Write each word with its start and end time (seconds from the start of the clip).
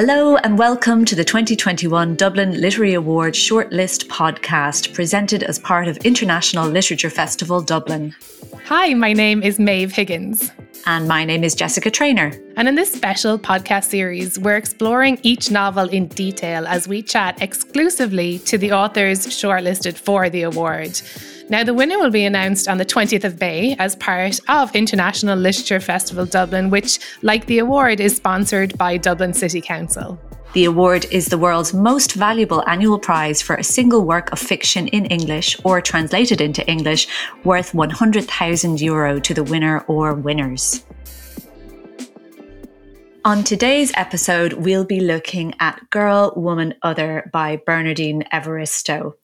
Hello 0.00 0.36
and 0.36 0.56
welcome 0.56 1.04
to 1.04 1.16
the 1.16 1.24
2021 1.24 2.14
Dublin 2.14 2.60
Literary 2.60 2.94
Award 2.94 3.34
Shortlist 3.34 4.06
podcast 4.06 4.94
presented 4.94 5.42
as 5.42 5.58
part 5.58 5.88
of 5.88 5.96
International 5.96 6.68
Literature 6.68 7.10
Festival 7.10 7.60
Dublin. 7.60 8.14
Hi, 8.66 8.94
my 8.94 9.12
name 9.12 9.42
is 9.42 9.58
Maeve 9.58 9.90
Higgins. 9.90 10.52
And 10.86 11.08
my 11.08 11.24
name 11.24 11.42
is 11.42 11.56
Jessica 11.56 11.90
Traynor. 11.90 12.32
And 12.56 12.68
in 12.68 12.76
this 12.76 12.92
special 12.92 13.40
podcast 13.40 13.86
series, 13.86 14.38
we're 14.38 14.56
exploring 14.56 15.18
each 15.24 15.50
novel 15.50 15.88
in 15.88 16.06
detail 16.06 16.68
as 16.68 16.86
we 16.86 17.02
chat 17.02 17.42
exclusively 17.42 18.38
to 18.38 18.56
the 18.56 18.70
authors 18.70 19.26
shortlisted 19.26 19.98
for 19.98 20.30
the 20.30 20.42
award. 20.42 21.02
Now, 21.50 21.64
the 21.64 21.72
winner 21.72 21.98
will 21.98 22.10
be 22.10 22.26
announced 22.26 22.68
on 22.68 22.76
the 22.76 22.84
20th 22.84 23.24
of 23.24 23.40
May 23.40 23.74
as 23.78 23.96
part 23.96 24.38
of 24.48 24.74
International 24.76 25.38
Literature 25.38 25.80
Festival 25.80 26.26
Dublin, 26.26 26.68
which, 26.68 26.98
like 27.22 27.46
the 27.46 27.58
award, 27.58 28.00
is 28.00 28.16
sponsored 28.16 28.76
by 28.76 28.98
Dublin 28.98 29.32
City 29.32 29.62
Council. 29.62 30.20
The 30.52 30.66
award 30.66 31.06
is 31.10 31.26
the 31.26 31.38
world's 31.38 31.72
most 31.72 32.12
valuable 32.12 32.62
annual 32.68 32.98
prize 32.98 33.40
for 33.40 33.56
a 33.56 33.64
single 33.64 34.04
work 34.04 34.30
of 34.30 34.38
fiction 34.38 34.88
in 34.88 35.06
English 35.06 35.58
or 35.64 35.80
translated 35.80 36.42
into 36.42 36.66
English, 36.68 37.08
worth 37.44 37.72
100,000 37.72 38.80
euro 38.82 39.18
to 39.18 39.32
the 39.32 39.44
winner 39.44 39.80
or 39.88 40.12
winners. 40.12 40.84
On 43.24 43.44
today's 43.44 43.92
episode, 43.94 44.54
we'll 44.54 44.86
be 44.86 45.00
looking 45.00 45.52
at 45.60 45.90
Girl, 45.90 46.32
Woman, 46.34 46.74
Other 46.82 47.28
by 47.30 47.60
Bernardine 47.66 48.24
Evaristo. 48.32 49.16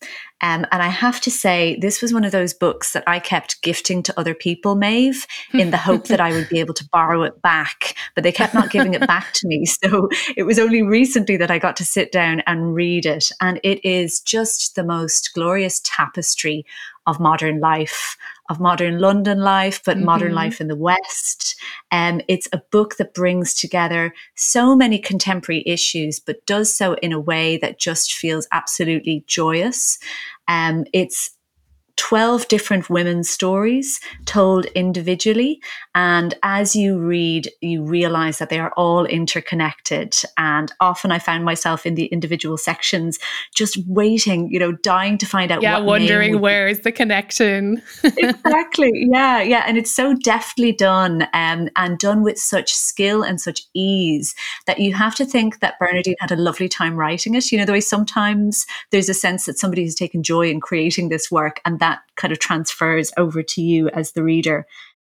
Um, 0.44 0.66
and 0.72 0.82
I 0.82 0.88
have 0.88 1.22
to 1.22 1.30
say, 1.30 1.78
this 1.80 2.02
was 2.02 2.12
one 2.12 2.22
of 2.22 2.30
those 2.30 2.52
books 2.52 2.92
that 2.92 3.02
I 3.06 3.18
kept 3.18 3.62
gifting 3.62 4.02
to 4.02 4.20
other 4.20 4.34
people, 4.34 4.74
Maeve, 4.74 5.26
in 5.54 5.70
the 5.70 5.78
hope 5.78 6.08
that 6.08 6.20
I 6.20 6.32
would 6.32 6.50
be 6.50 6.60
able 6.60 6.74
to 6.74 6.88
borrow 6.92 7.22
it 7.22 7.40
back. 7.40 7.96
But 8.14 8.24
they 8.24 8.32
kept 8.32 8.52
not 8.52 8.70
giving 8.70 8.92
it 8.92 9.06
back 9.06 9.32
to 9.32 9.48
me. 9.48 9.64
So 9.64 10.10
it 10.36 10.42
was 10.42 10.58
only 10.58 10.82
recently 10.82 11.38
that 11.38 11.50
I 11.50 11.58
got 11.58 11.76
to 11.78 11.84
sit 11.86 12.12
down 12.12 12.42
and 12.46 12.74
read 12.74 13.06
it. 13.06 13.32
And 13.40 13.58
it 13.62 13.82
is 13.88 14.20
just 14.20 14.74
the 14.74 14.84
most 14.84 15.32
glorious 15.32 15.80
tapestry 15.82 16.66
of 17.06 17.18
modern 17.18 17.60
life, 17.60 18.18
of 18.50 18.60
modern 18.60 18.98
London 18.98 19.40
life, 19.40 19.82
but 19.84 19.96
mm-hmm. 19.96 20.06
modern 20.06 20.34
life 20.34 20.60
in 20.60 20.68
the 20.68 20.76
West. 20.76 21.56
Um, 21.90 22.20
it's 22.28 22.48
a 22.52 22.62
book 22.70 22.96
that 22.96 23.14
brings 23.14 23.54
together 23.54 24.12
so 24.36 24.76
many 24.76 24.98
contemporary 24.98 25.62
issues, 25.66 26.20
but 26.20 26.44
does 26.46 26.72
so 26.72 26.94
in 26.94 27.12
a 27.12 27.20
way 27.20 27.56
that 27.58 27.78
just 27.78 28.12
feels 28.12 28.46
absolutely 28.52 29.24
joyous. 29.26 29.98
Um, 30.46 30.84
it's 30.92 31.30
12 31.96 32.48
different 32.48 32.90
women's 32.90 33.30
stories 33.30 34.00
told 34.26 34.66
individually. 34.66 35.60
And 35.94 36.34
as 36.42 36.74
you 36.74 36.98
read, 36.98 37.50
you 37.60 37.84
realize 37.84 38.38
that 38.38 38.50
they 38.50 38.58
are 38.58 38.72
all 38.76 39.06
interconnected. 39.06 40.16
And 40.36 40.72
often 40.80 41.12
I 41.12 41.18
found 41.18 41.44
myself 41.44 41.86
in 41.86 41.94
the 41.94 42.06
individual 42.06 42.56
sections 42.56 43.18
just 43.54 43.78
waiting, 43.86 44.48
you 44.50 44.58
know, 44.58 44.72
dying 44.72 45.18
to 45.18 45.26
find 45.26 45.52
out. 45.52 45.62
Yeah, 45.62 45.78
wondering 45.78 46.40
where 46.40 46.66
is 46.66 46.80
the 46.80 46.90
connection. 46.90 47.80
exactly. 48.04 48.90
Yeah. 48.94 49.40
Yeah. 49.42 49.64
And 49.66 49.78
it's 49.78 49.92
so 49.92 50.14
deftly 50.14 50.72
done 50.72 51.28
um, 51.32 51.68
and 51.76 51.98
done 51.98 52.22
with 52.22 52.38
such 52.38 52.74
skill 52.74 53.22
and 53.22 53.40
such 53.40 53.62
ease 53.72 54.34
that 54.66 54.80
you 54.80 54.94
have 54.94 55.14
to 55.16 55.24
think 55.24 55.60
that 55.60 55.78
Bernardine 55.78 56.16
had 56.18 56.32
a 56.32 56.36
lovely 56.36 56.68
time 56.68 56.96
writing 56.96 57.34
it. 57.34 57.52
You 57.52 57.58
know, 57.58 57.64
the 57.64 57.72
way 57.72 57.80
sometimes 57.80 58.66
there's 58.90 59.08
a 59.08 59.14
sense 59.14 59.46
that 59.46 59.58
somebody 59.58 59.84
has 59.84 59.94
taken 59.94 60.22
joy 60.22 60.50
in 60.50 60.60
creating 60.60 61.08
this 61.08 61.30
work 61.30 61.60
and 61.64 61.78
that 61.84 62.00
kind 62.16 62.32
of 62.32 62.38
transfers 62.38 63.12
over 63.18 63.42
to 63.42 63.60
you 63.60 63.90
as 63.90 64.12
the 64.12 64.22
reader. 64.22 64.66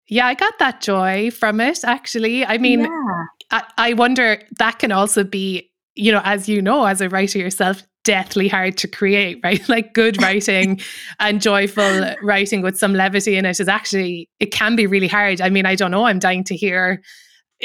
Yeah, 0.10 0.26
I 0.26 0.34
got 0.34 0.58
that 0.58 0.82
joy 0.82 1.30
from 1.30 1.62
it, 1.62 1.80
actually. 1.86 2.44
I 2.44 2.58
mean, 2.58 2.82
yeah. 2.82 3.24
I, 3.52 3.64
I 3.78 3.94
wonder 3.94 4.42
that 4.58 4.80
can 4.80 4.92
also 4.92 5.24
be, 5.24 5.72
you 5.94 6.12
know, 6.12 6.22
as 6.24 6.50
you 6.50 6.64
know, 6.64 6.86
as 6.86 7.00
a 7.00 7.10
writer 7.10 7.38
yourself, 7.38 7.84
deathly 8.04 8.48
hard 8.48 8.76
to 8.78 8.88
create, 8.88 9.40
right? 9.44 9.68
Like 9.70 9.94
good 9.94 10.20
writing 10.22 10.81
and 11.20 11.40
joyful 11.40 12.16
writing 12.24 12.64
with 12.64 12.78
some 12.78 12.96
levity 12.96 13.36
in 13.36 13.46
it 13.46 13.59
is 13.59 13.68
actually, 13.68 14.30
it 14.40 14.47
can 14.47 14.76
be 14.76 14.88
really 14.88 15.08
hard. 15.08 15.42
I 15.42 15.50
mean, 15.50 15.68
I 15.68 15.76
don't 15.76 15.92
know. 15.92 16.06
I'm 16.06 16.20
dying 16.20 16.44
to 16.46 16.56
hear 16.56 17.03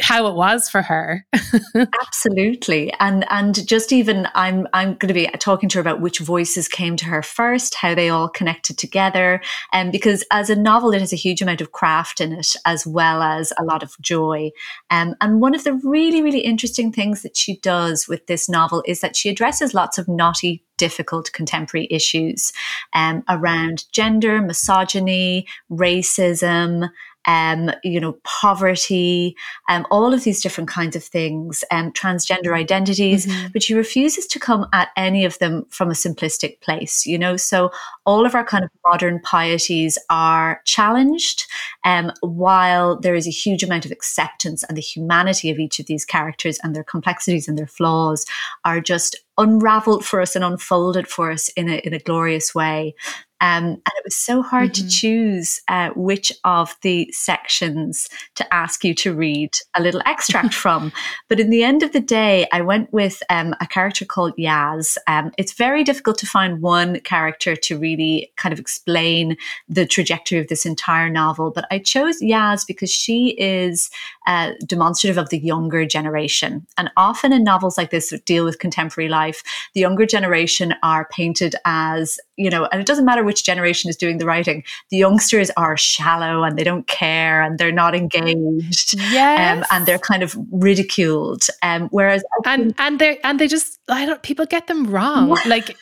how 0.01 0.27
it 0.27 0.35
was 0.35 0.69
for 0.69 0.83
her. 0.83 1.27
Absolutely. 2.01 2.93
And 3.01 3.25
and 3.31 3.67
just 3.67 3.93
even 3.93 4.29
I'm 4.35 4.67
I'm 4.73 4.95
going 4.95 5.09
to 5.09 5.15
be 5.15 5.27
talking 5.39 5.69
to 5.71 5.79
her 5.79 5.81
about 5.81 6.01
which 6.01 6.19
voices 6.19 6.69
came 6.69 6.97
to 6.97 7.07
her 7.07 7.23
first, 7.23 7.75
how 7.75 7.95
they 7.95 8.09
all 8.09 8.29
connected 8.29 8.79
together. 8.79 9.41
And 9.73 9.89
um, 9.89 9.91
because 9.93 10.25
as 10.31 10.51
a 10.51 10.57
novel 10.57 10.93
it 10.93 11.01
has 11.01 11.13
a 11.13 11.17
huge 11.17 11.43
amount 11.43 11.61
of 11.61 11.73
craft 11.73 12.21
in 12.21 12.33
it 12.33 12.55
as 12.67 12.87
well 12.87 13.23
as 13.23 13.53
a 13.59 13.65
lot 13.65 13.83
of 13.83 13.97
joy. 14.01 14.51
Um, 14.91 15.15
and 15.21 15.41
one 15.41 15.55
of 15.55 15.65
the 15.65 15.75
really 15.75 16.23
really 16.23 16.41
interesting 16.41 16.93
things 16.93 17.23
that 17.23 17.37
she 17.37 17.59
does 17.59 18.09
with 18.09 18.27
this 18.27 18.49
novel 18.49 18.83
is 18.87 19.01
that 19.01 19.17
she 19.17 19.29
addresses 19.29 19.75
lots 19.75 19.99
of 19.99 20.09
knotty 20.09 20.65
difficult 20.79 21.31
contemporary 21.33 21.89
issues 21.91 22.53
um, 22.95 23.23
around 23.29 23.85
gender, 23.93 24.41
misogyny, 24.41 25.47
racism, 25.71 26.89
um, 27.29 27.71
you 27.85 28.01
know, 28.01 28.15
poverty, 28.25 29.37
um, 29.69 29.87
all 29.91 30.15
of 30.15 30.25
these 30.25 30.41
different 30.41 30.69
kinds 30.69 30.97
of 30.97 31.05
things, 31.05 31.63
um, 31.71 31.93
transgender 31.93 32.57
identities, 32.57 33.27
mm-hmm. 33.27 33.49
but 33.53 33.63
she 33.63 33.75
refuses 33.75 34.27
to 34.27 34.39
come 34.39 34.67
at 34.73 34.89
any 34.97 35.27
of 35.27 35.39
them 35.39 35.67
from 35.69 35.91
a 35.91 35.95
simplistic 35.95 36.59
place, 36.63 37.07
you 37.07 37.19
know. 37.19 37.37
So 37.37 37.71
all 38.07 38.25
of 38.25 38.35
our 38.35 38.45
kind 38.45 38.65
of 38.65 38.71
modern 38.87 39.21
pieties 39.21 39.99
are 40.09 40.63
challenged, 40.65 41.45
um, 41.85 42.13
while 42.23 42.99
there 42.99 43.15
is 43.15 43.27
a 43.27 43.31
huge 43.31 43.63
amount 43.63 43.85
of 43.85 43.93
acceptance 43.93 44.65
and 44.65 44.77
the 44.77 44.83
humanity 44.83 45.51
of 45.51 45.59
each 45.59 45.79
of 45.79 45.85
these 45.87 46.07
characters 46.07 46.59
and 46.63 46.75
their 46.75 46.85
complexities 46.85 47.47
and 47.47 47.59
their 47.59 47.67
flaws 47.67 48.25
are 48.65 48.81
just 48.81 49.17
unraveled 49.39 50.05
for 50.05 50.21
us 50.21 50.37
and 50.37 50.45
unfolded 50.45 51.09
for 51.09 51.31
us 51.31 51.49
in 51.51 51.69
a, 51.69 51.77
in 51.79 51.95
a 51.95 51.99
glorious 51.99 52.55
way. 52.55 52.95
Um, 53.41 53.65
and 53.65 53.93
it 53.97 54.05
was 54.05 54.17
so 54.17 54.43
hard 54.43 54.73
mm-hmm. 54.73 54.89
to 54.89 54.91
choose 54.91 55.61
uh, 55.69 55.91
which 55.95 56.33
of 56.45 56.75
the 56.83 57.09
sections 57.13 58.09
to 58.35 58.55
ask 58.55 58.85
you 58.85 58.95
to 58.95 59.15
read 59.15 59.51
a 59.77 59.83
little 59.83 60.03
extract 60.07 60.55
from. 60.65 60.93
But 61.29 61.39
in 61.39 61.51
the 61.51 61.63
end 61.63 61.83
of 61.83 61.93
the 61.93 62.01
day, 62.01 62.49
I 62.53 62.63
went 62.63 62.93
with 62.93 63.23
um, 63.31 63.55
a 63.61 63.67
character 63.67 64.05
called 64.05 64.35
Yaz. 64.37 64.97
Um, 65.07 65.31
it's 65.39 65.53
very 65.53 65.85
difficult 65.85 66.19
to 66.19 66.27
find 66.27 66.61
one 66.61 66.99
character 67.01 67.55
to 67.55 67.79
really 67.79 68.33
kind 68.37 68.53
of 68.53 68.59
explain 68.59 69.37
the 69.69 69.87
trajectory 69.87 70.39
of 70.39 70.49
this 70.49 70.67
entire 70.67 71.09
novel. 71.09 71.53
But 71.53 71.67
I 71.71 71.79
chose 71.79 72.21
Yaz 72.21 72.67
because 72.67 72.91
she 72.91 73.37
is 73.39 73.89
uh, 74.29 74.53
demonstrative 74.67 75.17
of 75.17 75.31
the 75.31 75.39
younger 75.39 75.87
generation. 75.87 76.67
And 76.77 76.91
often 76.99 77.33
in 77.33 77.43
novels 77.43 77.79
like 77.79 77.91
this 77.91 78.11
that 78.11 78.27
deal 78.27 78.45
with 78.45 78.59
contemporary 78.59 79.09
life, 79.09 79.43
the 79.73 79.81
younger 79.81 80.05
generation 80.05 80.75
are 80.83 81.09
painted 81.11 81.57
as, 81.65 82.19
you 82.37 82.51
know, 82.51 82.67
and 82.67 82.79
it 82.79 82.87
doesn't 82.87 83.07
matter 83.07 83.25
which 83.25 83.43
generation 83.43 83.89
is 83.89 83.97
doing 83.97 84.19
the 84.19 84.27
writing, 84.27 84.65
the 84.91 84.99
youngsters 84.99 85.51
are 85.57 85.79
shallow 85.79 86.43
and 86.43 86.59
they 86.59 86.63
don't 86.63 86.87
care 86.87 87.41
and 87.41 87.59
they're 87.59 87.73
not 87.73 87.95
engaged. 87.95 88.99
Yes. 88.99 89.57
Um, 89.57 89.65
and 89.71 89.87
they're 89.87 89.99
kind 89.99 90.23
of 90.23 90.37
ridiculed. 90.53 91.47
Um, 91.63 91.89
whereas 91.89 92.23
and 92.45 92.75
and 92.77 92.99
they 92.99 93.19
and 93.21 93.41
they 93.41 93.49
just 93.49 93.79
I 93.89 94.05
don't 94.05 94.23
people 94.23 94.45
get 94.45 94.67
them 94.67 94.91
wrong. 94.91 95.39
like 95.47 95.75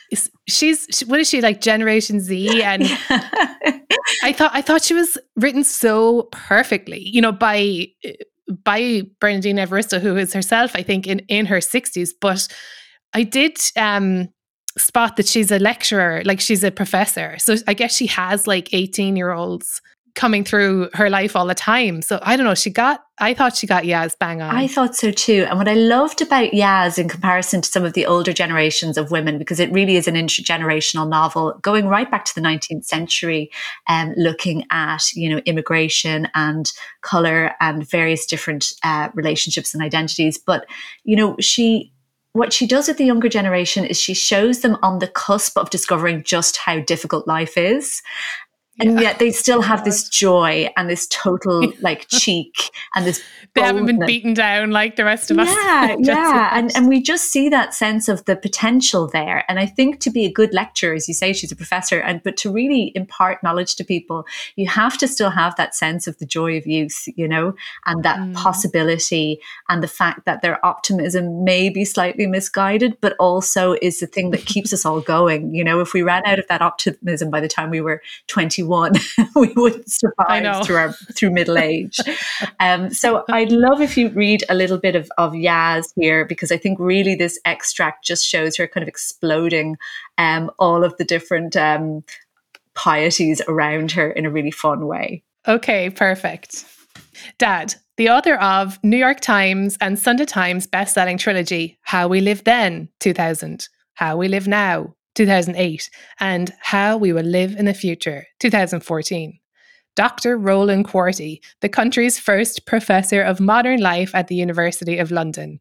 she's 0.47 1.01
what 1.01 1.19
is 1.19 1.27
she 1.27 1.41
like 1.41 1.59
Generation 1.59 2.21
Z 2.21 2.63
and 2.63 2.83
I 4.23 4.31
thought 4.31 4.51
I 4.53 4.61
thought 4.61 4.83
she 4.83 4.93
was 4.93 5.17
written 5.35 5.65
so 5.65 6.29
perfectly, 6.31 7.01
you 7.01 7.19
know, 7.19 7.33
by 7.33 7.87
by 8.63 9.03
Bernardine 9.19 9.57
Evaristo, 9.57 9.99
who 9.99 10.15
is 10.15 10.33
herself, 10.33 10.71
I 10.75 10.83
think, 10.83 11.07
in, 11.07 11.19
in 11.27 11.45
her 11.47 11.57
60s. 11.57 12.11
But 12.19 12.47
I 13.13 13.23
did 13.23 13.57
um, 13.75 14.29
spot 14.77 15.17
that 15.17 15.27
she's 15.27 15.51
a 15.51 15.59
lecturer, 15.59 16.21
like 16.25 16.39
she's 16.39 16.63
a 16.63 16.71
professor. 16.71 17.37
So 17.39 17.55
I 17.67 17.73
guess 17.73 17.95
she 17.95 18.07
has 18.07 18.47
like 18.47 18.73
18 18.73 19.15
year 19.15 19.31
olds 19.31 19.81
coming 20.17 20.43
through 20.43 20.89
her 20.95 21.09
life 21.09 21.35
all 21.35 21.45
the 21.45 21.55
time. 21.55 22.01
So 22.01 22.19
I 22.23 22.35
don't 22.35 22.45
know, 22.45 22.55
she 22.55 22.71
got 22.71 23.03
I 23.19 23.33
thought 23.33 23.55
she 23.55 23.65
got 23.65 23.83
Yaz 23.83 24.17
bang 24.19 24.41
on. 24.41 24.53
I 24.53 24.67
thought 24.67 24.95
so 24.95 25.11
too. 25.11 25.45
And 25.49 25.57
what 25.57 25.67
I 25.67 25.73
loved 25.73 26.21
about 26.21 26.51
Yaz 26.51 26.99
in 26.99 27.07
comparison 27.07 27.61
to 27.61 27.69
some 27.69 27.85
of 27.85 27.93
the 27.93 28.05
older 28.05 28.33
generations 28.33 28.97
of 28.97 29.09
women, 29.09 29.37
because 29.37 29.59
it 29.59 29.71
really 29.71 29.95
is 29.95 30.07
an 30.07 30.15
intergenerational 30.15 31.07
novel 31.07 31.57
going 31.61 31.87
right 31.87 32.09
back 32.09 32.25
to 32.25 32.35
the 32.35 32.41
19th 32.41 32.85
century, 32.85 33.49
um, 33.87 34.13
looking 34.17 34.65
at, 34.71 35.11
you 35.13 35.29
know, 35.29 35.37
immigration 35.45 36.27
and 36.35 36.71
color 37.01 37.53
and 37.59 37.89
various 37.89 38.25
different 38.25 38.73
uh, 38.83 39.09
relationships 39.15 39.73
and 39.73 39.81
identities. 39.83 40.37
But, 40.37 40.67
you 41.03 41.15
know, 41.15 41.35
she 41.39 41.91
what 42.33 42.53
she 42.53 42.67
does 42.67 42.87
with 42.87 42.97
the 42.97 43.05
younger 43.05 43.29
generation 43.29 43.83
is 43.83 43.99
she 43.99 44.13
shows 44.13 44.59
them 44.59 44.77
on 44.83 44.99
the 44.99 45.07
cusp 45.07 45.57
of 45.57 45.71
discovering 45.71 46.21
just 46.23 46.55
how 46.57 46.79
difficult 46.81 47.27
life 47.27 47.57
is 47.57 48.03
and 48.79 48.93
yeah. 48.93 49.01
yet 49.01 49.19
they 49.19 49.31
still 49.31 49.61
have 49.61 49.83
this 49.83 50.07
joy 50.23 50.69
and 50.77 50.89
this 50.89 51.07
total 51.07 51.71
like 51.81 52.07
cheek 52.09 52.69
and 52.95 53.05
this 53.05 53.21
they 53.53 53.61
haven't 53.61 53.85
been 53.85 54.05
beaten 54.05 54.33
down 54.33 54.71
like 54.71 54.97
the 54.97 55.03
rest 55.03 55.31
of 55.31 55.39
us. 55.39 55.47
Yeah 55.47 55.95
yeah. 55.99 56.49
and, 56.53 56.71
and 56.75 56.87
we 56.87 57.01
just 57.01 57.31
see 57.31 57.49
that 57.49 57.73
sense 57.73 58.07
of 58.07 58.23
the 58.25 58.35
potential 58.35 59.07
there. 59.07 59.43
And 59.49 59.59
i 59.59 59.65
think 59.65 59.99
to 60.01 60.09
be 60.09 60.25
a 60.25 60.31
good 60.31 60.53
lecturer 60.53 60.93
as 60.93 61.07
you 61.07 61.13
say 61.13 61.33
she's 61.33 61.51
a 61.51 61.55
professor 61.55 61.99
and 61.99 62.21
but 62.23 62.37
to 62.37 62.51
really 62.51 62.91
impart 62.95 63.41
knowledge 63.43 63.75
to 63.75 63.83
people 63.83 64.25
you 64.55 64.67
have 64.67 64.97
to 64.99 65.07
still 65.07 65.29
have 65.29 65.55
that 65.55 65.75
sense 65.75 66.07
of 66.07 66.17
the 66.19 66.25
joy 66.25 66.57
of 66.57 66.67
youth 66.67 67.07
you 67.15 67.27
know 67.27 67.53
and 67.85 68.03
that 68.03 68.19
mm. 68.19 68.33
possibility 68.35 69.39
and 69.69 69.81
the 69.81 69.87
fact 69.87 70.25
that 70.25 70.41
their 70.41 70.63
optimism 70.65 71.43
may 71.43 71.69
be 71.69 71.85
slightly 71.85 72.27
misguided 72.27 72.97
but 73.01 73.15
also 73.19 73.75
is 73.81 73.99
the 73.99 74.07
thing 74.07 74.31
that 74.31 74.45
keeps 74.45 74.73
us 74.73 74.85
all 74.85 75.01
going. 75.01 75.53
You 75.53 75.63
know 75.63 75.79
if 75.79 75.93
we 75.93 76.01
ran 76.01 76.25
out 76.25 76.39
of 76.39 76.47
that 76.47 76.61
optimism 76.61 77.29
by 77.29 77.39
the 77.39 77.47
time 77.47 77.69
we 77.69 77.81
were 77.81 78.01
21 78.27 78.66
we 79.35 79.51
wouldn't 79.55 79.89
survive 79.89 80.65
through 80.65 80.75
our 80.75 80.91
through 81.15 81.31
middle 81.31 81.57
age. 81.57 81.99
Um, 82.59 82.91
so 82.91 83.23
i'd 83.29 83.51
love 83.51 83.81
if 83.81 83.97
you 83.97 84.09
read 84.09 84.43
a 84.49 84.55
little 84.55 84.77
bit 84.77 84.95
of, 84.95 85.09
of 85.17 85.33
yaz 85.33 85.91
here 85.95 86.25
because 86.25 86.51
i 86.51 86.57
think 86.57 86.79
really 86.79 87.15
this 87.15 87.39
extract 87.45 88.03
just 88.03 88.25
shows 88.25 88.57
her 88.57 88.67
kind 88.67 88.81
of 88.83 88.87
exploding 88.87 89.77
um, 90.17 90.49
all 90.59 90.83
of 90.83 90.95
the 90.97 91.03
different 91.03 91.55
um, 91.55 92.03
pieties 92.77 93.41
around 93.47 93.91
her 93.91 94.11
in 94.11 94.25
a 94.25 94.29
really 94.29 94.51
fun 94.51 94.87
way. 94.87 95.23
Okay 95.47 95.89
perfect. 95.89 96.65
Dad 97.37 97.75
the 97.97 98.09
author 98.09 98.35
of 98.35 98.79
New 98.83 98.97
York 98.97 99.19
Times 99.19 99.75
and 99.81 99.97
Sunday 99.97 100.25
Times 100.25 100.67
best-selling 100.67 101.17
trilogy 101.17 101.79
How 101.81 102.07
We 102.07 102.21
Live 102.21 102.43
Then 102.43 102.89
2000, 102.99 103.67
How 103.95 104.17
We 104.17 104.27
Live 104.27 104.47
Now 104.47 104.93
2008, 105.17 105.89
and 106.19 106.53
How 106.61 106.95
We 106.95 107.11
Will 107.11 107.25
Live 107.25 107.55
in 107.55 107.65
the 107.65 107.73
Future, 107.73 108.27
2014. 108.39 109.39
Dr. 109.95 110.37
Roland 110.37 110.85
Quartey, 110.85 111.39
the 111.61 111.69
country's 111.69 112.19
first 112.19 112.67
professor 112.67 113.23
of 113.23 113.39
modern 113.39 113.79
life 113.79 114.13
at 114.13 114.27
the 114.27 114.35
University 114.35 114.99
of 114.99 115.09
London. 115.09 115.59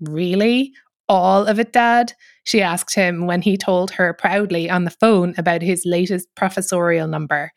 Really? 0.00 0.72
All 1.08 1.46
of 1.46 1.60
it, 1.60 1.72
Dad? 1.72 2.14
She 2.42 2.60
asked 2.60 2.96
him 2.96 3.28
when 3.28 3.42
he 3.42 3.56
told 3.56 3.92
her 3.92 4.12
proudly 4.12 4.68
on 4.68 4.84
the 4.84 4.90
phone 4.90 5.34
about 5.38 5.62
his 5.62 5.84
latest 5.86 6.26
professorial 6.34 7.06
number. 7.06 7.52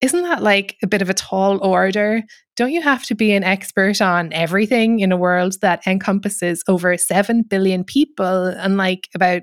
Isn't 0.00 0.24
that 0.24 0.42
like 0.42 0.76
a 0.82 0.88
bit 0.88 1.00
of 1.00 1.08
a 1.08 1.14
tall 1.14 1.64
order? 1.64 2.24
Don't 2.56 2.72
you 2.72 2.82
have 2.82 3.04
to 3.04 3.14
be 3.14 3.32
an 3.32 3.44
expert 3.44 4.02
on 4.02 4.32
everything 4.32 4.98
in 4.98 5.12
a 5.12 5.16
world 5.16 5.60
that 5.62 5.86
encompasses 5.86 6.64
over 6.66 6.96
7 6.98 7.42
billion 7.42 7.84
people 7.84 8.48
and 8.48 8.76
like 8.76 9.08
about 9.14 9.42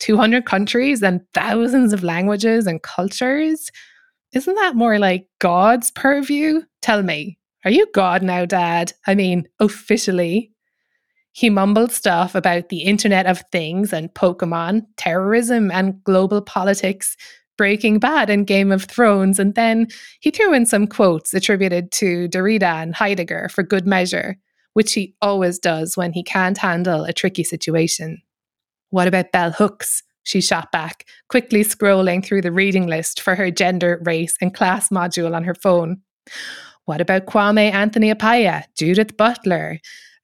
200 0.00 0.44
countries 0.46 1.02
and 1.02 1.20
thousands 1.34 1.92
of 1.92 2.02
languages 2.02 2.66
and 2.66 2.82
cultures. 2.82 3.70
Isn't 4.32 4.54
that 4.56 4.76
more 4.76 4.98
like 4.98 5.28
God's 5.38 5.90
purview? 5.92 6.62
Tell 6.82 7.02
me, 7.02 7.38
are 7.64 7.70
you 7.70 7.86
God 7.94 8.22
now, 8.22 8.44
Dad? 8.44 8.92
I 9.06 9.14
mean, 9.14 9.48
officially. 9.60 10.50
He 11.32 11.50
mumbled 11.50 11.90
stuff 11.90 12.34
about 12.34 12.68
the 12.68 12.82
Internet 12.82 13.26
of 13.26 13.42
Things 13.50 13.92
and 13.92 14.12
Pokemon, 14.14 14.86
terrorism 14.96 15.70
and 15.70 16.02
global 16.04 16.40
politics, 16.40 17.16
Breaking 17.56 17.98
Bad 17.98 18.30
and 18.30 18.46
Game 18.46 18.70
of 18.70 18.84
Thrones, 18.84 19.38
and 19.38 19.54
then 19.54 19.88
he 20.20 20.30
threw 20.30 20.52
in 20.52 20.66
some 20.66 20.86
quotes 20.86 21.32
attributed 21.34 21.90
to 21.92 22.28
Derrida 22.28 22.82
and 22.82 22.94
Heidegger 22.94 23.48
for 23.48 23.62
good 23.62 23.86
measure, 23.86 24.36
which 24.74 24.92
he 24.92 25.14
always 25.22 25.58
does 25.58 25.96
when 25.96 26.12
he 26.12 26.22
can't 26.22 26.58
handle 26.58 27.04
a 27.04 27.12
tricky 27.12 27.44
situation. 27.44 28.22
What 28.94 29.08
about 29.08 29.32
bell 29.32 29.50
hooks? 29.50 30.04
She 30.22 30.40
shot 30.40 30.70
back, 30.70 31.04
quickly 31.28 31.64
scrolling 31.64 32.24
through 32.24 32.42
the 32.42 32.52
reading 32.52 32.86
list 32.86 33.20
for 33.20 33.34
her 33.34 33.50
gender, 33.50 34.00
race, 34.04 34.36
and 34.40 34.54
class 34.54 34.90
module 34.90 35.34
on 35.34 35.42
her 35.42 35.56
phone. 35.56 36.00
What 36.84 37.00
about 37.00 37.26
Kwame 37.26 37.72
Anthony 37.72 38.14
Appiah, 38.14 38.62
Judith 38.78 39.16
Butler, 39.16 39.80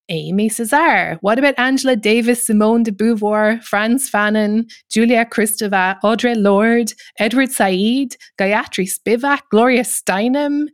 Aimé 0.08 0.46
Césaire? 0.52 1.18
What 1.20 1.36
about 1.36 1.58
Angela 1.58 1.96
Davis, 1.96 2.46
Simone 2.46 2.84
de 2.84 2.92
Beauvoir, 2.92 3.60
Frantz 3.60 4.08
Fanon, 4.08 4.70
Julia 4.88 5.24
Kristeva, 5.24 5.98
Audre 6.04 6.40
Lorde, 6.40 6.92
Edward 7.18 7.50
Said, 7.50 8.14
Gayatri 8.38 8.88
Spivak, 8.88 9.40
Gloria 9.50 9.82
Steinem, 9.82 10.68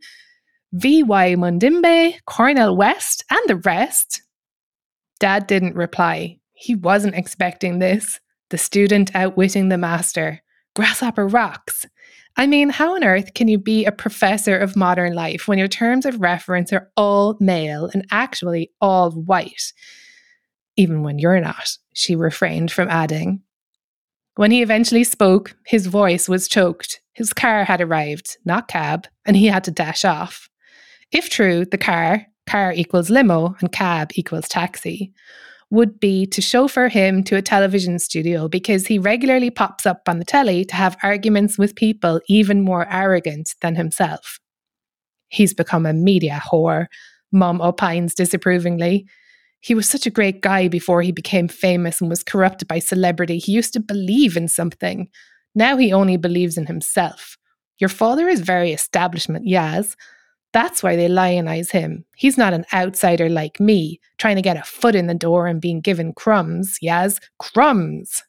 V.Y. 0.71 1.33
Mudimbe, 1.33 2.13
Cornel 2.27 2.77
West, 2.77 3.25
and 3.31 3.41
the 3.47 3.55
rest? 3.55 4.21
Dad 5.19 5.47
didn't 5.47 5.73
reply. 5.73 6.37
He 6.59 6.73
wasn't 6.73 7.15
expecting 7.15 7.77
this. 7.77 8.19
The 8.49 8.57
student 8.57 9.15
outwitting 9.15 9.69
the 9.69 9.77
master. 9.77 10.41
Grasshopper 10.75 11.27
rocks. 11.27 11.85
I 12.35 12.47
mean, 12.47 12.69
how 12.69 12.95
on 12.95 13.03
earth 13.03 13.35
can 13.35 13.47
you 13.47 13.59
be 13.59 13.85
a 13.85 13.91
professor 13.91 14.57
of 14.57 14.75
modern 14.75 15.13
life 15.13 15.47
when 15.47 15.59
your 15.59 15.67
terms 15.67 16.05
of 16.05 16.19
reference 16.19 16.73
are 16.73 16.89
all 16.97 17.37
male 17.39 17.91
and 17.93 18.05
actually 18.09 18.71
all 18.81 19.11
white? 19.11 19.71
Even 20.75 21.03
when 21.03 21.19
you're 21.19 21.39
not, 21.39 21.77
she 21.93 22.15
refrained 22.15 22.71
from 22.71 22.89
adding. 22.89 23.41
When 24.35 24.49
he 24.49 24.63
eventually 24.63 25.03
spoke, 25.03 25.55
his 25.65 25.85
voice 25.85 26.27
was 26.27 26.47
choked. 26.47 27.01
His 27.13 27.33
car 27.33 27.65
had 27.65 27.81
arrived, 27.81 28.37
not 28.45 28.67
cab, 28.67 29.07
and 29.25 29.35
he 29.35 29.45
had 29.45 29.63
to 29.65 29.71
dash 29.71 30.05
off. 30.05 30.49
If 31.11 31.29
true, 31.29 31.65
the 31.65 31.77
car, 31.77 32.25
car 32.47 32.73
equals 32.73 33.11
limo, 33.11 33.55
and 33.59 33.71
cab 33.71 34.11
equals 34.15 34.47
taxi, 34.47 35.13
would 35.69 35.99
be 35.99 36.25
to 36.25 36.41
chauffeur 36.41 36.87
him 36.87 37.23
to 37.23 37.35
a 37.35 37.41
television 37.41 37.99
studio 37.99 38.47
because 38.47 38.87
he 38.87 38.97
regularly 38.97 39.49
pops 39.49 39.85
up 39.85 40.01
on 40.07 40.19
the 40.19 40.25
telly 40.25 40.63
to 40.63 40.75
have 40.75 40.97
arguments 41.03 41.57
with 41.57 41.75
people 41.75 42.21
even 42.29 42.61
more 42.61 42.87
arrogant 42.91 43.53
than 43.61 43.75
himself. 43.75 44.39
He's 45.27 45.53
become 45.53 45.85
a 45.85 45.93
media 45.93 46.41
whore, 46.51 46.87
Mum 47.33 47.61
opines 47.61 48.13
disapprovingly. 48.13 49.05
He 49.59 49.75
was 49.75 49.89
such 49.89 50.05
a 50.05 50.11
great 50.11 50.41
guy 50.41 50.69
before 50.69 51.01
he 51.01 51.11
became 51.11 51.49
famous 51.49 51.99
and 51.99 52.09
was 52.09 52.23
corrupted 52.23 52.69
by 52.69 52.79
celebrity. 52.79 53.37
He 53.37 53.51
used 53.51 53.73
to 53.73 53.81
believe 53.81 54.37
in 54.37 54.47
something. 54.47 55.09
Now 55.53 55.75
he 55.75 55.91
only 55.91 56.15
believes 56.15 56.57
in 56.57 56.67
himself. 56.67 57.37
Your 57.79 57.89
father 57.89 58.29
is 58.29 58.39
very 58.39 58.71
establishment, 58.71 59.45
Yaz, 59.45 59.95
that's 60.57 60.81
why 60.81 60.95
they 60.95 61.07
lionize 61.07 61.69
him. 61.69 62.03
He's 62.15 62.35
not 62.35 62.51
an 62.51 62.65
outsider 62.73 63.29
like 63.29 63.59
me, 63.59 63.99
trying 64.17 64.37
to 64.37 64.41
get 64.41 64.57
a 64.57 64.63
foot 64.63 64.95
in 64.95 65.05
the 65.05 65.13
door 65.13 65.45
and 65.45 65.61
being 65.61 65.81
given 65.81 66.13
crumbs. 66.13 66.79
Yes, 66.81 67.19
crumbs. 67.37 68.23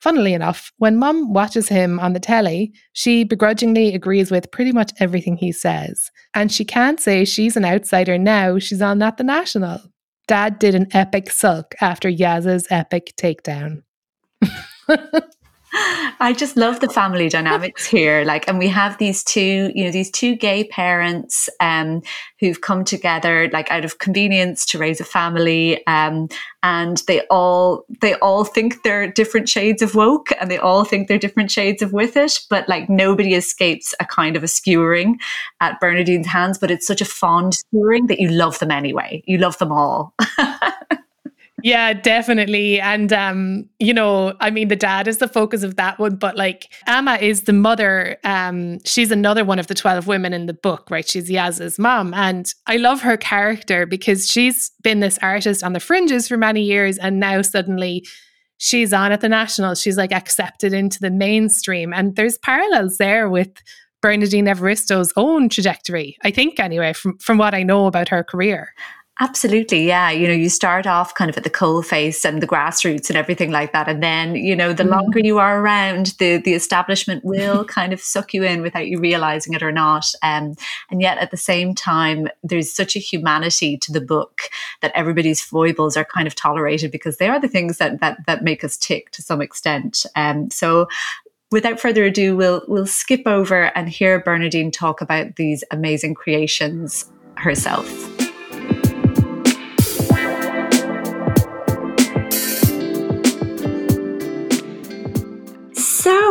Funnily 0.00 0.32
enough, 0.32 0.72
when 0.78 0.96
mum 0.96 1.34
watches 1.34 1.68
him 1.68 2.00
on 2.00 2.14
the 2.14 2.18
telly, 2.18 2.72
she 2.94 3.24
begrudgingly 3.24 3.94
agrees 3.94 4.30
with 4.30 4.50
pretty 4.52 4.72
much 4.72 4.92
everything 5.00 5.36
he 5.36 5.52
says. 5.52 6.10
And 6.32 6.50
she 6.50 6.64
can't 6.64 6.98
say 6.98 7.26
she's 7.26 7.58
an 7.58 7.64
outsider 7.66 8.16
now 8.16 8.58
she's 8.58 8.80
on 8.80 8.96
Not 8.98 9.18
the 9.18 9.24
National. 9.24 9.80
Dad 10.28 10.58
did 10.58 10.74
an 10.74 10.86
epic 10.92 11.30
sulk 11.30 11.74
after 11.82 12.08
Yaz's 12.08 12.66
epic 12.70 13.12
takedown. 13.18 13.82
I 15.72 16.34
just 16.36 16.56
love 16.56 16.80
the 16.80 16.88
family 16.88 17.28
dynamics 17.28 17.86
here. 17.86 18.24
Like, 18.24 18.48
and 18.48 18.58
we 18.58 18.68
have 18.68 18.96
these 18.98 19.22
two, 19.22 19.70
you 19.74 19.84
know, 19.84 19.90
these 19.90 20.10
two 20.10 20.34
gay 20.34 20.64
parents 20.64 21.48
um, 21.60 22.02
who've 22.40 22.60
come 22.60 22.84
together, 22.84 23.50
like, 23.52 23.70
out 23.70 23.84
of 23.84 23.98
convenience 23.98 24.64
to 24.66 24.78
raise 24.78 25.00
a 25.00 25.04
family, 25.04 25.86
um, 25.86 26.28
and 26.62 27.02
they 27.06 27.20
all 27.30 27.84
they 28.00 28.14
all 28.14 28.44
think 28.44 28.82
they're 28.82 29.10
different 29.10 29.48
shades 29.48 29.82
of 29.82 29.94
woke, 29.94 30.28
and 30.40 30.50
they 30.50 30.58
all 30.58 30.84
think 30.84 31.06
they're 31.06 31.18
different 31.18 31.50
shades 31.50 31.82
of 31.82 31.92
with 31.92 32.16
it. 32.16 32.40
But 32.48 32.68
like, 32.68 32.88
nobody 32.88 33.34
escapes 33.34 33.94
a 34.00 34.04
kind 34.04 34.36
of 34.36 34.42
a 34.42 34.48
skewering 34.48 35.18
at 35.60 35.80
Bernardine's 35.80 36.26
hands. 36.26 36.58
But 36.58 36.70
it's 36.70 36.86
such 36.86 37.00
a 37.00 37.06
fond 37.06 37.54
skewering 37.54 38.06
that 38.06 38.20
you 38.20 38.28
love 38.28 38.58
them 38.58 38.70
anyway. 38.70 39.22
You 39.26 39.38
love 39.38 39.58
them 39.58 39.72
all. 39.72 40.14
yeah, 41.62 41.92
definitely. 41.92 42.80
And 42.80 43.12
um, 43.12 43.68
you 43.78 43.92
know, 43.92 44.34
I 44.40 44.50
mean 44.50 44.68
the 44.68 44.76
dad 44.76 45.08
is 45.08 45.18
the 45.18 45.28
focus 45.28 45.62
of 45.62 45.76
that 45.76 45.98
one, 45.98 46.16
but 46.16 46.36
like 46.36 46.72
Amma 46.86 47.16
is 47.16 47.42
the 47.42 47.52
mother. 47.52 48.16
Um, 48.22 48.78
she's 48.84 49.10
another 49.10 49.44
one 49.44 49.58
of 49.58 49.66
the 49.66 49.74
12 49.74 50.06
women 50.06 50.32
in 50.32 50.46
the 50.46 50.54
book, 50.54 50.88
right? 50.90 51.08
She's 51.08 51.28
Yaz's 51.28 51.78
mom. 51.78 52.14
And 52.14 52.52
I 52.66 52.76
love 52.76 53.00
her 53.00 53.16
character 53.16 53.86
because 53.86 54.28
she's 54.28 54.70
been 54.82 55.00
this 55.00 55.18
artist 55.20 55.64
on 55.64 55.72
the 55.72 55.80
fringes 55.80 56.28
for 56.28 56.36
many 56.36 56.62
years 56.62 56.96
and 56.96 57.18
now 57.18 57.42
suddenly 57.42 58.06
she's 58.58 58.92
on 58.92 59.10
at 59.10 59.20
the 59.20 59.28
national. 59.28 59.74
She's 59.74 59.96
like 59.96 60.12
accepted 60.12 60.72
into 60.72 61.00
the 61.00 61.10
mainstream. 61.10 61.92
And 61.92 62.14
there's 62.14 62.38
parallels 62.38 62.98
there 62.98 63.28
with 63.28 63.50
Bernardine 64.00 64.46
Evaristo's 64.46 65.12
own 65.16 65.48
trajectory, 65.48 66.16
I 66.22 66.30
think, 66.30 66.60
anyway, 66.60 66.92
from, 66.92 67.18
from 67.18 67.38
what 67.38 67.54
I 67.54 67.64
know 67.64 67.86
about 67.86 68.08
her 68.08 68.22
career. 68.22 68.72
Absolutely. 69.20 69.84
Yeah. 69.84 70.10
You 70.10 70.28
know, 70.28 70.32
you 70.32 70.48
start 70.48 70.86
off 70.86 71.14
kind 71.14 71.28
of 71.28 71.36
at 71.36 71.42
the 71.42 71.50
coal 71.50 71.82
face 71.82 72.24
and 72.24 72.40
the 72.40 72.46
grassroots 72.46 73.10
and 73.10 73.16
everything 73.16 73.50
like 73.50 73.72
that. 73.72 73.88
And 73.88 74.00
then, 74.00 74.36
you 74.36 74.54
know, 74.54 74.72
the 74.72 74.84
mm. 74.84 74.90
longer 74.90 75.18
you 75.18 75.38
are 75.38 75.60
around, 75.60 76.14
the, 76.20 76.36
the 76.36 76.54
establishment 76.54 77.24
will 77.24 77.64
kind 77.78 77.92
of 77.92 78.00
suck 78.00 78.32
you 78.32 78.44
in 78.44 78.62
without 78.62 78.86
you 78.86 79.00
realizing 79.00 79.54
it 79.54 79.62
or 79.62 79.72
not. 79.72 80.06
Um, 80.22 80.54
and 80.88 81.00
yet 81.00 81.18
at 81.18 81.32
the 81.32 81.36
same 81.36 81.74
time, 81.74 82.28
there's 82.44 82.72
such 82.72 82.94
a 82.94 83.00
humanity 83.00 83.76
to 83.78 83.92
the 83.92 84.00
book 84.00 84.42
that 84.82 84.92
everybody's 84.94 85.42
foibles 85.42 85.96
are 85.96 86.04
kind 86.04 86.28
of 86.28 86.36
tolerated 86.36 86.92
because 86.92 87.16
they 87.16 87.28
are 87.28 87.40
the 87.40 87.48
things 87.48 87.78
that, 87.78 87.98
that, 87.98 88.24
that 88.26 88.44
make 88.44 88.62
us 88.62 88.76
tick 88.76 89.10
to 89.10 89.22
some 89.22 89.42
extent. 89.42 90.06
Um, 90.14 90.48
so 90.52 90.86
without 91.50 91.80
further 91.80 92.04
ado, 92.04 92.36
we'll 92.36 92.62
we'll 92.68 92.86
skip 92.86 93.22
over 93.26 93.76
and 93.76 93.88
hear 93.88 94.20
Bernardine 94.20 94.70
talk 94.70 95.00
about 95.00 95.36
these 95.36 95.64
amazing 95.72 96.14
creations 96.14 97.10
herself. 97.36 98.27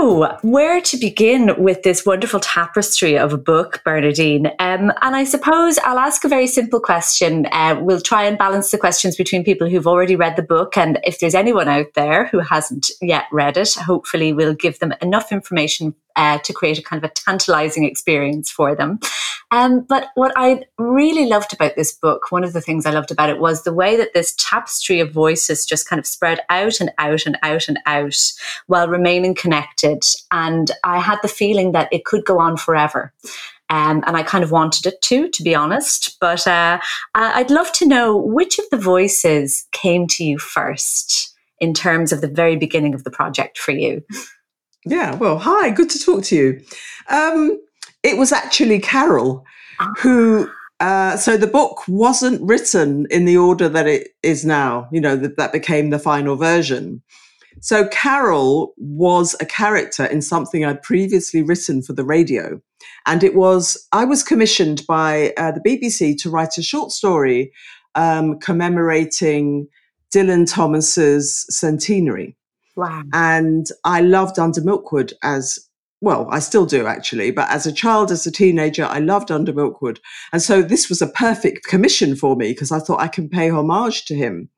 Where 0.07 0.79
to 0.79 0.97
begin 0.97 1.61
with 1.61 1.83
this 1.83 2.05
wonderful 2.05 2.39
tapestry 2.39 3.17
of 3.17 3.33
a 3.33 3.37
book, 3.37 3.81
Bernardine? 3.83 4.47
Um, 4.59 4.93
and 5.01 5.15
I 5.15 5.25
suppose 5.25 5.77
I'll 5.79 5.99
ask 5.99 6.23
a 6.23 6.29
very 6.29 6.47
simple 6.47 6.79
question. 6.79 7.45
Uh, 7.51 7.77
we'll 7.81 7.99
try 7.99 8.23
and 8.23 8.37
balance 8.37 8.71
the 8.71 8.77
questions 8.77 9.17
between 9.17 9.43
people 9.43 9.67
who've 9.67 9.85
already 9.85 10.15
read 10.15 10.37
the 10.37 10.43
book, 10.43 10.77
and 10.77 10.97
if 11.03 11.19
there's 11.19 11.35
anyone 11.35 11.67
out 11.67 11.87
there 11.95 12.27
who 12.27 12.39
hasn't 12.39 12.89
yet 13.01 13.25
read 13.33 13.57
it, 13.57 13.73
hopefully 13.73 14.31
we'll 14.31 14.53
give 14.53 14.79
them 14.79 14.93
enough 15.01 15.33
information 15.33 15.93
uh, 16.17 16.39
to 16.39 16.51
create 16.51 16.77
a 16.77 16.83
kind 16.83 17.01
of 17.01 17.09
a 17.09 17.13
tantalizing 17.13 17.85
experience 17.85 18.49
for 18.51 18.75
them. 18.75 18.99
Um, 19.51 19.81
but 19.81 20.09
what 20.15 20.33
I 20.35 20.65
really 20.77 21.27
loved 21.27 21.53
about 21.53 21.75
this 21.75 21.93
book, 21.93 22.31
one 22.31 22.43
of 22.43 22.51
the 22.51 22.59
things 22.59 22.85
I 22.85 22.91
loved 22.91 23.11
about 23.11 23.29
it 23.29 23.39
was 23.39 23.63
the 23.63 23.73
way 23.73 23.95
that 23.95 24.13
this 24.13 24.35
tapestry 24.37 24.99
of 24.99 25.13
voices 25.13 25.65
just 25.65 25.87
kind 25.87 25.99
of 25.99 26.05
spread 26.05 26.41
out 26.49 26.81
and 26.81 26.91
out 26.97 27.25
and 27.25 27.37
out 27.43 27.69
and 27.69 27.79
out 27.85 28.33
while 28.65 28.89
remaining 28.89 29.35
connected. 29.35 30.03
And 30.31 30.71
I 30.83 30.99
had 30.99 31.19
the 31.21 31.29
feeling 31.29 31.71
that 31.71 31.87
it 31.93 32.03
could 32.03 32.25
go 32.25 32.39
on 32.39 32.57
forever. 32.57 33.13
Um, 33.69 34.03
and 34.07 34.15
I 34.15 34.23
kind 34.23 34.43
of 34.43 34.51
wanted 34.51 34.85
it 34.85 35.01
to, 35.03 35.29
to 35.29 35.43
be 35.43 35.53
honest. 35.53 36.17
But 36.19 36.47
uh, 36.47 36.79
I'd 37.15 37.51
love 37.51 37.71
to 37.73 37.87
know 37.87 38.17
which 38.17 38.59
of 38.59 38.65
the 38.71 38.77
voices 38.77 39.67
came 39.71 40.07
to 40.07 40.23
you 40.23 40.39
first 40.39 41.33
in 41.59 41.73
terms 41.73 42.11
of 42.11 42.21
the 42.21 42.27
very 42.27 42.55
beginning 42.55 42.93
of 42.93 43.03
the 43.03 43.11
project 43.11 43.57
for 43.57 43.71
you. 43.71 44.03
Yeah, 44.89 45.15
well, 45.15 45.37
hi, 45.37 45.69
good 45.69 45.89
to 45.89 45.99
talk 45.99 46.23
to 46.25 46.35
you. 46.35 46.61
Um, 47.09 47.61
it 48.03 48.17
was 48.17 48.31
actually 48.31 48.79
Carol 48.79 49.45
who. 49.99 50.49
Uh, 50.79 51.17
so 51.17 51.37
the 51.37 51.47
book 51.47 51.81
wasn't 51.87 52.39
written 52.43 53.07
in 53.09 53.25
the 53.25 53.35
order 53.35 53.67
that 53.67 53.87
it 53.87 54.09
is 54.21 54.45
now. 54.45 54.87
You 54.91 55.01
know 55.01 55.15
that 55.15 55.35
that 55.35 55.51
became 55.51 55.89
the 55.89 55.99
final 55.99 56.35
version. 56.35 57.01
So 57.59 57.87
Carol 57.87 58.73
was 58.77 59.35
a 59.41 59.45
character 59.45 60.05
in 60.05 60.21
something 60.21 60.63
I'd 60.63 60.83
previously 60.83 61.41
written 61.41 61.81
for 61.81 61.93
the 61.93 62.05
radio, 62.05 62.61
and 63.07 63.23
it 63.23 63.35
was 63.35 63.87
I 63.91 64.05
was 64.05 64.23
commissioned 64.23 64.85
by 64.87 65.33
uh, 65.35 65.51
the 65.51 65.61
BBC 65.61 66.15
to 66.21 66.29
write 66.29 66.57
a 66.59 66.63
short 66.63 66.91
story 66.91 67.51
um, 67.95 68.39
commemorating 68.39 69.67
Dylan 70.13 70.49
Thomas's 70.49 71.45
centenary. 71.49 72.36
Wow. 72.77 73.03
And 73.11 73.65
I 73.83 74.01
loved 74.01 74.39
Under 74.39 74.61
Milkwood 74.61 75.11
as 75.23 75.59
well, 75.99 76.27
I 76.29 76.39
still 76.39 76.67
do 76.67 76.85
actually, 76.85 77.31
but 77.31 77.49
as 77.49 77.65
a 77.65 77.71
child, 77.71 78.11
as 78.11 78.27
a 78.27 78.31
teenager, 78.31 78.85
I 78.85 78.99
loved 78.99 79.31
Under 79.31 79.51
Milkwood. 79.51 79.97
And 80.31 80.41
so 80.41 80.61
this 80.61 80.89
was 80.89 81.01
a 81.01 81.07
perfect 81.07 81.65
commission 81.65 82.15
for 82.15 82.35
me 82.35 82.51
because 82.51 82.71
I 82.71 82.79
thought 82.79 83.01
I 83.01 83.07
can 83.07 83.29
pay 83.29 83.49
homage 83.49 84.05
to 84.05 84.15
him. 84.15 84.49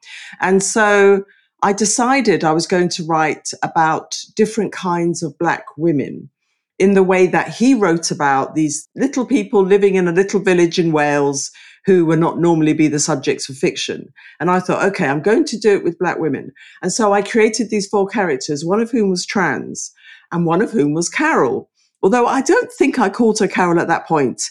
And 0.41 0.61
so 0.61 1.23
I 1.63 1.71
decided 1.71 2.43
I 2.43 2.51
was 2.51 2.67
going 2.67 2.89
to 2.89 3.05
write 3.05 3.51
about 3.63 4.19
different 4.35 4.73
kinds 4.73 5.23
of 5.23 5.38
Black 5.38 5.65
women 5.77 6.29
in 6.77 6.93
the 6.93 7.03
way 7.03 7.27
that 7.27 7.49
he 7.53 7.73
wrote 7.73 8.11
about 8.11 8.55
these 8.55 8.89
little 8.95 9.25
people 9.25 9.63
living 9.63 9.95
in 9.95 10.07
a 10.07 10.13
little 10.13 10.39
village 10.41 10.77
in 10.77 10.91
Wales 10.91 11.51
who 11.86 12.05
would 12.05 12.19
not 12.19 12.39
normally 12.39 12.74
be 12.74 12.88
the 12.88 13.00
subjects 13.00 13.50
of 13.50 13.57
fiction. 13.57 14.12
And 14.39 14.50
I 14.50 14.59
thought, 14.59 14.83
okay, 14.86 15.07
I'm 15.07 15.21
going 15.21 15.45
to 15.45 15.57
do 15.57 15.75
it 15.75 15.83
with 15.83 16.00
Black 16.00 16.19
women. 16.19 16.51
And 16.81 16.91
so 16.91 17.13
I 17.13 17.21
created 17.21 17.69
these 17.69 17.88
four 17.88 18.07
characters, 18.07 18.65
one 18.65 18.81
of 18.81 18.91
whom 18.91 19.09
was 19.09 19.25
trans 19.25 19.91
and 20.31 20.45
one 20.45 20.62
of 20.62 20.71
whom 20.71 20.93
was 20.93 21.09
Carol. 21.09 21.69
Although 22.01 22.27
I 22.27 22.41
don't 22.41 22.71
think 22.74 23.00
I 23.00 23.09
called 23.09 23.39
her 23.39 23.48
Carol 23.48 23.79
at 23.79 23.88
that 23.88 24.07
point. 24.07 24.50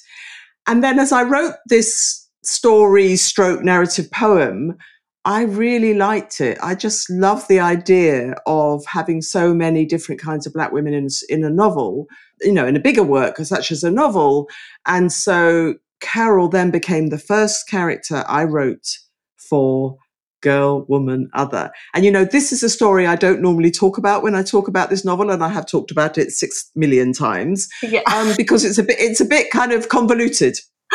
And 0.66 0.84
then 0.84 0.98
as 0.98 1.12
I 1.12 1.22
wrote 1.22 1.54
this 1.66 2.26
story 2.42 3.16
stroke 3.16 3.62
narrative 3.62 4.10
poem, 4.10 4.76
I 5.24 5.42
really 5.42 5.94
liked 5.94 6.40
it. 6.40 6.58
I 6.62 6.74
just 6.74 7.10
love 7.10 7.46
the 7.48 7.60
idea 7.60 8.34
of 8.46 8.84
having 8.86 9.20
so 9.20 9.52
many 9.52 9.84
different 9.84 10.20
kinds 10.20 10.46
of 10.46 10.54
black 10.54 10.72
women 10.72 10.94
in, 10.94 11.08
in 11.28 11.44
a 11.44 11.50
novel, 11.50 12.06
you 12.40 12.52
know, 12.52 12.66
in 12.66 12.76
a 12.76 12.80
bigger 12.80 13.02
work 13.02 13.36
such 13.38 13.70
as 13.70 13.84
a 13.84 13.90
novel. 13.90 14.48
And 14.86 15.12
so 15.12 15.74
Carol 16.00 16.48
then 16.48 16.70
became 16.70 17.08
the 17.08 17.18
first 17.18 17.68
character 17.68 18.24
I 18.28 18.44
wrote 18.44 18.98
for 19.36 19.96
girl, 20.40 20.84
woman, 20.88 21.28
other. 21.34 21.70
And 21.94 22.04
you 22.04 22.10
know, 22.10 22.24
this 22.24 22.52
is 22.52 22.62
a 22.62 22.68
story 22.68 23.06
I 23.06 23.16
don't 23.16 23.40
normally 23.40 23.70
talk 23.70 23.98
about 23.98 24.22
when 24.22 24.34
I 24.34 24.42
talk 24.42 24.68
about 24.68 24.90
this 24.90 25.04
novel, 25.04 25.30
and 25.30 25.42
I 25.42 25.48
have 25.48 25.66
talked 25.66 25.90
about 25.90 26.18
it 26.18 26.30
six 26.30 26.70
million 26.74 27.12
times 27.12 27.68
yeah. 27.82 28.02
um, 28.12 28.34
because 28.36 28.64
it's 28.64 28.78
a 28.78 28.82
bit 28.82 28.96
it's 28.98 29.20
a 29.20 29.24
bit 29.24 29.50
kind 29.50 29.72
of 29.72 29.88
convoluted. 29.88 30.58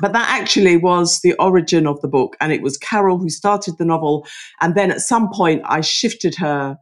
but 0.00 0.12
that 0.12 0.28
actually 0.28 0.76
was 0.76 1.20
the 1.20 1.34
origin 1.34 1.86
of 1.86 2.00
the 2.00 2.08
book, 2.08 2.36
and 2.40 2.52
it 2.52 2.62
was 2.62 2.78
Carol 2.78 3.18
who 3.18 3.30
started 3.30 3.78
the 3.78 3.84
novel, 3.84 4.26
and 4.60 4.74
then 4.74 4.90
at 4.90 5.00
some 5.00 5.30
point 5.30 5.62
I 5.64 5.80
shifted 5.80 6.34
her 6.36 6.78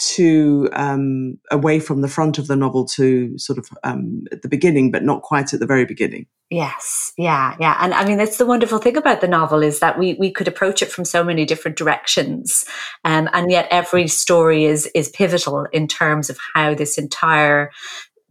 to 0.00 0.68
um, 0.72 1.38
away 1.50 1.78
from 1.78 2.00
the 2.00 2.08
front 2.08 2.38
of 2.38 2.46
the 2.46 2.56
novel 2.56 2.84
to 2.86 3.36
sort 3.38 3.58
of 3.58 3.68
um, 3.84 4.24
at 4.32 4.42
the 4.42 4.48
beginning, 4.48 4.90
but 4.90 5.04
not 5.04 5.22
quite 5.22 5.52
at 5.52 5.60
the 5.60 5.66
very 5.66 5.84
beginning. 5.84 6.26
Yes, 6.48 7.12
yeah, 7.16 7.54
yeah, 7.60 7.76
and 7.80 7.94
I 7.94 8.04
mean 8.04 8.18
that's 8.18 8.38
the 8.38 8.46
wonderful 8.46 8.78
thing 8.78 8.96
about 8.96 9.20
the 9.20 9.28
novel 9.28 9.62
is 9.62 9.78
that 9.78 9.98
we 9.98 10.14
we 10.14 10.32
could 10.32 10.48
approach 10.48 10.82
it 10.82 10.90
from 10.90 11.04
so 11.04 11.22
many 11.22 11.44
different 11.44 11.76
directions, 11.76 12.64
um, 13.04 13.28
and 13.32 13.50
yet 13.52 13.68
every 13.70 14.08
story 14.08 14.64
is 14.64 14.86
is 14.94 15.10
pivotal 15.10 15.66
in 15.72 15.86
terms 15.86 16.28
of 16.28 16.38
how 16.54 16.74
this 16.74 16.98
entire 16.98 17.70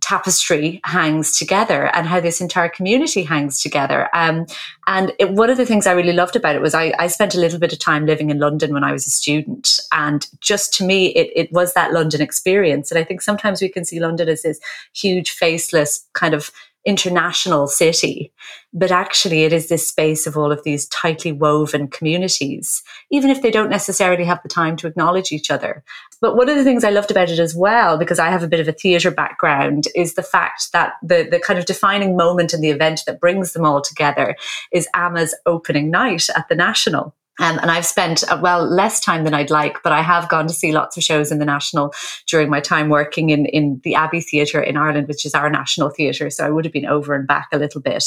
tapestry 0.01 0.81
hangs 0.83 1.37
together 1.37 1.93
and 1.95 2.07
how 2.07 2.19
this 2.19 2.41
entire 2.41 2.69
community 2.69 3.23
hangs 3.23 3.61
together. 3.61 4.09
Um, 4.13 4.45
and 4.87 5.13
it, 5.19 5.31
one 5.31 5.49
of 5.49 5.57
the 5.57 5.65
things 5.65 5.85
I 5.85 5.91
really 5.91 6.13
loved 6.13 6.35
about 6.35 6.55
it 6.55 6.61
was 6.61 6.73
I, 6.73 6.93
I, 6.97 7.07
spent 7.07 7.35
a 7.35 7.39
little 7.39 7.59
bit 7.59 7.73
of 7.73 7.79
time 7.79 8.05
living 8.05 8.29
in 8.29 8.39
London 8.39 8.73
when 8.73 8.83
I 8.83 8.91
was 8.91 9.05
a 9.05 9.09
student. 9.09 9.79
And 9.91 10.25
just 10.41 10.73
to 10.75 10.85
me, 10.85 11.07
it, 11.07 11.31
it 11.35 11.51
was 11.51 11.73
that 11.73 11.93
London 11.93 12.21
experience. 12.21 12.91
And 12.91 12.99
I 12.99 13.03
think 13.03 13.21
sometimes 13.21 13.61
we 13.61 13.69
can 13.69 13.85
see 13.85 13.99
London 13.99 14.29
as 14.29 14.41
this 14.43 14.59
huge, 14.93 15.31
faceless 15.31 16.07
kind 16.13 16.33
of 16.33 16.51
international 16.86 17.67
city, 17.67 18.31
but 18.74 18.91
actually 18.91 19.43
it 19.43 19.51
is 19.51 19.67
this 19.67 19.88
space 19.88 20.25
of 20.25 20.38
all 20.38 20.51
of 20.51 20.63
these 20.63 20.88
tightly 20.88 21.31
woven 21.31 21.88
communities, 21.88 22.83
even 23.12 23.29
if 23.29 23.41
they 23.41 23.51
don't 23.51 23.69
necessarily 23.69 24.24
have 24.24 24.41
the 24.43 24.50
time 24.50 24.75
to 24.77 24.88
acknowledge 24.88 25.31
each 25.31 25.51
other. 25.51 25.83
But 26.21 26.36
one 26.36 26.50
of 26.50 26.55
the 26.55 26.63
things 26.63 26.83
I 26.83 26.89
loved 26.89 27.12
about 27.12 27.29
it 27.29 27.39
as 27.39 27.55
well, 27.55 27.98
because 27.98 28.19
I 28.19 28.29
have 28.29 28.43
a 28.43 28.48
bit 28.48 28.59
of 28.59 28.67
a 28.67 28.74
theatre 28.74 29.12
background, 29.12 29.88
is 29.95 30.13
the 30.13 30.24
fact 30.24 30.71
that 30.74 30.93
the, 31.03 31.27
the 31.29 31.39
kind 31.39 31.59
of 31.59 31.65
defining 31.65 32.15
moment 32.15 32.53
in 32.53 32.62
the 32.62 32.71
event 32.71 33.01
that 33.05 33.19
brings 33.19 33.53
them 33.53 33.65
all 33.65 33.81
together 33.81 34.36
is 34.71 34.88
Amma's 34.93 35.36
opening 35.45 35.91
night 35.91 36.27
at 36.36 36.48
the 36.50 36.55
National. 36.55 37.13
Um, 37.39 37.58
and 37.60 37.72
I've 37.72 37.86
spent, 37.86 38.24
uh, 38.29 38.38
well, 38.41 38.63
less 38.63 39.00
time 39.00 39.24
than 39.24 39.34
I'd 39.34 39.50
like, 39.50 39.81
but 39.81 39.91
I 39.91 40.01
have 40.01 40.29
gone 40.29 40.48
to 40.48 40.53
see 40.53 40.72
lots 40.72 40.98
of 40.98 41.03
shows 41.03 41.31
in 41.31 41.39
the 41.39 41.46
National 41.46 41.93
during 42.27 42.50
my 42.50 42.60
time 42.60 42.89
working 42.89 43.29
in, 43.29 43.46
in 43.48 43.81
the 43.84 43.96
Abbey 43.96 44.22
Theatre 44.22 44.62
in 44.62 44.77
Ireland, 44.77 45.08
which 45.08 45.25
is 45.25 45.34
our 45.34 45.50
national 45.50 45.89
theatre. 45.89 46.29
So 46.29 46.46
I 46.46 46.50
would 46.50 46.65
have 46.65 46.74
been 46.74 46.86
over 46.86 47.15
and 47.15 47.27
back 47.27 47.48
a 47.51 47.58
little 47.58 47.81
bit. 47.81 48.03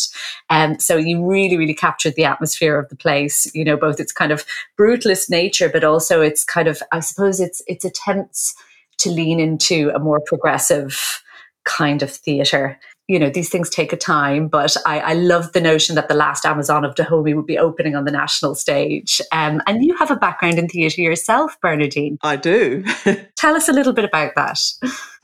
Um, 0.51 0.79
so 0.79 0.97
you 0.97 1.27
really, 1.27 1.57
really 1.57 1.75
captured 1.75 2.15
the 2.15 2.25
atmosphere 2.25 2.79
of 2.79 2.89
the 2.89 2.97
place, 2.97 3.53
you 3.55 3.65
know, 3.65 3.77
both 3.77 3.99
its 3.99 4.13
kind 4.13 4.33
of 4.33 4.45
brutalist 4.79 5.31
nature, 5.31 5.69
but 5.69 5.85
also 5.85 6.21
its 6.21 6.45
kind 6.45 6.69
of, 6.69 6.83
I 6.93 7.01
suppose, 7.01 7.41
its, 7.41 7.63
its 7.67 7.85
attempts 7.85 8.55
to 8.99 9.11
lean 9.11 9.41
into 9.41 9.91
a 9.95 9.99
more 9.99 10.21
progressive 10.21 11.23
kind 11.65 12.03
of 12.03 12.11
theatre 12.11 12.79
you 13.13 13.19
know, 13.19 13.29
these 13.29 13.51
things 13.51 13.69
take 13.69 13.93
a 13.93 13.97
time, 13.97 14.49
but 14.49 14.75
I, 14.87 15.01
I 15.01 15.13
love 15.13 15.53
the 15.53 15.61
notion 15.61 15.97
that 15.97 16.09
the 16.09 16.15
last 16.15 16.47
Amazon 16.47 16.83
of 16.83 16.95
Dahomey 16.95 17.35
would 17.35 17.45
be 17.45 17.59
opening 17.59 17.95
on 17.95 18.07
the 18.07 18.11
national 18.11 18.55
stage. 18.55 19.21
Um, 19.33 19.61
and 19.67 19.85
you 19.85 19.95
have 19.99 20.11
a 20.11 20.17
background 20.17 20.59
in 20.59 20.67
theatre 20.67 21.03
yourself, 21.03 21.55
Bernardine. 21.61 22.17
I 22.23 22.37
do. 22.37 22.83
Tell 23.37 23.55
us 23.55 23.69
a 23.69 23.73
little 23.75 23.93
bit 23.93 24.07
about 24.07 24.35
that. 24.37 24.63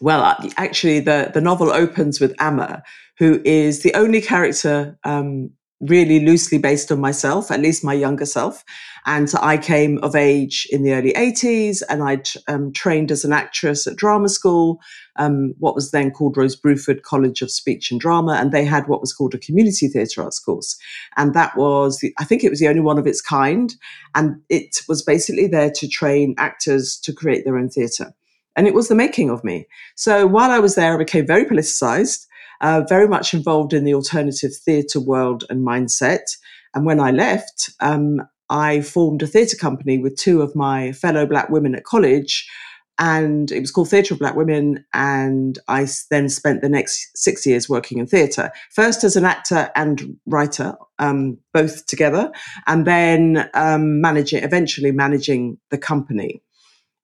Well, 0.00 0.37
actually, 0.59 1.00
the, 1.00 1.30
the 1.33 1.40
novel 1.40 1.71
opens 1.71 2.21
with 2.21 2.35
Amma, 2.38 2.83
who 3.16 3.40
is 3.47 3.83
the 3.83 3.95
only 3.95 4.21
character 4.21 4.99
um, 5.04 5.50
really 5.80 6.21
loosely 6.21 6.59
based 6.59 6.92
on 6.92 7.00
myself, 7.00 7.50
at 7.50 7.61
least 7.61 7.85
my 7.85 7.95
younger 7.95 8.26
self. 8.26 8.64
And 9.07 9.33
I 9.40 9.57
came 9.57 9.97
of 10.02 10.14
age 10.14 10.66
in 10.71 10.83
the 10.83 10.92
early 10.92 11.14
80s 11.14 11.83
and 11.88 12.02
I 12.02 12.21
um, 12.52 12.73
trained 12.73 13.11
as 13.11 13.25
an 13.25 13.33
actress 13.33 13.87
at 13.87 13.97
drama 13.97 14.28
school, 14.28 14.80
um, 15.18 15.54
what 15.58 15.75
was 15.75 15.90
then 15.90 16.10
called 16.10 16.37
Rose 16.37 16.58
Bruford 16.58 17.02
College 17.02 17.42
of 17.42 17.50
Speech 17.50 17.90
and 17.90 18.00
Drama. 18.00 18.32
And 18.32 18.52
they 18.52 18.64
had 18.64 18.88
what 18.88 19.00
was 19.00 19.12
called 19.12 19.34
a 19.34 19.38
community 19.38 19.88
theatre 19.88 20.22
arts 20.22 20.38
course. 20.38 20.78
And 21.16 21.34
that 21.34 21.56
was, 21.56 21.98
the, 21.98 22.14
I 22.18 22.25
think 22.25 22.42
it 22.42 22.50
was 22.50 22.60
the 22.60 22.68
only 22.68 22.80
one 22.80 22.98
of 22.98 23.06
its 23.06 23.20
kind. 23.20 23.75
And 24.14 24.40
it 24.48 24.80
was 24.88 25.02
basically 25.02 25.48
there 25.48 25.70
to 25.72 25.88
train 25.88 26.34
actors 26.38 26.98
to 27.00 27.12
create 27.12 27.44
their 27.44 27.58
own 27.58 27.68
theatre. 27.68 28.14
And 28.56 28.66
it 28.66 28.75
was 28.75 28.88
the 28.88 28.94
making 28.94 29.30
of 29.30 29.44
me. 29.44 29.66
So 29.94 30.26
while 30.26 30.50
I 30.50 30.58
was 30.58 30.75
there, 30.75 30.94
I 30.94 30.98
became 30.98 31.26
very 31.26 31.44
politicized. 31.44 32.26
Uh, 32.60 32.82
very 32.88 33.06
much 33.06 33.34
involved 33.34 33.72
in 33.72 33.84
the 33.84 33.94
alternative 33.94 34.50
theatre 34.52 34.98
world 34.98 35.44
and 35.48 35.64
mindset. 35.64 36.37
And 36.75 36.84
when 36.84 36.98
I 36.98 37.12
left, 37.12 37.70
um, 37.78 38.20
I 38.50 38.80
formed 38.80 39.22
a 39.22 39.28
theatre 39.28 39.56
company 39.56 39.98
with 39.98 40.16
two 40.16 40.42
of 40.42 40.56
my 40.56 40.90
fellow 40.90 41.25
black 41.25 41.50
women 41.50 41.76
at 41.76 41.84
college 41.84 42.48
and 42.99 43.52
it 43.52 43.61
was 43.61 43.71
called 43.71 43.88
Theatre 43.88 44.14
of 44.14 44.21
Black 44.21 44.35
Women. 44.35 44.85
And 44.93 45.59
I 45.69 45.87
then 46.11 46.28
spent 46.28 46.62
the 46.62 46.69
next 46.69 47.17
six 47.17 47.47
years 47.47 47.69
working 47.69 47.99
in 47.99 48.07
theatre, 48.07 48.50
first 48.71 49.05
as 49.05 49.17
an 49.17 49.25
actor 49.25 49.71
and 49.76 50.17
writer, 50.26 50.76
um, 50.99 51.38
both 51.52 51.87
together, 51.87 52.31
and 52.67 52.87
then 52.87 53.49
um, 53.55 54.00
managing, 54.00 54.43
eventually 54.43 54.90
managing 54.90 55.59
the 55.71 55.78
company. 55.78 56.43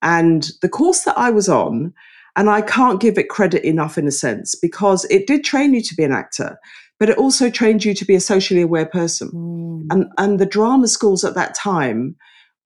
And 0.03 0.51
the 0.63 0.69
course 0.69 1.05
that 1.05 1.17
I 1.17 1.31
was 1.31 1.49
on, 1.49 1.95
and 2.37 2.51
I 2.51 2.61
can't 2.61 3.01
give 3.01 3.17
it 3.17 3.29
credit 3.29 3.67
enough 3.67 3.97
in 3.97 4.09
a 4.09 4.13
sense 4.13 4.57
because 4.57 5.05
it 5.05 5.27
did 5.27 5.45
train 5.45 5.73
you 5.73 5.81
to 5.83 5.95
be 5.95 6.03
an 6.03 6.13
actor, 6.13 6.59
but 6.99 7.09
it 7.09 7.17
also 7.17 7.49
trained 7.49 7.85
you 7.85 7.95
to 7.95 8.05
be 8.05 8.17
a 8.17 8.21
socially 8.21 8.63
aware 8.63 8.87
person. 8.87 9.31
Mm. 9.31 9.87
And, 9.93 10.07
and 10.19 10.39
the 10.41 10.47
drama 10.47 10.89
schools 10.89 11.25
at 11.25 11.35
that 11.35 11.55
time 11.55 12.17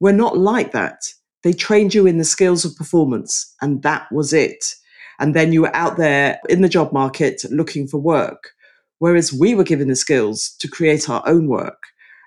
were 0.01 0.13
not 0.13 0.39
like 0.39 0.73
that 0.73 1.03
they 1.43 1.53
trained 1.53 1.95
you 1.95 2.07
in 2.07 2.19
the 2.19 2.25
skills 2.25 2.65
of 2.65 2.77
performance, 2.77 3.55
and 3.61 3.83
that 3.83 4.11
was 4.13 4.33
it. 4.33 4.75
And 5.21 5.35
then 5.35 5.53
you 5.53 5.63
were 5.63 5.75
out 5.75 5.97
there 5.97 6.39
in 6.49 6.63
the 6.63 6.69
job 6.69 6.93
market 6.93 7.43
looking 7.51 7.87
for 7.87 7.99
work. 7.99 8.51
Whereas 8.99 9.33
we 9.33 9.55
were 9.55 9.65
given 9.65 9.89
the 9.89 9.97
skills 9.97 10.55
to 10.61 10.69
create 10.69 11.09
our 11.09 11.23
own 11.27 11.49
work. 11.49 11.83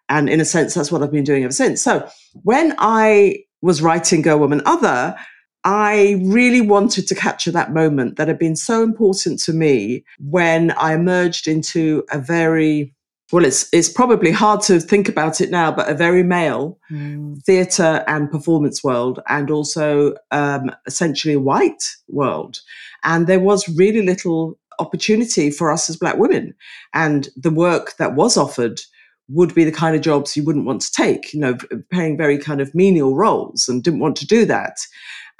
And 0.09 0.29
in 0.29 0.41
a 0.41 0.45
sense, 0.45 0.73
that's 0.73 0.91
what 0.91 1.01
I've 1.01 1.11
been 1.11 1.23
doing 1.23 1.43
ever 1.43 1.53
since. 1.53 1.81
So 1.81 2.07
when 2.43 2.75
I 2.77 3.43
was 3.61 3.81
writing 3.81 4.21
Girl, 4.21 4.39
Woman, 4.39 4.61
Other, 4.65 5.15
I 5.63 6.21
really 6.23 6.61
wanted 6.61 7.07
to 7.07 7.15
capture 7.15 7.51
that 7.51 7.73
moment 7.73 8.17
that 8.17 8.27
had 8.27 8.39
been 8.39 8.55
so 8.55 8.83
important 8.83 9.39
to 9.41 9.53
me 9.53 10.03
when 10.19 10.71
I 10.71 10.93
emerged 10.93 11.47
into 11.47 12.03
a 12.09 12.19
very 12.19 12.95
well, 13.31 13.45
it's 13.45 13.67
it's 13.71 13.89
probably 13.89 14.31
hard 14.31 14.61
to 14.61 14.79
think 14.79 15.07
about 15.07 15.41
it 15.41 15.49
now, 15.49 15.71
but 15.71 15.89
a 15.89 15.93
very 15.93 16.23
male 16.23 16.77
mm. 16.91 17.41
theatre 17.43 18.03
and 18.07 18.31
performance 18.31 18.83
world, 18.83 19.19
and 19.27 19.49
also 19.49 20.15
um, 20.31 20.71
essentially 20.85 21.33
a 21.35 21.39
white 21.39 21.95
world, 22.07 22.59
and 23.03 23.27
there 23.27 23.39
was 23.39 23.69
really 23.77 24.01
little 24.01 24.57
opportunity 24.79 25.51
for 25.51 25.71
us 25.71 25.89
as 25.89 25.97
black 25.97 26.17
women, 26.17 26.53
and 26.93 27.29
the 27.35 27.51
work 27.51 27.95
that 27.97 28.15
was 28.15 28.37
offered 28.37 28.81
would 29.29 29.55
be 29.55 29.63
the 29.63 29.71
kind 29.71 29.95
of 29.95 30.01
jobs 30.01 30.35
you 30.35 30.43
wouldn't 30.43 30.65
want 30.65 30.81
to 30.81 30.91
take, 30.91 31.33
you 31.33 31.39
know, 31.39 31.55
playing 31.91 32.17
very 32.17 32.37
kind 32.37 32.59
of 32.59 32.75
menial 32.75 33.15
roles, 33.15 33.69
and 33.69 33.83
didn't 33.83 34.01
want 34.01 34.17
to 34.17 34.27
do 34.27 34.45
that. 34.45 34.77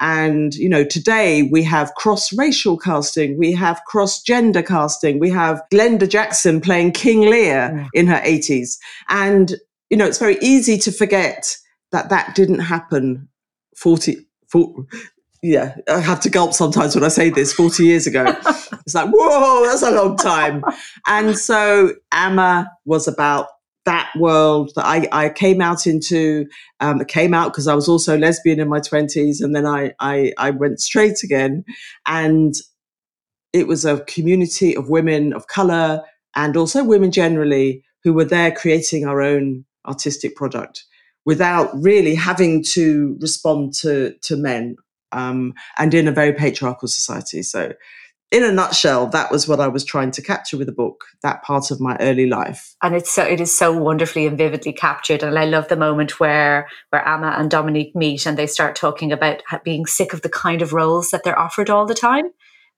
And, 0.02 0.56
you 0.56 0.68
know, 0.68 0.84
today 0.84 1.44
we 1.44 1.64
have 1.64 1.94
cross 1.96 2.34
racial 2.34 2.78
casting, 2.78 3.38
we 3.38 3.54
have 3.54 3.82
cross 3.86 4.22
gender 4.22 4.64
casting, 4.64 5.20
we 5.20 5.30
have 5.30 5.62
Glenda 5.72 6.10
Jackson 6.10 6.60
playing 6.60 6.92
King 6.92 7.22
Lear 7.22 7.72
yeah. 7.76 7.88
in 7.94 8.08
her 8.08 8.20
80s. 8.20 8.78
And, 9.10 9.56
you 9.90 9.98
know, 9.98 10.06
it's 10.06 10.18
very 10.18 10.38
easy 10.42 10.78
to 10.80 10.92
forget 10.92 11.56
that 11.92 12.10
that 12.10 12.36
didn't 12.36 12.60
happen 12.60 13.30
40, 13.78 14.26
40 14.48 14.88
yeah, 15.44 15.76
I 15.90 16.00
have 16.00 16.20
to 16.22 16.30
gulp 16.30 16.54
sometimes 16.54 16.94
when 16.94 17.04
I 17.04 17.08
say 17.08 17.32
this 17.32 17.52
40 17.54 17.84
years 17.84 18.06
ago. 18.06 18.26
it's 18.46 18.94
like, 18.94 19.10
whoa, 19.12 19.66
that's 19.66 19.82
a 19.82 19.92
long 19.92 20.16
time. 20.16 20.64
And 21.08 21.36
so 21.38 21.94
Amma 22.12 22.70
was 22.86 23.08
about 23.08 23.48
that 23.86 24.10
world 24.18 24.72
that 24.76 24.86
I, 24.86 25.08
I 25.12 25.30
came 25.30 25.62
out 25.62 25.88
into. 25.88 26.46
Um, 26.80 27.04
came 27.06 27.34
out 27.34 27.52
because 27.52 27.68
I 27.68 27.76
was 27.76 27.88
also 27.88 28.18
lesbian 28.18 28.60
in 28.60 28.70
my 28.70 28.80
twenties, 28.80 29.42
and 29.42 29.56
then 29.56 29.66
I, 29.66 29.94
I 30.00 30.34
I 30.38 30.52
went 30.52 30.80
straight 30.80 31.24
again, 31.24 31.64
and 32.06 32.54
it 33.54 33.68
was 33.68 33.86
a 33.86 34.00
community 34.02 34.76
of 34.76 34.90
women 34.90 35.34
of 35.34 35.48
color 35.48 36.02
and 36.36 36.56
also 36.56 36.84
women 36.84 37.12
generally 37.12 37.84
who 38.04 38.14
were 38.14 38.26
there 38.26 38.52
creating 38.52 39.06
our 39.06 39.22
own 39.22 39.66
artistic 39.86 40.36
product 40.36 40.86
without 41.26 41.70
really 41.76 42.16
having 42.16 42.64
to 42.64 43.18
respond 43.20 43.74
to 43.74 44.14
to 44.22 44.36
men 44.36 44.76
um, 45.12 45.54
and 45.78 45.94
in 45.94 46.08
a 46.08 46.12
very 46.12 46.34
patriarchal 46.34 46.88
society. 46.88 47.44
So 47.44 47.74
in 48.32 48.44
a 48.44 48.52
nutshell, 48.52 49.08
that 49.08 49.30
was 49.30 49.48
what 49.48 49.60
I 49.60 49.68
was 49.68 49.84
trying 49.84 50.12
to 50.12 50.22
capture 50.22 50.58
with 50.58 50.68
the 50.68 50.74
book, 50.74 51.04
that 51.22 51.44
part 51.44 51.70
of 51.70 51.82
my 51.82 51.98
early 52.00 52.28
life. 52.28 52.76
And 52.82 52.96
it's 52.96 53.12
so 53.12 53.24
it 53.24 53.42
is 53.42 53.56
so 53.56 53.74
wonderfully 53.74 54.26
and 54.26 54.38
vividly 54.38 54.72
captured. 54.72 55.22
And 55.22 55.38
I 55.38 55.46
love 55.46 55.68
the 55.68 55.76
moment 55.76 56.20
where 56.20 56.70
where 56.90 57.06
Amma 57.06 57.36
and 57.38 57.52
Dominique 57.52 57.96
meet 57.96 58.26
and 58.26 58.38
they 58.38 58.48
start 58.48 58.76
talking 58.76 59.12
about 59.12 59.44
being 59.66 59.86
sick 59.86 60.14
of 60.14 60.22
the 60.22 60.30
kind 60.30 60.62
of 60.62 60.72
roles 60.72 61.10
that 61.10 61.24
they're 61.24 61.38
offered 61.38 61.70
all 61.70 61.86
the 61.86 61.94
time 61.94 62.32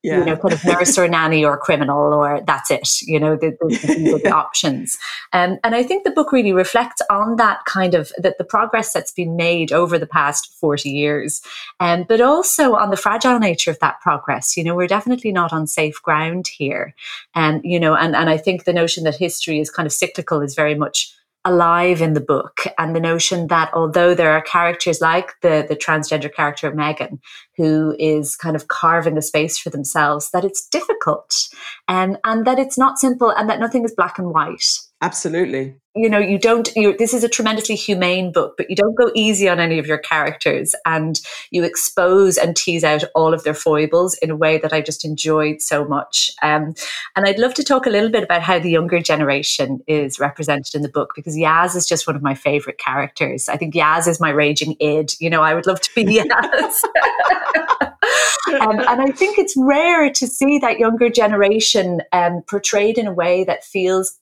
yeah. 0.04 0.18
you 0.18 0.24
know, 0.26 0.36
kind 0.36 0.52
of 0.52 0.64
nurse 0.64 0.98
or 0.98 1.08
nanny 1.08 1.44
or 1.44 1.56
criminal 1.56 2.12
or 2.12 2.42
that's 2.46 2.70
it, 2.70 3.00
you 3.02 3.18
know, 3.18 3.36
the, 3.36 3.56
the, 3.60 4.20
the 4.22 4.30
options. 4.34 4.98
Um, 5.32 5.58
and 5.64 5.74
I 5.74 5.82
think 5.82 6.04
the 6.04 6.10
book 6.10 6.30
really 6.30 6.52
reflects 6.52 7.00
on 7.08 7.36
that 7.36 7.64
kind 7.64 7.94
of, 7.94 8.12
that 8.18 8.36
the 8.36 8.44
progress 8.44 8.92
that's 8.92 9.12
been 9.12 9.34
made 9.34 9.72
over 9.72 9.98
the 9.98 10.06
past 10.06 10.54
40 10.60 10.90
years, 10.90 11.40
um, 11.80 12.04
but 12.06 12.20
also 12.20 12.74
on 12.74 12.90
the 12.90 12.98
fragile 12.98 13.38
nature 13.38 13.70
of 13.70 13.78
that 13.80 13.98
progress. 14.02 14.58
You 14.58 14.64
know, 14.64 14.74
we're 14.74 14.86
definitely 14.86 15.32
not 15.32 15.54
on 15.54 15.66
safe 15.66 16.00
ground 16.02 16.48
here. 16.48 16.94
And, 17.34 17.62
you 17.64 17.80
know, 17.80 17.94
and, 17.94 18.14
and 18.14 18.28
I 18.28 18.36
think 18.36 18.64
the 18.64 18.74
notion 18.74 19.04
that 19.04 19.16
history 19.16 19.58
is 19.58 19.70
kind 19.70 19.86
of 19.86 19.92
cyclical 19.92 20.42
is 20.42 20.54
very 20.54 20.74
much 20.74 21.14
alive 21.44 22.00
in 22.00 22.14
the 22.14 22.20
book 22.20 22.62
and 22.78 22.96
the 22.96 23.00
notion 23.00 23.48
that 23.48 23.70
although 23.74 24.14
there 24.14 24.32
are 24.32 24.40
characters 24.40 25.00
like 25.00 25.32
the 25.42 25.64
the 25.68 25.76
transgender 25.76 26.32
character 26.32 26.72
Megan 26.74 27.20
who 27.56 27.94
is 27.98 28.34
kind 28.36 28.56
of 28.56 28.68
carving 28.68 29.18
a 29.18 29.22
space 29.22 29.58
for 29.58 29.70
themselves 29.70 30.30
that 30.30 30.44
it's 30.44 30.66
difficult 30.68 31.48
and 31.86 32.18
and 32.24 32.46
that 32.46 32.58
it's 32.58 32.78
not 32.78 32.98
simple 32.98 33.30
and 33.30 33.48
that 33.48 33.60
nothing 33.60 33.84
is 33.84 33.94
black 33.94 34.18
and 34.18 34.30
white. 34.30 34.78
Absolutely 35.02 35.76
you 35.94 36.08
know 36.08 36.18
you 36.18 36.38
don't 36.38 36.74
you 36.74 36.96
this 36.96 37.14
is 37.14 37.22
a 37.22 37.28
tremendously 37.28 37.76
humane 37.76 38.32
book 38.32 38.54
but 38.56 38.68
you 38.68 38.74
don't 38.74 38.96
go 38.96 39.10
easy 39.14 39.48
on 39.48 39.60
any 39.60 39.78
of 39.78 39.86
your 39.86 39.98
characters 39.98 40.74
and 40.84 41.20
you 41.50 41.62
expose 41.62 42.36
and 42.36 42.56
tease 42.56 42.82
out 42.82 43.04
all 43.14 43.32
of 43.32 43.44
their 43.44 43.54
foibles 43.54 44.14
in 44.14 44.30
a 44.30 44.36
way 44.36 44.58
that 44.58 44.72
i 44.72 44.80
just 44.80 45.04
enjoyed 45.04 45.60
so 45.60 45.84
much. 45.84 46.32
Um, 46.42 46.74
and 47.14 47.26
i'd 47.26 47.38
love 47.38 47.54
to 47.54 47.64
talk 47.64 47.86
a 47.86 47.90
little 47.90 48.10
bit 48.10 48.24
about 48.24 48.42
how 48.42 48.58
the 48.58 48.70
younger 48.70 49.00
generation 49.00 49.80
is 49.86 50.18
represented 50.18 50.74
in 50.74 50.82
the 50.82 50.88
book 50.88 51.12
because 51.14 51.36
yaz 51.36 51.76
is 51.76 51.86
just 51.86 52.06
one 52.06 52.16
of 52.16 52.22
my 52.22 52.34
favorite 52.34 52.78
characters. 52.78 53.48
I 53.48 53.56
think 53.56 53.74
yaz 53.74 54.08
is 54.08 54.20
my 54.20 54.30
raging 54.30 54.76
id. 54.80 55.14
You 55.20 55.30
know 55.30 55.42
i 55.42 55.54
would 55.54 55.66
love 55.66 55.80
to 55.80 55.94
be 55.94 56.04
yaz 56.18 56.80
um, 58.60 58.80
and 58.80 59.00
I 59.00 59.10
think 59.10 59.38
it's 59.38 59.54
rare 59.56 60.10
to 60.10 60.26
see 60.26 60.58
that 60.58 60.78
younger 60.78 61.08
generation 61.08 62.02
um, 62.12 62.42
portrayed 62.48 62.98
in 62.98 63.06
a 63.06 63.12
way 63.12 63.44
that 63.44 63.64
feels 63.64 64.18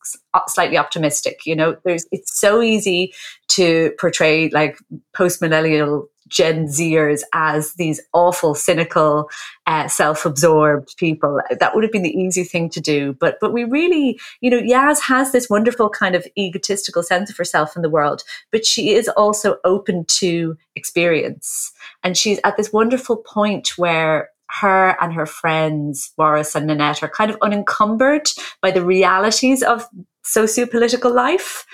slightly 0.49 0.79
optimistic. 0.79 1.41
You 1.47 1.57
know, 1.57 1.77
there's 1.85 2.07
it's 2.13 2.39
so 2.39 2.63
easy 2.63 3.13
to 3.49 3.93
portray 3.99 4.49
like 4.51 4.79
post 5.15 5.41
millennial 5.41 6.09
Gen 6.29 6.67
Zers 6.67 7.23
as 7.33 7.75
these 7.75 8.01
awful, 8.13 8.55
cynical, 8.55 9.29
uh, 9.67 9.89
self-absorbed 9.89 10.97
people. 10.97 11.41
That 11.59 11.75
would 11.75 11.85
have 11.85 11.93
been 11.93 12.03
the 12.03 12.17
easy 12.17 12.45
thing 12.45 12.71
to 12.71 12.81
do. 12.81 13.15
But 13.15 13.39
but 13.41 13.53
we 13.53 13.65
really, 13.65 14.19
you 14.41 14.51
know, 14.51 14.61
Yaz 14.61 15.01
has 15.01 15.33
this 15.33 15.51
wonderful 15.51 15.89
kind 15.91 16.15
of 16.15 16.27
egotistical 16.39 17.03
sense 17.03 17.31
of 17.31 17.37
herself 17.37 17.77
in 17.77 17.83
the 17.83 17.91
world, 17.91 18.23
but 18.51 18.67
she 18.67 18.95
is 18.95 19.09
also 19.09 19.57
open 19.65 20.05
to 20.07 20.57
experience, 20.77 21.73
and 22.03 22.17
she's 22.17 22.41
at 22.45 22.57
this 22.57 22.73
wonderful 22.73 23.17
point 23.17 23.79
where 23.79 24.31
her 24.61 24.97
and 25.01 25.15
her 25.15 25.27
friends, 25.27 26.13
Boris 26.17 26.55
and 26.55 26.67
Nanette, 26.67 27.03
are 27.03 27.09
kind 27.09 27.31
of 27.31 27.39
unencumbered 27.41 28.31
by 28.61 28.71
the 28.71 28.85
realities 28.85 29.63
of 29.63 29.89
socio-political 30.25 31.13
life 31.13 31.67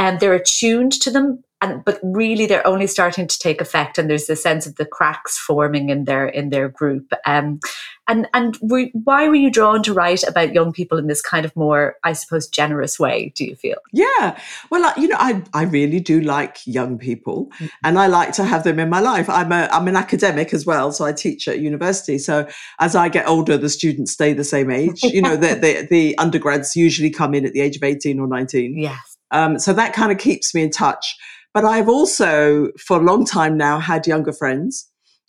and 0.00 0.18
they're 0.18 0.34
attuned 0.34 0.92
to 0.92 1.10
them 1.10 1.44
and 1.60 1.84
but 1.84 2.00
really 2.02 2.46
they're 2.46 2.66
only 2.66 2.86
starting 2.86 3.26
to 3.26 3.38
take 3.38 3.60
effect 3.60 3.98
and 3.98 4.08
there's 4.08 4.28
a 4.30 4.36
sense 4.36 4.66
of 4.66 4.76
the 4.76 4.86
cracks 4.86 5.38
forming 5.38 5.90
in 5.90 6.04
their 6.04 6.26
in 6.26 6.50
their 6.50 6.68
group. 6.68 7.12
Um, 7.26 7.60
and 8.08 8.26
and 8.34 8.58
we, 8.60 8.90
why 9.04 9.28
were 9.28 9.36
you 9.36 9.50
drawn 9.50 9.82
to 9.84 9.94
write 9.94 10.24
about 10.24 10.52
young 10.52 10.72
people 10.72 10.98
in 10.98 11.06
this 11.06 11.22
kind 11.22 11.46
of 11.46 11.54
more 11.54 11.96
i 12.02 12.12
suppose 12.12 12.48
generous 12.48 12.98
way 12.98 13.32
do 13.36 13.44
you 13.44 13.54
feel? 13.54 13.76
Yeah. 13.92 14.38
Well 14.70 14.92
you 14.96 15.08
know 15.08 15.16
i 15.18 15.42
i 15.54 15.62
really 15.64 16.00
do 16.00 16.20
like 16.20 16.58
young 16.66 16.98
people 16.98 17.46
mm-hmm. 17.54 17.66
and 17.84 17.98
i 17.98 18.06
like 18.06 18.32
to 18.32 18.44
have 18.44 18.64
them 18.64 18.80
in 18.80 18.88
my 18.88 19.00
life. 19.00 19.28
I'm 19.28 19.52
a 19.52 19.68
i'm 19.70 19.86
an 19.86 19.96
academic 19.96 20.52
as 20.52 20.66
well 20.66 20.92
so 20.92 21.04
i 21.04 21.12
teach 21.12 21.46
at 21.46 21.60
university. 21.60 22.18
So 22.18 22.48
as 22.80 22.96
i 22.96 23.08
get 23.08 23.28
older 23.28 23.56
the 23.56 23.68
students 23.68 24.12
stay 24.12 24.32
the 24.32 24.44
same 24.44 24.70
age. 24.70 25.02
You 25.02 25.22
know 25.22 25.36
the, 25.36 25.54
the 25.54 25.86
the 25.88 26.18
undergrads 26.18 26.74
usually 26.74 27.10
come 27.10 27.34
in 27.34 27.44
at 27.46 27.52
the 27.52 27.60
age 27.60 27.76
of 27.76 27.82
18 27.82 28.18
or 28.18 28.26
19 28.26 28.76
yes. 28.78 29.16
Um, 29.32 29.60
so 29.60 29.72
that 29.74 29.92
kind 29.92 30.10
of 30.10 30.18
keeps 30.18 30.52
me 30.54 30.62
in 30.62 30.70
touch 30.70 31.16
but 31.52 31.64
I've 31.64 31.88
also, 31.88 32.70
for 32.78 32.98
a 32.98 33.02
long 33.02 33.24
time 33.24 33.56
now, 33.56 33.78
had 33.78 34.06
younger 34.06 34.32
friends. 34.32 34.86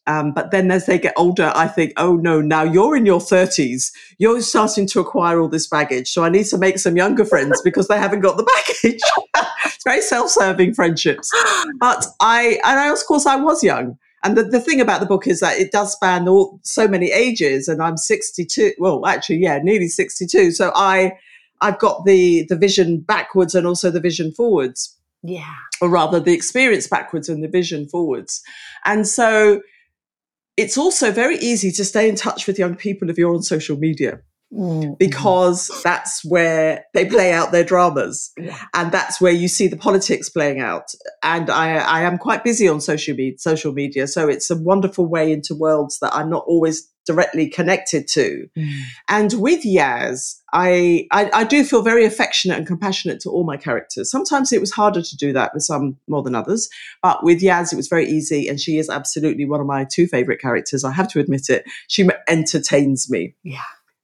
Um, 0.07 0.33
but 0.33 0.51
then 0.51 0.71
as 0.71 0.87
they 0.87 0.97
get 0.97 1.13
older, 1.15 1.51
I 1.55 1.67
think, 1.67 1.93
oh 1.97 2.15
no, 2.15 2.41
now 2.41 2.63
you're 2.63 2.95
in 2.95 3.05
your 3.05 3.19
30s. 3.19 3.91
You're 4.17 4.41
starting 4.41 4.87
to 4.87 4.99
acquire 4.99 5.39
all 5.39 5.47
this 5.47 5.67
baggage. 5.67 6.11
So 6.11 6.23
I 6.23 6.29
need 6.29 6.45
to 6.47 6.57
make 6.57 6.79
some 6.79 6.97
younger 6.97 7.23
friends 7.23 7.61
because 7.63 7.87
they 7.87 7.99
haven't 7.99 8.21
got 8.21 8.37
the 8.37 8.43
baggage. 8.43 9.01
it's 9.65 9.83
very 9.83 10.01
self 10.01 10.29
serving 10.29 10.73
friendships. 10.73 11.29
But 11.79 12.05
I, 12.19 12.59
and 12.63 12.79
I, 12.79 12.91
of 12.91 12.99
course, 13.07 13.25
I 13.25 13.35
was 13.35 13.63
young. 13.63 13.97
And 14.23 14.37
the, 14.37 14.43
the 14.43 14.59
thing 14.59 14.81
about 14.81 14.99
the 14.99 15.07
book 15.07 15.27
is 15.27 15.39
that 15.39 15.57
it 15.59 15.71
does 15.71 15.93
span 15.93 16.27
all, 16.27 16.59
so 16.63 16.87
many 16.87 17.11
ages. 17.11 17.67
And 17.67 17.81
I'm 17.81 17.97
62. 17.97 18.73
Well, 18.79 19.05
actually, 19.05 19.37
yeah, 19.37 19.59
nearly 19.59 19.87
62. 19.87 20.51
So 20.51 20.71
I, 20.75 21.13
I've 21.61 21.79
got 21.79 22.05
the, 22.05 22.45
the 22.49 22.55
vision 22.55 22.99
backwards 22.99 23.55
and 23.55 23.67
also 23.67 23.91
the 23.91 23.99
vision 23.99 24.31
forwards. 24.31 24.97
Yeah. 25.23 25.53
Or 25.81 25.89
rather, 25.89 26.19
the 26.19 26.33
experience 26.33 26.87
backwards 26.87 27.29
and 27.29 27.43
the 27.43 27.47
vision 27.47 27.87
forwards. 27.87 28.41
And 28.85 29.07
so 29.07 29.61
it's 30.57 30.77
also 30.77 31.11
very 31.11 31.37
easy 31.37 31.71
to 31.71 31.85
stay 31.85 32.09
in 32.09 32.15
touch 32.15 32.47
with 32.47 32.59
young 32.59 32.75
people 32.75 33.09
if 33.09 33.17
you're 33.17 33.33
on 33.33 33.43
social 33.43 33.77
media. 33.77 34.21
Mm-hmm. 34.53 34.95
Because 34.99 35.71
that's 35.81 36.25
where 36.25 36.83
they 36.93 37.05
play 37.05 37.31
out 37.31 37.53
their 37.53 37.63
dramas, 37.63 38.33
and 38.73 38.91
that's 38.91 39.21
where 39.21 39.31
you 39.31 39.47
see 39.47 39.69
the 39.69 39.77
politics 39.77 40.27
playing 40.27 40.59
out. 40.59 40.91
And 41.23 41.49
I, 41.49 41.77
I 41.77 42.01
am 42.01 42.17
quite 42.17 42.43
busy 42.43 42.67
on 42.67 42.81
social 42.81 43.15
media, 43.15 43.37
social 43.37 43.71
media, 43.71 44.07
so 44.07 44.27
it's 44.27 44.49
a 44.49 44.57
wonderful 44.57 45.05
way 45.05 45.31
into 45.31 45.55
worlds 45.55 45.99
that 45.99 46.13
I'm 46.13 46.29
not 46.29 46.43
always 46.47 46.85
directly 47.05 47.47
connected 47.47 48.07
to. 48.09 48.47
Mm. 48.57 48.79
And 49.07 49.33
with 49.41 49.63
Yaz, 49.63 50.35
I, 50.53 51.07
I, 51.11 51.31
I 51.33 51.43
do 51.45 51.63
feel 51.63 51.81
very 51.81 52.05
affectionate 52.05 52.57
and 52.57 52.67
compassionate 52.67 53.21
to 53.21 53.29
all 53.29 53.43
my 53.43 53.57
characters. 53.57 54.11
Sometimes 54.11 54.51
it 54.51 54.59
was 54.59 54.71
harder 54.71 55.01
to 55.01 55.17
do 55.17 55.33
that 55.33 55.53
with 55.53 55.63
some 55.63 55.97
more 56.07 56.21
than 56.21 56.35
others, 56.35 56.69
but 57.01 57.23
with 57.23 57.41
Yaz 57.41 57.71
it 57.71 57.77
was 57.77 57.87
very 57.87 58.07
easy, 58.07 58.49
and 58.49 58.59
she 58.59 58.77
is 58.77 58.89
absolutely 58.89 59.45
one 59.45 59.61
of 59.61 59.65
my 59.65 59.85
two 59.89 60.07
favorite 60.07 60.41
characters. 60.41 60.83
I 60.83 60.91
have 60.91 61.07
to 61.11 61.19
admit 61.19 61.49
it. 61.49 61.63
She 61.87 62.07
entertains 62.27 63.09
me. 63.09 63.33
Yeah. 63.43 63.61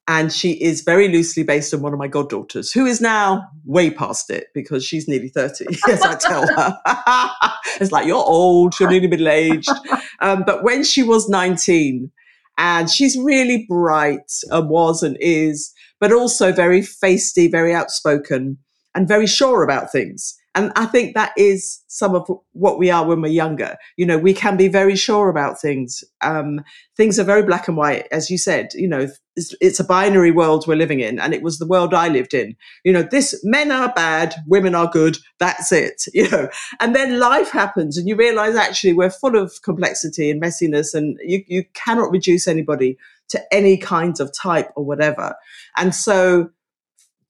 And 0.09 0.31
she 0.31 0.53
is 0.53 0.81
very 0.81 1.09
loosely 1.09 1.43
based 1.43 1.73
on 1.73 1.81
one 1.81 1.91
of 1.91 1.99
my 1.99 2.07
goddaughters, 2.07 2.71
who 2.71 2.85
is 2.85 3.01
now 3.01 3.45
way 3.65 3.89
past 3.89 4.29
it 4.29 4.47
because 4.53 4.85
she's 4.85 5.07
nearly 5.07 5.27
30, 5.27 5.65
as 5.89 6.01
I 6.01 6.15
tell 6.15 6.47
her. 6.47 6.79
it's 7.81 7.91
like, 7.91 8.07
you're 8.07 8.15
old, 8.15 8.79
you're 8.79 8.89
nearly 8.89 9.07
middle 9.07 9.29
aged. 9.29 9.69
Um, 10.19 10.43
but 10.47 10.63
when 10.63 10.83
she 10.83 11.03
was 11.03 11.29
19, 11.29 12.11
and 12.57 12.89
she's 12.89 13.15
really 13.15 13.67
bright 13.69 14.31
and 14.49 14.67
was 14.67 15.03
and 15.03 15.15
is, 15.19 15.71
but 15.99 16.11
also 16.11 16.51
very 16.51 16.81
feisty, 16.81 17.51
very 17.51 17.71
outspoken, 17.71 18.57
and 18.95 19.07
very 19.07 19.27
sure 19.27 19.61
about 19.61 19.91
things. 19.91 20.35
And 20.57 20.71
I 20.75 20.87
think 20.87 21.13
that 21.13 21.33
is 21.37 21.83
some 21.87 22.15
of 22.15 22.27
what 22.53 22.79
we 22.79 22.89
are 22.89 23.05
when 23.05 23.21
we're 23.21 23.27
younger. 23.27 23.77
You 23.95 24.07
know, 24.07 24.17
we 24.17 24.33
can 24.33 24.57
be 24.57 24.67
very 24.67 24.95
sure 24.95 25.29
about 25.29 25.61
things. 25.61 26.03
Um, 26.21 26.63
things 26.95 27.19
are 27.19 27.23
very 27.23 27.43
black 27.43 27.67
and 27.67 27.77
white, 27.77 28.07
as 28.11 28.31
you 28.31 28.39
said. 28.39 28.69
You 28.73 28.87
know, 28.87 29.07
it's, 29.35 29.53
it's, 29.61 29.79
a 29.79 29.83
binary 29.83 30.31
world 30.31 30.65
we're 30.65 30.73
living 30.73 30.99
in, 30.99 31.19
and 31.19 31.35
it 31.35 31.43
was 31.43 31.59
the 31.59 31.67
world 31.67 31.93
I 31.93 32.07
lived 32.07 32.33
in. 32.33 32.55
You 32.83 32.91
know, 32.91 33.03
this 33.03 33.39
men 33.43 33.71
are 33.71 33.93
bad, 33.93 34.33
women 34.47 34.73
are 34.73 34.89
good. 34.89 35.19
That's 35.37 35.71
it. 35.71 36.05
You 36.17 36.27
know, 36.31 36.49
and 36.79 36.95
then 36.95 37.19
life 37.19 37.51
happens, 37.51 37.95
and 37.95 38.07
you 38.07 38.15
realize 38.15 38.55
actually 38.55 38.93
we're 38.93 39.11
full 39.11 39.37
of 39.37 39.61
complexity 39.61 40.31
and 40.31 40.41
messiness, 40.41 40.95
and 40.95 41.19
you 41.23 41.43
you 41.45 41.65
cannot 41.75 42.09
reduce 42.09 42.47
anybody 42.47 42.97
to 43.29 43.53
any 43.53 43.77
kind 43.77 44.19
of 44.19 44.33
type 44.33 44.71
or 44.75 44.83
whatever. 44.83 45.35
And 45.75 45.93
so 45.93 46.49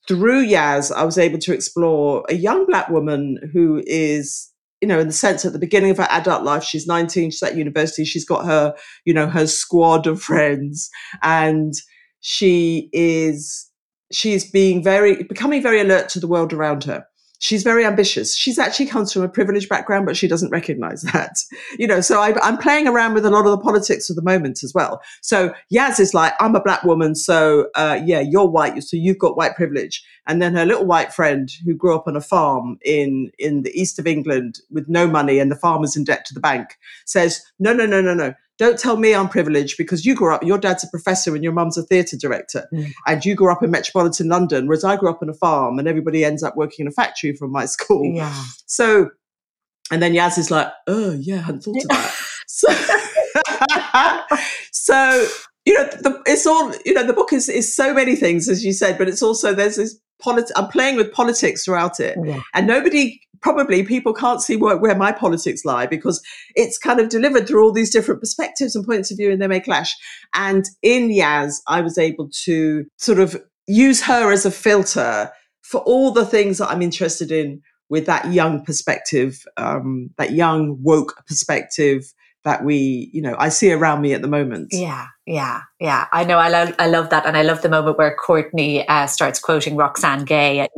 through 0.08 0.46
Yaz, 0.46 0.92
I 0.92 1.04
was 1.04 1.18
able 1.18 1.40
to 1.40 1.54
explore 1.54 2.24
a 2.30 2.36
young 2.36 2.66
black 2.66 2.90
woman 2.90 3.38
who 3.54 3.84
is, 3.86 4.50
you 4.82 4.88
know, 4.88 5.00
in 5.00 5.08
the 5.08 5.14
sense 5.14 5.46
at 5.46 5.54
the 5.54 5.60
beginning 5.60 5.92
of 5.92 5.98
her 5.98 6.08
adult 6.10 6.44
life, 6.44 6.64
she's 6.64 6.88
19, 6.88 7.32
she's 7.32 7.44
at 7.44 7.58
university, 7.58 8.06
she's 8.06 8.26
got 8.26 8.46
her, 8.46 8.74
you 9.06 9.14
know, 9.14 9.28
her 9.28 9.48
squad 9.48 10.08
of 10.08 10.22
friends, 10.22 10.90
and 11.22 11.74
she 12.22 12.90
is 12.94 13.70
she 14.12 14.34
is 14.34 14.50
being 14.50 14.82
very 14.82 15.24
becoming 15.24 15.62
very 15.62 15.82
alert 15.82 16.10
to 16.10 16.20
the 16.20 16.28
world 16.28 16.54
around 16.54 16.84
her 16.86 17.06
she's 17.40 17.64
very 17.64 17.86
ambitious. 17.86 18.36
She's 18.36 18.60
actually 18.60 18.88
comes 18.88 19.14
from 19.14 19.24
a 19.24 19.30
privileged 19.30 19.70
background, 19.70 20.06
but 20.06 20.18
she 20.18 20.28
doesn't 20.28 20.50
recognize 20.50 21.02
that. 21.14 21.38
You 21.78 21.88
know, 21.88 22.02
so 22.02 22.22
I, 22.22 22.36
am 22.48 22.58
playing 22.58 22.88
around 22.88 23.14
with 23.14 23.26
a 23.26 23.30
lot 23.30 23.46
of 23.46 23.52
the 23.52 23.58
politics 23.58 24.10
of 24.10 24.16
the 24.16 24.22
moment 24.22 24.64
as 24.64 24.74
well. 24.74 25.02
So 25.22 25.54
Yaz 25.74 26.00
is 26.00 26.14
like, 26.14 26.34
I'm 26.40 26.56
a 26.56 26.62
black 26.62 26.84
woman, 26.84 27.16
so 27.16 27.70
uh, 27.76 28.00
yeah, 28.04 28.20
you're 28.20 28.48
white, 28.48 28.82
so 28.84 28.98
you've 28.98 29.20
got 29.20 29.38
white 29.38 29.56
privilege. 29.56 30.04
And 30.28 30.42
then 30.42 30.56
her 30.56 30.66
little 30.66 30.86
white 30.86 31.14
friend 31.14 31.50
who 31.66 31.74
grew 31.74 31.96
up 31.96 32.08
on 32.08 32.16
a 32.16 32.22
farm 32.22 32.78
in 32.84 33.32
in 33.40 33.64
the 33.64 33.72
east 33.80 33.98
of 33.98 34.08
England 34.08 34.60
with 34.70 34.90
no 34.90 35.08
money 35.08 35.40
and 35.40 35.50
the 35.50 35.56
farmer's 35.56 35.96
in 35.96 36.04
debt 36.04 36.26
to 36.26 36.34
the 36.34 36.40
bank 36.40 36.78
says, 37.06 37.42
no, 37.60 37.74
no, 37.74 37.86
no, 37.86 38.02
no, 38.02 38.14
no. 38.14 38.34
Don't 38.58 38.80
tell 38.80 38.98
me 38.98 39.14
I'm 39.14 39.30
privileged 39.30 39.78
because 39.78 40.06
you 40.06 40.16
grew 40.16 40.34
up, 40.34 40.44
your 40.44 40.58
dad's 40.58 40.84
a 40.84 40.88
professor 40.88 41.36
and 41.36 41.44
your 41.44 41.54
mum's 41.54 41.78
a 41.78 41.84
theatre 41.84 42.18
director. 42.18 42.68
Mm. 42.74 42.92
And 43.06 43.26
you 43.26 43.36
grew 43.36 43.52
up 43.52 43.62
in 43.62 43.72
metropolitan 43.72 44.30
London, 44.30 44.68
whereas 44.68 44.84
I 44.84 44.96
grew 44.96 45.10
up 45.10 45.22
on 45.22 45.30
a 45.30 45.34
farm 45.34 45.80
and 45.80 45.88
everybody 45.88 46.26
ends 46.26 46.44
up 46.44 46.56
working 46.58 46.86
in 46.86 46.88
a 46.88 46.92
factory 46.92 47.36
from 47.36 47.52
my 47.52 47.66
school. 47.76 48.06
Yeah. 48.06 48.44
So, 48.66 49.10
and 49.92 50.02
then 50.02 50.14
Yaz 50.14 50.38
is 50.38 50.52
like, 50.52 50.68
oh, 50.88 51.12
yeah, 51.14 51.38
I 51.38 51.42
hadn't 51.42 51.62
thought 51.62 51.78
of 51.78 51.88
that. 51.90 52.16
so, 52.48 52.68
so 54.72 55.28
you 55.68 55.74
know, 55.74 55.84
the, 56.02 56.22
it's 56.26 56.48
all, 56.48 56.74
you 56.86 56.94
know, 56.94 57.06
the 57.06 57.14
book 57.14 57.34
is, 57.34 57.50
is 57.50 57.76
so 57.76 57.94
many 57.94 58.16
things, 58.16 58.48
as 58.48 58.64
you 58.64 58.72
said, 58.72 58.98
but 58.98 59.10
it's 59.10 59.22
also, 59.22 59.54
there's 59.54 59.76
this 59.76 60.00
politics, 60.20 60.52
I'm 60.56 60.70
playing 60.70 60.96
with 60.96 61.12
politics 61.12 61.66
throughout 61.66 62.00
it. 62.00 62.18
Yeah. 62.24 62.40
And 62.54 62.68
nobody 62.68 63.20
probably 63.42 63.84
people 63.84 64.14
can't 64.14 64.42
see 64.42 64.56
where, 64.56 64.78
where, 64.78 64.96
my 64.96 65.12
politics 65.12 65.66
lie 65.66 65.86
because 65.86 66.22
it's 66.56 66.78
kind 66.78 67.00
of 67.00 67.10
delivered 67.10 67.48
through 67.48 67.64
all 67.64 67.72
these 67.72 67.92
different 67.92 68.20
perspectives 68.20 68.76
and 68.76 68.86
points 68.86 69.12
of 69.12 69.18
view 69.18 69.32
and 69.32 69.42
they 69.42 69.48
may 69.48 69.60
clash. 69.60 69.96
And 70.34 70.66
in 70.82 71.10
Yaz, 71.10 71.56
I 71.68 71.82
was 71.82 71.98
able 71.98 72.30
to 72.46 72.86
sort 72.98 73.20
of 73.20 73.42
use 73.68 74.02
her 74.04 74.32
as 74.32 74.46
a 74.46 74.52
filter 74.52 75.32
for 75.62 75.82
all 75.82 76.12
the 76.12 76.26
things 76.26 76.58
that 76.58 76.70
I'm 76.70 76.82
interested 76.82 77.32
in 77.32 77.62
with 77.90 78.06
that 78.06 78.32
young 78.32 78.64
perspective, 78.64 79.44
um, 79.58 80.10
that 80.18 80.32
young 80.32 80.82
woke 80.82 81.24
perspective 81.28 82.14
that 82.44 82.64
we, 82.64 83.10
you 83.12 83.22
know, 83.22 83.36
I 83.38 83.50
see 83.50 83.72
around 83.74 84.02
me 84.02 84.14
at 84.14 84.22
the 84.22 84.28
moment. 84.28 84.70
Yeah, 84.72 85.08
yeah, 85.26 85.62
yeah. 85.80 86.06
I 86.14 86.24
know. 86.24 86.38
I 86.38 86.48
love, 86.48 86.74
I 86.80 86.88
love 86.88 87.10
that, 87.10 87.26
and 87.26 87.36
I 87.36 87.42
love 87.42 87.62
the 87.62 87.70
moment 87.70 87.98
where 87.98 88.16
Courtney 88.16 88.88
uh, 88.88 89.08
starts 89.08 89.40
quoting 89.40 89.76
Roxane 89.76 90.24
Gay. 90.24 90.66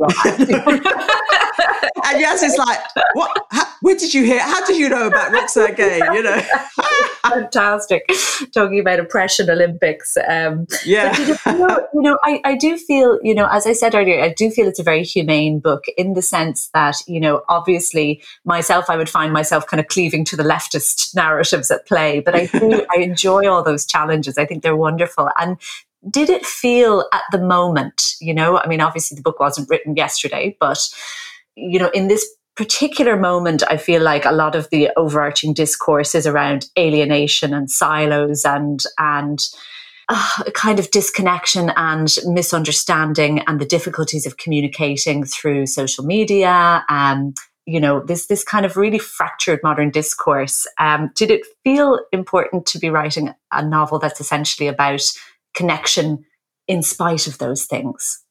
and 2.06 2.24
Yaz 2.24 2.42
is 2.42 2.56
like, 2.56 2.78
what? 3.14 3.46
How, 3.50 3.64
where 3.82 3.96
did 3.96 4.12
you 4.12 4.24
hear? 4.24 4.40
How 4.40 4.64
did 4.66 4.76
you 4.76 4.88
know 4.88 5.06
about 5.06 5.32
Roxane 5.32 5.74
Gay? 5.74 6.00
You 6.12 6.22
know, 6.22 6.42
fantastic. 7.22 8.10
Talking 8.52 8.80
about 8.80 9.00
oppression 9.00 9.48
Olympics. 9.50 10.16
Um, 10.28 10.66
yeah. 10.84 11.16
You 11.18 11.58
know, 11.58 11.88
you 11.94 12.02
know, 12.02 12.18
I, 12.22 12.40
I 12.44 12.56
do 12.56 12.76
feel, 12.76 13.18
you 13.22 13.34
know, 13.34 13.48
as 13.50 13.66
I 13.66 13.72
said 13.72 13.94
earlier, 13.94 14.22
I 14.22 14.32
do 14.32 14.50
feel 14.50 14.68
it's 14.68 14.78
a 14.78 14.84
very 14.84 15.02
humane 15.02 15.60
book 15.60 15.84
in 15.96 16.14
the 16.14 16.22
sense 16.22 16.68
that, 16.74 16.96
you 17.06 17.20
know, 17.20 17.42
obviously 17.48 18.22
myself, 18.44 18.90
I 18.90 18.96
would 18.96 19.08
find 19.08 19.32
myself 19.32 19.66
kind 19.66 19.80
of 19.80 19.88
cleaving 19.88 20.24
to 20.26 20.36
the 20.36 20.42
leftist 20.42 21.14
narratives 21.14 21.70
at 21.70 21.86
play, 21.86 22.20
but 22.20 22.34
I 22.34 22.46
do, 22.46 22.86
I 22.96 23.00
enjoy 23.00 23.48
all 23.48 23.62
those 23.62 23.86
challenges. 23.86 24.38
I 24.38 24.46
think 24.46 24.62
they're 24.62 24.76
wonderful. 24.76 25.30
And 25.38 25.56
did 26.08 26.30
it 26.30 26.46
feel 26.46 27.06
at 27.12 27.22
the 27.30 27.38
moment, 27.38 28.14
you 28.20 28.32
know, 28.32 28.58
I 28.58 28.66
mean, 28.66 28.80
obviously 28.80 29.16
the 29.16 29.22
book 29.22 29.38
wasn't 29.38 29.68
written 29.68 29.96
yesterday, 29.96 30.56
but 30.58 30.88
you 31.56 31.78
know, 31.78 31.90
in 31.90 32.08
this 32.08 32.26
particular 32.56 33.16
moment, 33.16 33.62
I 33.68 33.76
feel 33.76 34.02
like 34.02 34.24
a 34.24 34.32
lot 34.32 34.54
of 34.54 34.68
the 34.70 34.90
overarching 34.96 35.54
discourse 35.54 36.14
is 36.14 36.26
around 36.26 36.66
alienation 36.78 37.54
and 37.54 37.70
silos 37.70 38.44
and 38.44 38.82
and 38.98 39.40
uh, 40.08 40.42
a 40.46 40.50
kind 40.50 40.78
of 40.78 40.90
disconnection 40.90 41.70
and 41.76 42.16
misunderstanding 42.26 43.40
and 43.46 43.60
the 43.60 43.64
difficulties 43.64 44.26
of 44.26 44.36
communicating 44.36 45.24
through 45.24 45.66
social 45.66 46.04
media. 46.04 46.84
Um, 46.88 47.32
you 47.66 47.78
know, 47.78 48.00
this 48.04 48.26
this 48.26 48.42
kind 48.42 48.66
of 48.66 48.76
really 48.76 48.98
fractured 48.98 49.60
modern 49.62 49.90
discourse. 49.90 50.66
Um, 50.78 51.10
did 51.14 51.30
it 51.30 51.46
feel 51.62 52.00
important 52.12 52.66
to 52.66 52.78
be 52.78 52.90
writing 52.90 53.32
a 53.52 53.64
novel 53.64 53.98
that's 53.98 54.20
essentially 54.20 54.68
about 54.68 55.02
connection 55.54 56.24
in 56.66 56.82
spite 56.82 57.26
of 57.26 57.38
those 57.38 57.64
things? 57.66 58.22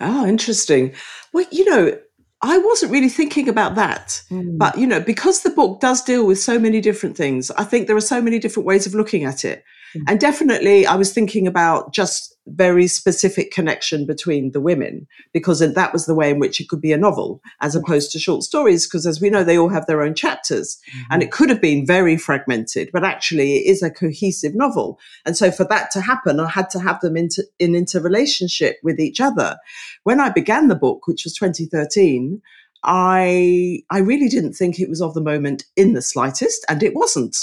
Oh, 0.00 0.26
interesting. 0.26 0.92
Well, 1.32 1.46
you 1.50 1.64
know, 1.64 1.98
I 2.40 2.58
wasn't 2.58 2.92
really 2.92 3.08
thinking 3.08 3.48
about 3.48 3.74
that. 3.74 4.22
Mm. 4.30 4.58
But, 4.58 4.78
you 4.78 4.86
know, 4.86 5.00
because 5.00 5.42
the 5.42 5.50
book 5.50 5.80
does 5.80 6.02
deal 6.02 6.26
with 6.26 6.38
so 6.38 6.58
many 6.58 6.80
different 6.80 7.16
things, 7.16 7.50
I 7.52 7.64
think 7.64 7.86
there 7.86 7.96
are 7.96 8.00
so 8.00 8.22
many 8.22 8.38
different 8.38 8.66
ways 8.66 8.86
of 8.86 8.94
looking 8.94 9.24
at 9.24 9.44
it. 9.44 9.64
And 10.06 10.20
definitely, 10.20 10.86
I 10.86 10.96
was 10.96 11.12
thinking 11.12 11.46
about 11.46 11.92
just 11.92 12.36
very 12.46 12.86
specific 12.86 13.50
connection 13.50 14.06
between 14.06 14.52
the 14.52 14.60
women 14.60 15.06
because 15.32 15.60
that 15.60 15.92
was 15.92 16.06
the 16.06 16.14
way 16.14 16.30
in 16.30 16.38
which 16.38 16.60
it 16.60 16.68
could 16.68 16.80
be 16.80 16.92
a 16.92 16.98
novel 16.98 17.42
as 17.60 17.74
opposed 17.74 18.10
to 18.12 18.18
short 18.18 18.42
stories. 18.42 18.86
Because 18.86 19.06
as 19.06 19.20
we 19.20 19.30
know, 19.30 19.44
they 19.44 19.58
all 19.58 19.68
have 19.68 19.86
their 19.86 20.02
own 20.02 20.14
chapters 20.14 20.78
mm-hmm. 20.90 21.12
and 21.12 21.22
it 21.22 21.32
could 21.32 21.50
have 21.50 21.60
been 21.60 21.86
very 21.86 22.16
fragmented, 22.16 22.90
but 22.92 23.04
actually 23.04 23.56
it 23.56 23.70
is 23.70 23.82
a 23.82 23.90
cohesive 23.90 24.54
novel. 24.54 24.98
And 25.26 25.36
so 25.36 25.50
for 25.50 25.64
that 25.64 25.90
to 25.92 26.00
happen, 26.00 26.40
I 26.40 26.48
had 26.48 26.70
to 26.70 26.80
have 26.80 27.00
them 27.00 27.16
into, 27.16 27.44
in 27.58 27.74
interrelationship 27.74 28.78
with 28.82 28.98
each 28.98 29.20
other. 29.20 29.56
When 30.04 30.20
I 30.20 30.30
began 30.30 30.68
the 30.68 30.74
book, 30.74 31.06
which 31.06 31.24
was 31.24 31.34
2013, 31.34 32.40
I 32.84 33.82
I 33.90 33.98
really 33.98 34.28
didn't 34.28 34.52
think 34.52 34.78
it 34.78 34.88
was 34.88 35.02
of 35.02 35.14
the 35.14 35.20
moment 35.20 35.64
in 35.76 35.94
the 35.94 36.02
slightest, 36.02 36.64
and 36.68 36.82
it 36.82 36.94
wasn't. 36.94 37.36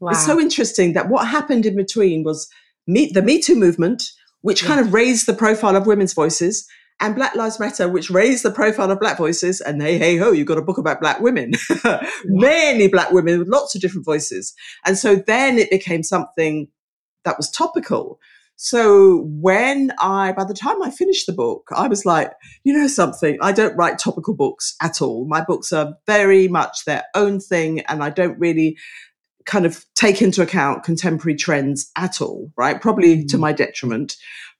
Wow. 0.00 0.10
It's 0.10 0.24
so 0.24 0.40
interesting 0.40 0.94
that 0.94 1.08
what 1.08 1.28
happened 1.28 1.66
in 1.66 1.76
between 1.76 2.24
was 2.24 2.48
me, 2.86 3.10
the 3.12 3.22
Me 3.22 3.40
Too 3.40 3.54
movement, 3.54 4.02
which 4.40 4.62
yeah. 4.62 4.68
kind 4.68 4.80
of 4.80 4.94
raised 4.94 5.26
the 5.26 5.34
profile 5.34 5.76
of 5.76 5.86
women's 5.86 6.14
voices, 6.14 6.66
and 7.00 7.14
Black 7.14 7.34
Lives 7.34 7.58
Matter, 7.58 7.88
which 7.88 8.10
raised 8.10 8.44
the 8.44 8.50
profile 8.50 8.90
of 8.90 9.00
black 9.00 9.16
voices. 9.16 9.60
And 9.60 9.80
hey, 9.82 9.98
hey, 9.98 10.16
ho, 10.16 10.32
you've 10.32 10.46
got 10.46 10.58
a 10.58 10.62
book 10.62 10.78
about 10.78 11.00
black 11.00 11.20
women, 11.20 11.52
yeah. 11.84 12.06
many 12.24 12.88
black 12.88 13.10
women 13.10 13.38
with 13.38 13.48
lots 13.48 13.74
of 13.74 13.80
different 13.80 14.04
voices. 14.04 14.54
And 14.84 14.98
so 14.98 15.16
then 15.16 15.58
it 15.58 15.70
became 15.70 16.02
something 16.02 16.68
that 17.24 17.36
was 17.38 17.50
topical. 17.50 18.18
So 18.56 19.24
when 19.30 19.90
I, 19.98 20.32
by 20.32 20.44
the 20.44 20.52
time 20.52 20.82
I 20.82 20.90
finished 20.90 21.26
the 21.26 21.32
book, 21.32 21.68
I 21.74 21.88
was 21.88 22.04
like, 22.04 22.30
you 22.62 22.74
know 22.74 22.88
something, 22.88 23.38
I 23.40 23.52
don't 23.52 23.76
write 23.76 23.98
topical 23.98 24.34
books 24.34 24.76
at 24.82 25.00
all. 25.00 25.26
My 25.26 25.42
books 25.42 25.72
are 25.72 25.94
very 26.06 26.46
much 26.46 26.84
their 26.84 27.04
own 27.14 27.40
thing, 27.40 27.80
and 27.80 28.04
I 28.04 28.10
don't 28.10 28.38
really 28.38 28.76
kind 29.46 29.66
of 29.66 29.84
take 29.94 30.22
into 30.22 30.42
account 30.42 30.84
contemporary 30.84 31.36
trends 31.36 31.90
at 31.96 32.20
all, 32.20 32.50
right? 32.56 32.80
Probably 32.80 33.18
mm-hmm. 33.18 33.26
to 33.28 33.38
my 33.38 33.52
detriment. 33.52 34.16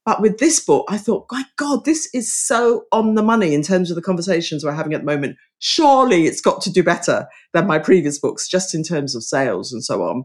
But 0.07 0.23
with 0.23 0.39
this 0.39 0.61
book, 0.65 0.87
I 0.89 0.97
thought, 0.97 1.27
my 1.31 1.45
God, 1.57 1.85
this 1.85 2.09
is 2.15 2.35
so 2.35 2.85
on 2.91 3.15
the 3.15 3.23
money 3.23 3.55
in 3.55 3.63
terms 3.63 3.91
of 3.91 3.97
the 3.97 4.03
conversations 4.03 4.65
we're 4.65 4.73
having 4.73 4.95
at 4.95 5.01
the 5.01 5.07
moment. 5.07 5.37
Surely 5.59 6.25
it's 6.27 6.41
got 6.41 6.63
to 6.63 6.73
do 6.73 6.83
better 6.83 7.27
than 7.53 7.67
my 7.67 7.79
previous 7.79 8.19
books, 8.19 8.49
just 8.49 8.75
in 8.75 8.83
terms 8.83 9.15
of 9.15 9.23
sales 9.23 9.73
and 9.73 9.85
so 9.85 10.03
on. 10.03 10.25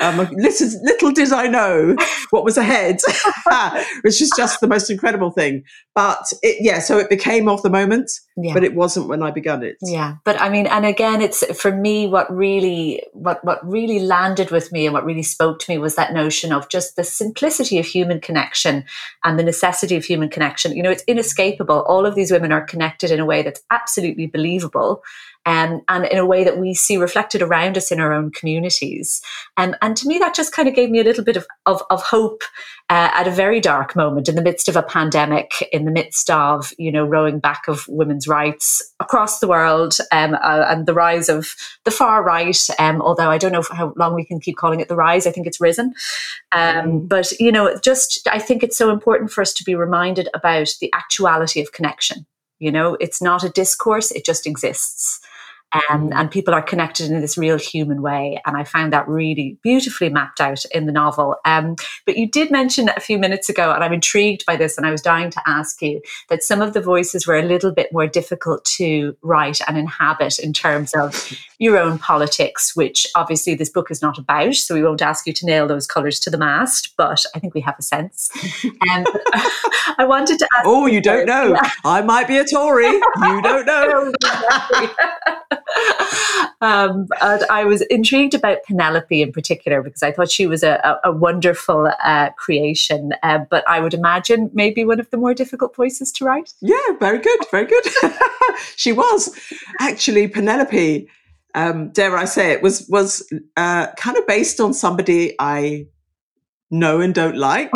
Um, 0.00 0.18
little, 0.32 0.68
little 0.82 1.12
did 1.12 1.32
I 1.32 1.46
know 1.46 1.96
what 2.30 2.44
was 2.44 2.56
ahead, 2.56 2.98
which 4.02 4.20
is 4.20 4.32
just 4.36 4.60
the 4.60 4.66
most 4.66 4.90
incredible 4.90 5.30
thing. 5.30 5.62
But 5.94 6.32
it, 6.42 6.56
yeah, 6.60 6.80
so 6.80 6.98
it 6.98 7.08
became 7.08 7.48
of 7.48 7.62
the 7.62 7.70
moment, 7.70 8.10
yeah. 8.36 8.52
but 8.52 8.64
it 8.64 8.74
wasn't 8.74 9.08
when 9.08 9.22
I 9.22 9.30
began 9.30 9.62
it. 9.62 9.76
Yeah, 9.80 10.16
but 10.24 10.40
I 10.40 10.48
mean, 10.48 10.66
and 10.66 10.84
again, 10.84 11.22
it's 11.22 11.44
for 11.56 11.70
me 11.70 12.08
what 12.08 12.34
really 12.34 13.04
what 13.12 13.44
what 13.44 13.64
really 13.66 14.00
landed 14.00 14.50
with 14.50 14.72
me 14.72 14.86
and 14.86 14.92
what 14.92 15.04
really 15.04 15.22
spoke 15.22 15.60
to 15.60 15.70
me 15.70 15.78
was 15.78 15.94
that 15.94 16.12
notion 16.12 16.52
of 16.52 16.68
just 16.68 16.96
the 16.96 17.04
simplicity 17.04 17.78
of 17.78 17.86
human 17.86 18.20
connection 18.20 18.84
and 19.22 19.38
the 19.38 19.44
necessity 19.44 19.94
of 19.94 20.04
human 20.04 20.28
connection. 20.28 20.76
You 20.76 20.82
know, 20.82 20.90
it's 20.90 21.04
inescapable. 21.06 21.82
All 21.82 22.04
of 22.04 22.16
these 22.16 22.32
women 22.32 22.50
are 22.50 22.64
connected 22.64 23.12
in 23.12 23.20
a 23.20 23.26
way 23.26 23.42
that's 23.42 23.62
absolutely 23.70 24.26
believable 24.26 25.02
um, 25.46 25.82
and 25.88 26.06
in 26.06 26.18
a 26.18 26.26
way 26.26 26.44
that 26.44 26.58
we 26.58 26.74
see 26.74 26.96
reflected 26.96 27.42
around 27.42 27.76
us 27.76 27.92
in 27.92 28.00
our 28.00 28.12
own 28.12 28.30
communities. 28.30 29.22
Um, 29.56 29.74
and 29.82 29.96
to 29.96 30.08
me, 30.08 30.18
that 30.18 30.34
just 30.34 30.52
kind 30.52 30.68
of 30.68 30.74
gave 30.74 30.90
me 30.90 31.00
a 31.00 31.04
little 31.04 31.24
bit 31.24 31.36
of, 31.36 31.46
of, 31.66 31.82
of 31.90 32.02
hope 32.02 32.42
uh, 32.90 33.10
at 33.12 33.28
a 33.28 33.30
very 33.30 33.60
dark 33.60 33.96
moment 33.96 34.28
in 34.28 34.34
the 34.34 34.42
midst 34.42 34.68
of 34.68 34.76
a 34.76 34.82
pandemic, 34.82 35.52
in 35.72 35.84
the 35.84 35.90
midst 35.90 36.30
of, 36.30 36.72
you 36.78 36.90
know, 36.90 37.04
rowing 37.04 37.38
back 37.38 37.62
of 37.68 37.86
women's 37.88 38.26
rights 38.28 38.82
across 39.00 39.40
the 39.40 39.48
world 39.48 39.98
um, 40.12 40.34
uh, 40.34 40.66
and 40.68 40.86
the 40.86 40.94
rise 40.94 41.28
of 41.28 41.54
the 41.84 41.90
far 41.90 42.22
right. 42.22 42.66
Um, 42.78 43.02
although 43.02 43.30
I 43.30 43.38
don't 43.38 43.52
know 43.52 43.64
how 43.70 43.92
long 43.96 44.14
we 44.14 44.24
can 44.24 44.40
keep 44.40 44.56
calling 44.56 44.80
it 44.80 44.88
the 44.88 44.96
rise. 44.96 45.26
I 45.26 45.30
think 45.30 45.46
it's 45.46 45.60
risen. 45.60 45.94
Um, 46.52 46.86
mm. 46.86 47.08
but, 47.08 47.32
you 47.38 47.52
know, 47.52 47.78
just 47.82 48.26
I 48.30 48.38
think 48.38 48.62
it's 48.62 48.76
so 48.76 48.90
important 48.90 49.30
for 49.30 49.40
us 49.42 49.52
to 49.54 49.64
be 49.64 49.74
reminded 49.74 50.28
about 50.34 50.74
the 50.80 50.92
actuality 50.94 51.60
of 51.60 51.72
connection. 51.72 52.26
You 52.58 52.70
know, 52.70 52.96
it's 53.00 53.20
not 53.20 53.44
a 53.44 53.50
discourse, 53.50 54.10
it 54.10 54.24
just 54.24 54.46
exists 54.46 55.20
um, 55.90 56.12
and 56.12 56.30
people 56.30 56.54
are 56.54 56.62
connected 56.62 57.10
in 57.10 57.20
this 57.20 57.36
real 57.36 57.58
human 57.58 58.02
way. 58.02 58.40
And 58.46 58.56
I 58.56 58.64
found 58.64 58.92
that 58.92 59.08
really 59.08 59.58
beautifully 59.62 60.08
mapped 60.08 60.40
out 60.40 60.64
in 60.66 60.86
the 60.86 60.92
novel. 60.92 61.36
Um, 61.44 61.76
but 62.06 62.16
you 62.16 62.28
did 62.28 62.50
mention 62.50 62.90
a 62.96 63.00
few 63.00 63.18
minutes 63.18 63.48
ago, 63.48 63.72
and 63.72 63.82
I'm 63.82 63.92
intrigued 63.92 64.44
by 64.46 64.56
this, 64.56 64.76
and 64.76 64.86
I 64.86 64.90
was 64.90 65.02
dying 65.02 65.30
to 65.30 65.42
ask 65.46 65.80
you 65.82 66.00
that 66.28 66.42
some 66.42 66.62
of 66.62 66.74
the 66.74 66.80
voices 66.80 67.26
were 67.26 67.36
a 67.36 67.42
little 67.42 67.72
bit 67.72 67.92
more 67.92 68.06
difficult 68.06 68.64
to 68.76 69.16
write 69.22 69.60
and 69.66 69.76
inhabit 69.76 70.38
in 70.38 70.52
terms 70.52 70.94
of 70.94 71.32
your 71.58 71.78
own 71.78 71.98
politics, 71.98 72.76
which 72.76 73.06
obviously 73.14 73.54
this 73.54 73.70
book 73.70 73.90
is 73.90 74.02
not 74.02 74.18
about. 74.18 74.54
So 74.54 74.74
we 74.74 74.82
won't 74.82 75.02
ask 75.02 75.26
you 75.26 75.32
to 75.32 75.46
nail 75.46 75.66
those 75.66 75.86
colours 75.86 76.20
to 76.20 76.30
the 76.30 76.38
mast, 76.38 76.94
but 76.96 77.24
I 77.34 77.38
think 77.38 77.54
we 77.54 77.60
have 77.62 77.76
a 77.78 77.82
sense. 77.82 78.30
Um, 78.64 79.04
I 79.98 80.04
wanted 80.06 80.38
to 80.38 80.48
ask. 80.56 80.66
Oh, 80.66 80.86
you 80.86 81.00
don't 81.00 81.26
know. 81.26 81.56
I 81.84 82.02
might 82.02 82.28
be 82.28 82.38
a 82.38 82.44
Tory. 82.44 82.86
You 82.86 83.42
don't 83.42 83.66
know. 83.66 84.12
um, 86.60 87.08
I 87.20 87.64
was 87.64 87.82
intrigued 87.82 88.34
about 88.34 88.58
Penelope 88.66 89.22
in 89.22 89.32
particular 89.32 89.82
because 89.82 90.02
I 90.02 90.12
thought 90.12 90.30
she 90.30 90.46
was 90.46 90.62
a, 90.62 90.80
a, 90.84 91.10
a 91.10 91.12
wonderful 91.12 91.90
uh, 92.02 92.30
creation. 92.30 93.12
Uh, 93.22 93.40
but 93.50 93.66
I 93.68 93.80
would 93.80 93.94
imagine 93.94 94.50
maybe 94.52 94.84
one 94.84 95.00
of 95.00 95.10
the 95.10 95.16
more 95.16 95.34
difficult 95.34 95.74
voices 95.74 96.12
to 96.12 96.24
write. 96.24 96.52
Yeah, 96.60 96.76
very 97.00 97.18
good, 97.18 97.40
very 97.50 97.66
good. 97.66 97.84
she 98.76 98.92
was 98.92 99.36
actually 99.80 100.28
Penelope. 100.28 101.08
Um, 101.56 101.90
dare 101.90 102.16
I 102.16 102.24
say 102.24 102.50
it 102.50 102.62
was 102.62 102.88
was 102.88 103.32
uh, 103.56 103.86
kind 103.96 104.16
of 104.16 104.26
based 104.26 104.60
on 104.60 104.74
somebody 104.74 105.36
I 105.38 105.86
know 106.70 107.00
and 107.00 107.14
don't 107.14 107.36
like, 107.36 107.70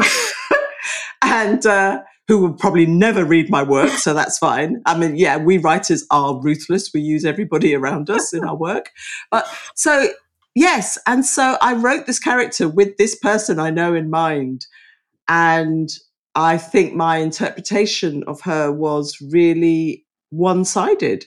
and 1.22 1.64
uh, 1.64 2.02
who 2.28 2.38
will 2.38 2.52
probably 2.52 2.84
never 2.84 3.24
read 3.24 3.50
my 3.50 3.62
work, 3.62 3.90
so 3.92 4.12
that's 4.12 4.38
fine. 4.38 4.82
I 4.84 4.96
mean, 4.96 5.16
yeah, 5.16 5.38
we 5.38 5.56
writers 5.56 6.06
are 6.10 6.38
ruthless. 6.40 6.92
We 6.92 7.00
use 7.00 7.24
everybody 7.24 7.74
around 7.74 8.10
us 8.10 8.34
in 8.34 8.44
our 8.44 8.54
work. 8.54 8.90
But 9.30 9.48
so, 9.74 10.08
yes. 10.54 10.98
And 11.06 11.24
so 11.24 11.56
I 11.62 11.72
wrote 11.72 12.06
this 12.06 12.18
character 12.18 12.68
with 12.68 12.98
this 12.98 13.14
person 13.16 13.58
I 13.58 13.70
know 13.70 13.94
in 13.94 14.10
mind. 14.10 14.66
And 15.26 15.88
I 16.34 16.58
think 16.58 16.94
my 16.94 17.16
interpretation 17.16 18.22
of 18.24 18.42
her 18.42 18.70
was 18.70 19.16
really 19.32 20.04
one 20.28 20.66
sided. 20.66 21.24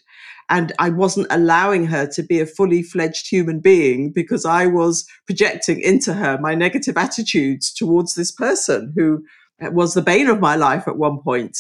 And 0.50 0.72
I 0.80 0.90
wasn't 0.90 1.28
allowing 1.32 1.86
her 1.86 2.06
to 2.08 2.22
be 2.22 2.40
a 2.40 2.46
fully 2.46 2.84
fledged 2.84 3.28
human 3.28 3.60
being 3.60 4.12
because 4.12 4.46
I 4.46 4.68
was 4.68 5.08
projecting 5.26 5.80
into 5.80 6.14
her 6.14 6.38
my 6.40 6.54
negative 6.54 6.98
attitudes 6.98 7.74
towards 7.74 8.16
this 8.16 8.32
person 8.32 8.92
who 8.96 9.24
was 9.62 9.94
the 9.94 10.02
bane 10.02 10.28
of 10.28 10.40
my 10.40 10.56
life 10.56 10.88
at 10.88 10.98
one 10.98 11.20
point. 11.20 11.58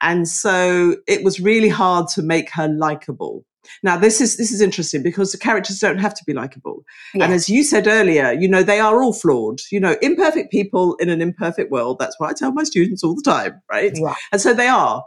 And 0.00 0.28
so 0.28 0.96
it 1.06 1.22
was 1.22 1.40
really 1.40 1.68
hard 1.68 2.08
to 2.08 2.22
make 2.22 2.50
her 2.50 2.68
likable. 2.68 3.44
Now 3.84 3.96
this 3.96 4.20
is 4.20 4.36
this 4.36 4.50
is 4.52 4.60
interesting 4.60 5.02
because 5.02 5.30
the 5.30 5.38
characters 5.38 5.78
don't 5.78 5.98
have 5.98 6.14
to 6.14 6.24
be 6.26 6.32
likable. 6.32 6.82
And 7.14 7.32
as 7.32 7.48
you 7.48 7.62
said 7.62 7.86
earlier, 7.86 8.32
you 8.32 8.48
know, 8.48 8.62
they 8.62 8.80
are 8.80 9.02
all 9.02 9.12
flawed. 9.12 9.60
You 9.70 9.78
know, 9.78 9.96
imperfect 10.02 10.50
people 10.50 10.96
in 10.96 11.08
an 11.08 11.22
imperfect 11.22 11.70
world. 11.70 11.98
That's 12.00 12.18
what 12.18 12.30
I 12.30 12.32
tell 12.32 12.52
my 12.52 12.64
students 12.64 13.04
all 13.04 13.14
the 13.14 13.22
time, 13.22 13.62
right? 13.70 13.92
Yeah. 13.94 14.14
And 14.32 14.40
so 14.40 14.52
they 14.52 14.66
are. 14.66 15.04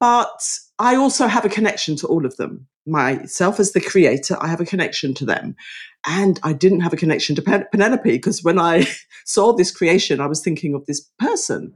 But 0.00 0.42
I 0.78 0.96
also 0.96 1.26
have 1.26 1.44
a 1.44 1.50
connection 1.50 1.96
to 1.96 2.06
all 2.06 2.24
of 2.24 2.36
them. 2.36 2.66
Myself 2.86 3.60
as 3.60 3.72
the 3.72 3.80
creator, 3.80 4.36
I 4.40 4.48
have 4.48 4.60
a 4.60 4.66
connection 4.66 5.14
to 5.14 5.24
them. 5.24 5.56
And 6.04 6.40
I 6.42 6.52
didn't 6.52 6.80
have 6.80 6.92
a 6.92 6.96
connection 6.96 7.36
to 7.36 7.42
Pen- 7.42 7.66
Penelope 7.70 8.10
because 8.10 8.42
when 8.42 8.58
I 8.58 8.86
saw 9.24 9.52
this 9.52 9.70
creation, 9.70 10.20
I 10.20 10.26
was 10.26 10.42
thinking 10.42 10.74
of 10.74 10.84
this 10.86 11.00
person. 11.18 11.74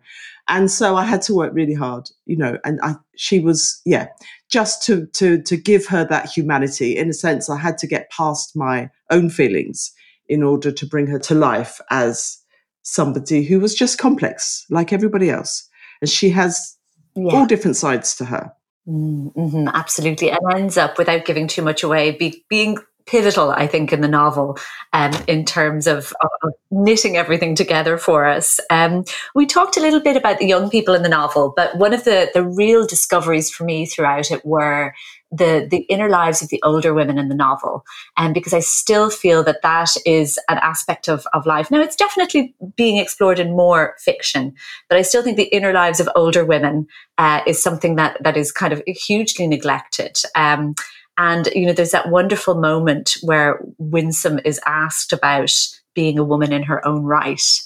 And 0.48 0.70
so 0.70 0.96
I 0.96 1.04
had 1.04 1.22
to 1.22 1.34
work 1.34 1.52
really 1.54 1.74
hard, 1.74 2.08
you 2.24 2.36
know, 2.36 2.58
and 2.64 2.80
I, 2.82 2.94
she 3.16 3.40
was, 3.40 3.80
yeah, 3.84 4.08
just 4.48 4.82
to, 4.84 5.06
to, 5.06 5.42
to 5.42 5.56
give 5.56 5.86
her 5.86 6.04
that 6.04 6.28
humanity. 6.28 6.96
In 6.96 7.08
a 7.10 7.12
sense, 7.12 7.48
I 7.48 7.56
had 7.56 7.78
to 7.78 7.86
get 7.86 8.10
past 8.10 8.56
my 8.56 8.90
own 9.10 9.28
feelings 9.30 9.92
in 10.28 10.42
order 10.42 10.70
to 10.72 10.86
bring 10.86 11.06
her 11.08 11.18
to 11.20 11.34
life 11.34 11.80
as 11.90 12.38
somebody 12.82 13.44
who 13.44 13.58
was 13.58 13.74
just 13.74 13.98
complex 13.98 14.64
like 14.70 14.92
everybody 14.92 15.30
else. 15.30 15.68
And 16.00 16.08
she 16.08 16.30
has 16.30 16.76
yeah. 17.16 17.32
all 17.32 17.46
different 17.46 17.76
sides 17.76 18.14
to 18.16 18.24
her. 18.26 18.52
Mm-hmm, 18.88 19.68
absolutely. 19.68 20.30
And 20.30 20.40
ends 20.54 20.76
up, 20.76 20.98
without 20.98 21.24
giving 21.24 21.48
too 21.48 21.62
much 21.62 21.82
away, 21.82 22.12
be, 22.12 22.44
being 22.48 22.78
pivotal, 23.06 23.50
I 23.50 23.66
think, 23.66 23.92
in 23.92 24.00
the 24.00 24.08
novel 24.08 24.58
um, 24.92 25.12
in 25.26 25.44
terms 25.44 25.86
of, 25.86 26.12
of, 26.20 26.52
knitting 26.70 27.16
everything 27.16 27.54
together 27.54 27.96
for 27.96 28.26
us. 28.26 28.60
Um, 28.70 29.04
we 29.34 29.46
talked 29.46 29.76
a 29.76 29.80
little 29.80 30.00
bit 30.00 30.16
about 30.16 30.38
the 30.38 30.46
young 30.46 30.68
people 30.68 30.94
in 30.94 31.02
the 31.02 31.08
novel, 31.08 31.52
but 31.56 31.76
one 31.78 31.94
of 31.94 32.04
the, 32.04 32.30
the 32.34 32.42
real 32.42 32.86
discoveries 32.86 33.50
for 33.50 33.64
me 33.64 33.86
throughout 33.86 34.30
it 34.30 34.44
were 34.44 34.92
the, 35.36 35.66
the 35.70 35.84
inner 35.88 36.08
lives 36.08 36.42
of 36.42 36.48
the 36.48 36.60
older 36.62 36.94
women 36.94 37.18
in 37.18 37.28
the 37.28 37.34
novel. 37.34 37.84
And 38.16 38.28
um, 38.28 38.32
because 38.32 38.52
I 38.52 38.60
still 38.60 39.10
feel 39.10 39.42
that 39.44 39.62
that 39.62 39.96
is 40.04 40.38
an 40.48 40.58
aspect 40.58 41.08
of, 41.08 41.26
of 41.32 41.46
life. 41.46 41.70
Now, 41.70 41.80
it's 41.80 41.96
definitely 41.96 42.54
being 42.76 42.96
explored 42.96 43.38
in 43.38 43.56
more 43.56 43.94
fiction, 43.98 44.54
but 44.88 44.98
I 44.98 45.02
still 45.02 45.22
think 45.22 45.36
the 45.36 45.54
inner 45.54 45.72
lives 45.72 46.00
of 46.00 46.08
older 46.14 46.44
women 46.44 46.86
uh, 47.18 47.40
is 47.46 47.62
something 47.62 47.96
that, 47.96 48.16
that 48.22 48.36
is 48.36 48.52
kind 48.52 48.72
of 48.72 48.82
hugely 48.86 49.46
neglected. 49.46 50.20
Um, 50.34 50.74
and, 51.18 51.48
you 51.54 51.66
know, 51.66 51.72
there's 51.72 51.92
that 51.92 52.10
wonderful 52.10 52.54
moment 52.54 53.16
where 53.22 53.60
Winsome 53.78 54.40
is 54.44 54.60
asked 54.66 55.12
about 55.12 55.52
being 55.94 56.18
a 56.18 56.24
woman 56.24 56.52
in 56.52 56.62
her 56.62 56.86
own 56.86 57.04
right. 57.04 57.60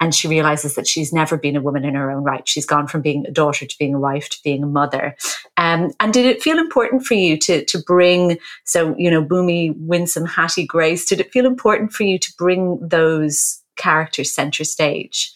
And 0.00 0.14
she 0.14 0.28
realizes 0.28 0.74
that 0.74 0.86
she's 0.86 1.12
never 1.12 1.36
been 1.36 1.56
a 1.56 1.60
woman 1.60 1.84
in 1.84 1.94
her 1.94 2.10
own 2.10 2.24
right. 2.24 2.48
She's 2.48 2.66
gone 2.66 2.86
from 2.86 3.02
being 3.02 3.26
a 3.26 3.30
daughter 3.30 3.66
to 3.66 3.78
being 3.78 3.94
a 3.94 4.00
wife 4.00 4.30
to 4.30 4.38
being 4.42 4.62
a 4.62 4.66
mother. 4.66 5.14
Um, 5.56 5.92
and 6.00 6.12
did 6.12 6.26
it 6.26 6.42
feel 6.42 6.58
important 6.58 7.04
for 7.04 7.14
you 7.14 7.36
to 7.38 7.64
to 7.64 7.78
bring 7.78 8.38
so 8.64 8.94
you 8.98 9.10
know 9.10 9.24
Bumi, 9.24 9.74
Winsome, 9.76 10.26
Hattie, 10.26 10.66
Grace? 10.66 11.04
Did 11.04 11.20
it 11.20 11.32
feel 11.32 11.46
important 11.46 11.92
for 11.92 12.04
you 12.04 12.18
to 12.18 12.32
bring 12.38 12.78
those 12.80 13.60
characters 13.76 14.30
center 14.30 14.64
stage? 14.64 15.32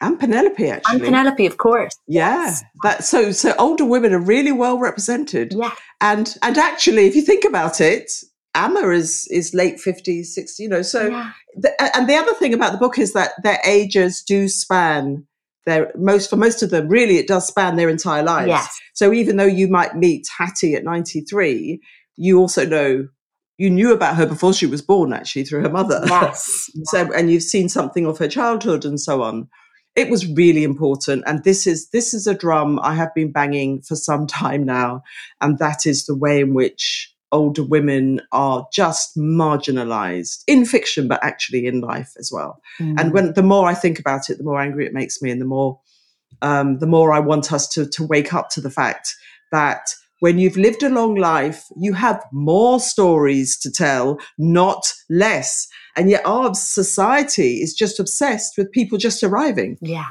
and 0.00 0.18
Penelope 0.18 0.68
actually. 0.68 0.94
And 0.96 1.04
Penelope, 1.04 1.46
of 1.46 1.56
course. 1.56 1.96
Yeah, 2.06 2.44
yes. 2.44 2.64
that 2.82 3.04
so 3.04 3.32
so 3.32 3.54
older 3.58 3.84
women 3.84 4.12
are 4.12 4.20
really 4.20 4.52
well 4.52 4.78
represented. 4.78 5.54
Yeah, 5.54 5.72
and 6.00 6.34
and 6.42 6.58
actually, 6.58 7.06
if 7.06 7.14
you 7.14 7.22
think 7.22 7.44
about 7.44 7.80
it, 7.80 8.12
Amma 8.56 8.88
is 8.88 9.28
is 9.30 9.54
late 9.54 9.78
fifties, 9.78 10.34
sixty. 10.34 10.64
You 10.64 10.68
know, 10.68 10.82
so 10.82 11.08
yeah. 11.08 11.32
the, 11.54 11.96
and 11.96 12.08
the 12.08 12.14
other 12.14 12.34
thing 12.34 12.54
about 12.54 12.72
the 12.72 12.78
book 12.78 12.98
is 12.98 13.12
that 13.12 13.32
their 13.42 13.60
ages 13.64 14.22
do 14.22 14.48
span. 14.48 15.26
Their 15.66 15.92
most 15.96 16.30
for 16.30 16.36
most 16.36 16.62
of 16.62 16.70
them, 16.70 16.88
really, 16.88 17.16
it 17.18 17.26
does 17.26 17.46
span 17.46 17.76
their 17.76 17.88
entire 17.88 18.22
lives. 18.22 18.48
Yes. 18.48 18.80
So 18.94 19.12
even 19.12 19.36
though 19.36 19.44
you 19.44 19.68
might 19.68 19.96
meet 19.96 20.28
Hattie 20.36 20.74
at 20.74 20.84
ninety 20.84 21.20
three, 21.22 21.80
you 22.16 22.38
also 22.38 22.64
know 22.64 23.08
you 23.58 23.70
knew 23.70 23.92
about 23.92 24.16
her 24.16 24.26
before 24.26 24.52
she 24.52 24.66
was 24.66 24.82
born, 24.82 25.12
actually, 25.12 25.44
through 25.44 25.62
her 25.62 25.70
mother. 25.70 26.02
Yes. 26.06 26.70
so 26.84 27.12
and 27.12 27.30
you've 27.30 27.42
seen 27.42 27.68
something 27.68 28.06
of 28.06 28.18
her 28.18 28.28
childhood 28.28 28.84
and 28.84 29.00
so 29.00 29.22
on 29.22 29.48
it 29.96 30.10
was 30.10 30.26
really 30.26 30.62
important 30.62 31.24
and 31.26 31.42
this 31.42 31.66
is 31.66 31.88
this 31.88 32.12
is 32.12 32.26
a 32.26 32.34
drum 32.34 32.78
i 32.82 32.94
have 32.94 33.12
been 33.14 33.32
banging 33.32 33.80
for 33.80 33.96
some 33.96 34.26
time 34.42 34.62
now 34.62 35.02
and 35.40 35.58
that 35.58 35.86
is 35.86 36.04
the 36.04 36.14
way 36.14 36.40
in 36.40 36.54
which 36.54 37.15
older 37.32 37.62
women 37.62 38.20
are 38.32 38.66
just 38.72 39.16
marginalized 39.16 40.42
in 40.46 40.64
fiction, 40.64 41.08
but 41.08 41.22
actually 41.22 41.66
in 41.66 41.80
life 41.80 42.12
as 42.18 42.30
well. 42.32 42.60
Mm. 42.80 43.00
And 43.00 43.12
when 43.12 43.32
the 43.34 43.42
more 43.42 43.68
I 43.68 43.74
think 43.74 43.98
about 43.98 44.30
it, 44.30 44.38
the 44.38 44.44
more 44.44 44.60
angry 44.60 44.86
it 44.86 44.92
makes 44.92 45.20
me, 45.20 45.30
and 45.30 45.40
the 45.40 45.46
more 45.46 45.80
um, 46.42 46.78
the 46.78 46.86
more 46.86 47.12
I 47.12 47.20
want 47.20 47.52
us 47.52 47.68
to 47.68 47.86
to 47.86 48.06
wake 48.06 48.32
up 48.32 48.50
to 48.50 48.60
the 48.60 48.70
fact 48.70 49.14
that 49.52 49.94
when 50.20 50.38
you've 50.38 50.56
lived 50.56 50.82
a 50.82 50.88
long 50.88 51.14
life, 51.14 51.66
you 51.76 51.92
have 51.92 52.24
more 52.32 52.80
stories 52.80 53.58
to 53.58 53.70
tell, 53.70 54.18
not 54.38 54.92
less. 55.10 55.68
And 55.94 56.08
yet 56.08 56.22
our 56.24 56.54
society 56.54 57.56
is 57.56 57.74
just 57.74 58.00
obsessed 58.00 58.56
with 58.56 58.72
people 58.72 58.96
just 58.96 59.22
arriving. 59.22 59.76
Yeah 59.82 60.06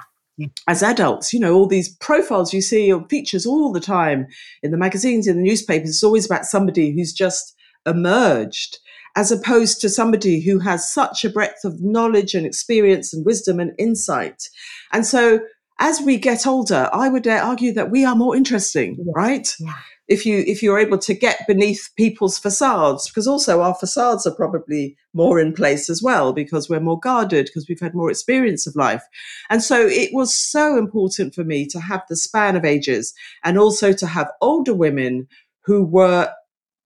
as 0.67 0.84
adults, 0.84 1.34
you 1.34 1.39
know, 1.39 1.54
all 1.54 1.67
these 1.67 1.95
profiles 1.98 2.54
you 2.54 2.62
see 2.62 2.91
or 2.91 3.08
features 3.08 3.45
all 3.45 3.71
the 3.71 3.80
time 3.80 4.28
in 4.63 4.71
the 4.71 4.78
magazines, 4.78 5.28
in 5.28 5.38
the 5.38 5.43
newspapers, 5.43 5.89
it's 5.89 6.04
always 6.04 6.26
about 6.26 6.45
somebody 6.45 6.91
who's 6.91 7.13
just 7.13 7.56
emerged, 7.86 8.78
as 9.15 9.32
opposed 9.32 9.80
to 9.82 9.89
somebody 9.89 10.41
who 10.41 10.60
has 10.60 10.91
such 10.91 11.24
a 11.24 11.30
breadth 11.30 11.63
of 11.63 11.82
knowledge 11.82 12.34
and 12.34 12.45
experience 12.45 13.13
and 13.13 13.26
wisdom 13.26 13.60
and 13.60 13.71
insight. 13.78 14.43
And 14.91 15.06
so 15.06 15.39
as 15.80 16.02
we 16.02 16.17
get 16.17 16.48
older, 16.48 16.89
I 16.91 17.10
would 17.10 17.28
argue 17.28 17.74
that 17.74 17.91
we 17.91 18.06
are 18.06 18.15
more 18.15 18.36
interesting, 18.36 18.98
yeah. 18.98 19.12
right? 19.15 19.48
Yeah 19.60 19.74
if 20.07 20.25
you 20.25 20.43
if 20.45 20.61
you're 20.61 20.79
able 20.79 20.97
to 20.97 21.13
get 21.13 21.47
beneath 21.47 21.89
people's 21.97 22.37
facades 22.37 23.07
because 23.07 23.27
also 23.27 23.61
our 23.61 23.73
facades 23.73 24.25
are 24.27 24.35
probably 24.35 24.95
more 25.13 25.39
in 25.39 25.53
place 25.53 25.89
as 25.89 26.01
well 26.01 26.33
because 26.33 26.69
we're 26.69 26.79
more 26.79 26.99
guarded 26.99 27.45
because 27.45 27.67
we've 27.67 27.79
had 27.79 27.95
more 27.95 28.11
experience 28.11 28.67
of 28.67 28.75
life 28.75 29.03
and 29.49 29.63
so 29.63 29.85
it 29.87 30.11
was 30.13 30.33
so 30.33 30.77
important 30.77 31.33
for 31.33 31.43
me 31.43 31.65
to 31.65 31.79
have 31.79 32.03
the 32.09 32.15
span 32.15 32.55
of 32.55 32.65
ages 32.65 33.13
and 33.43 33.57
also 33.57 33.91
to 33.91 34.07
have 34.07 34.31
older 34.41 34.73
women 34.73 35.27
who 35.61 35.83
were 35.83 36.31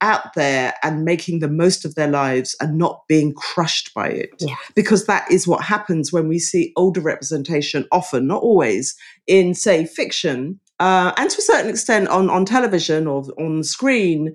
out 0.02 0.34
there 0.34 0.74
and 0.82 1.04
making 1.04 1.40
the 1.40 1.50
most 1.50 1.84
of 1.84 1.96
their 1.96 2.08
lives 2.08 2.56
and 2.62 2.78
not 2.78 3.02
being 3.08 3.34
crushed 3.34 3.94
by 3.94 4.08
it. 4.08 4.30
Yeah. 4.40 4.56
Because 4.74 5.06
that 5.06 5.30
is 5.30 5.46
what 5.48 5.62
happens 5.62 6.14
when 6.14 6.30
we 6.30 6.40
see 6.40 6.72
older 6.78 7.02
representation, 7.02 7.86
often, 7.92 8.26
not 8.26 8.42
always, 8.42 8.96
in, 9.28 9.54
say, 9.54 9.86
fiction 9.86 10.60
uh, 10.80 11.12
and 11.18 11.30
to 11.30 11.38
a 11.38 11.42
certain 11.42 11.70
extent 11.70 12.08
on, 12.08 12.30
on 12.30 12.46
television 12.46 13.08
or 13.08 13.24
on 13.38 13.64
screen, 13.64 14.34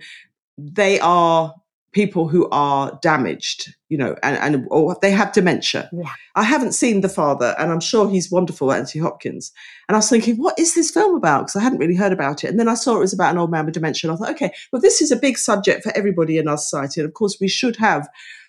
they 0.59 1.01
are 1.01 1.55
people 1.93 2.27
who 2.29 2.49
are 2.51 2.99
damaged, 3.03 3.73
you 3.89 3.97
know, 3.97 4.17
and, 4.23 4.37
and 4.39 4.67
or 4.71 4.97
they 5.01 5.13
have 5.13 5.33
dementia. 5.33 5.89
Yeah. 5.93 6.11
I 6.35 6.43
haven't 6.43 6.73
seen 6.73 7.01
The 7.01 7.09
Father, 7.09 7.55
and 7.59 7.71
I'm 7.71 7.81
sure 7.81 8.11
he's 8.11 8.31
wonderful, 8.31 8.73
Anthony 8.73 9.01
Hopkins. 9.01 9.53
And 9.89 9.95
I 9.95 9.99
was 9.99 10.11
thinking, 10.11 10.37
what 10.37 10.59
is 10.59 10.75
this 10.75 10.91
film 10.91 11.17
about? 11.17 11.43
Because 11.43 11.57
I 11.57 11.63
hadn't 11.63 11.79
really 11.79 11.95
heard 11.95 12.13
about 12.13 12.43
it. 12.43 12.51
And 12.51 12.59
then 12.59 12.69
I 12.69 12.75
saw 12.75 12.97
it 12.97 13.01
was 13.01 13.13
about 13.13 13.33
an 13.33 13.39
old 13.39 13.51
man 13.51 13.65
with 13.65 13.75
dementia. 13.75 14.11
And 14.11 14.17
I 14.17 14.19
thought, 14.19 14.35
okay, 14.35 14.53
well, 14.73 14.83
this 14.83 15.01
is 15.01 15.13
a 15.13 15.17
big 15.17 15.39
subject 15.39 15.85
for 15.85 15.97
everybody 15.97 16.37
in 16.37 16.49
our 16.49 16.59
society. 16.59 17.01
And 17.01 17.09
of 17.09 17.15
course, 17.15 17.39
we 17.41 17.49
should 17.49 17.77
have 17.77 18.09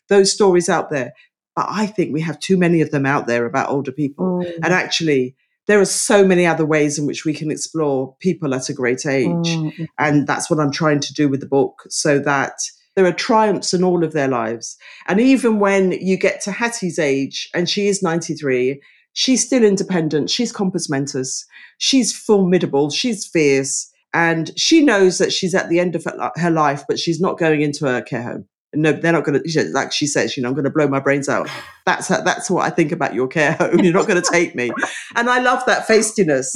those 0.09 0.31
stories 0.31 0.67
out 0.67 0.89
there. 0.89 1.13
But 1.55 1.67
I 1.69 1.85
think 1.85 2.13
we 2.13 2.21
have 2.21 2.39
too 2.39 2.57
many 2.57 2.81
of 2.81 2.91
them 2.91 3.05
out 3.05 3.27
there 3.27 3.45
about 3.45 3.69
older 3.69 3.91
people. 3.91 4.39
Mm. 4.43 4.55
And 4.55 4.73
actually, 4.73 5.35
there 5.67 5.79
are 5.79 5.85
so 5.85 6.25
many 6.25 6.45
other 6.45 6.65
ways 6.65 6.99
in 6.99 7.05
which 7.05 7.25
we 7.25 7.33
can 7.33 7.51
explore 7.51 8.15
people 8.19 8.53
at 8.53 8.69
a 8.69 8.73
great 8.73 9.05
age. 9.05 9.27
Mm-hmm. 9.27 9.85
And 9.97 10.27
that's 10.27 10.49
what 10.49 10.59
I'm 10.59 10.71
trying 10.71 10.99
to 10.99 11.13
do 11.13 11.27
with 11.27 11.39
the 11.39 11.47
book 11.47 11.83
so 11.89 12.19
that 12.19 12.53
there 12.95 13.05
are 13.05 13.11
triumphs 13.11 13.73
in 13.73 13.83
all 13.83 14.03
of 14.03 14.13
their 14.13 14.27
lives. 14.27 14.77
And 15.07 15.19
even 15.19 15.59
when 15.59 15.93
you 15.93 16.17
get 16.17 16.41
to 16.41 16.51
Hattie's 16.51 16.99
age, 16.99 17.49
and 17.53 17.69
she 17.69 17.87
is 17.87 18.01
93, 18.01 18.81
she's 19.13 19.45
still 19.45 19.63
independent. 19.63 20.29
She's 20.29 20.53
compos 20.53 20.89
mentis. 20.89 21.45
She's 21.77 22.15
formidable. 22.15 22.89
She's 22.89 23.25
fierce. 23.25 23.91
And 24.13 24.57
she 24.57 24.81
knows 24.81 25.17
that 25.17 25.33
she's 25.33 25.53
at 25.53 25.67
the 25.69 25.79
end 25.79 25.95
of 25.95 26.07
her 26.37 26.51
life, 26.51 26.83
but 26.87 26.99
she's 26.99 27.19
not 27.19 27.37
going 27.37 27.61
into 27.61 27.85
a 27.87 28.01
care 28.01 28.23
home 28.23 28.47
no, 28.75 28.91
they're 28.91 29.11
not 29.11 29.23
going 29.23 29.41
to, 29.41 29.69
like 29.71 29.91
she 29.91 30.07
says, 30.07 30.35
you 30.35 30.43
know, 30.43 30.49
I'm 30.49 30.55
going 30.55 30.65
to 30.65 30.69
blow 30.69 30.87
my 30.87 30.99
brains 30.99 31.29
out. 31.29 31.49
That's 31.85 32.07
how, 32.07 32.21
that's 32.21 32.49
what 32.49 32.65
I 32.65 32.69
think 32.69 32.91
about 32.91 33.13
your 33.13 33.27
care 33.27 33.53
home. 33.53 33.79
You're 33.79 33.93
not 33.93 34.07
going 34.07 34.21
to 34.21 34.29
take 34.31 34.55
me. 34.55 34.71
And 35.15 35.29
I 35.29 35.39
love 35.39 35.63
that 35.65 35.87
feistiness. 35.87 36.55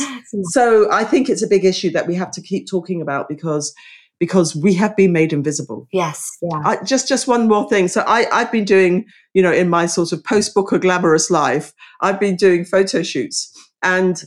So 0.51 0.91
I 0.91 1.03
think 1.03 1.29
it's 1.29 1.43
a 1.43 1.47
big 1.47 1.65
issue 1.65 1.91
that 1.91 2.08
we 2.08 2.15
have 2.15 2.32
to 2.32 2.41
keep 2.41 2.67
talking 2.67 3.01
about 3.01 3.27
because 3.29 3.73
because 4.19 4.53
we 4.53 4.73
have 4.73 4.95
been 4.97 5.13
made 5.13 5.32
invisible. 5.32 5.88
Yes. 5.93 6.38
Yeah. 6.41 6.62
I, 6.65 6.84
just 6.84 7.08
just 7.08 7.27
one 7.27 7.47
more 7.47 7.69
thing. 7.69 7.88
So 7.88 8.03
I 8.05 8.27
I've 8.32 8.51
been 8.51 8.65
doing, 8.65 9.05
you 9.34 9.41
know, 9.41 9.51
in 9.51 9.69
my 9.69 9.86
sort 9.86 10.12
of 10.12 10.23
post 10.23 10.53
booker 10.53 10.77
glamorous 10.77 11.32
life, 11.32 11.73
I've 12.01 12.19
been 12.19 12.36
doing 12.36 12.65
photo 12.65 13.01
shoots 13.01 13.51
and 13.82 14.21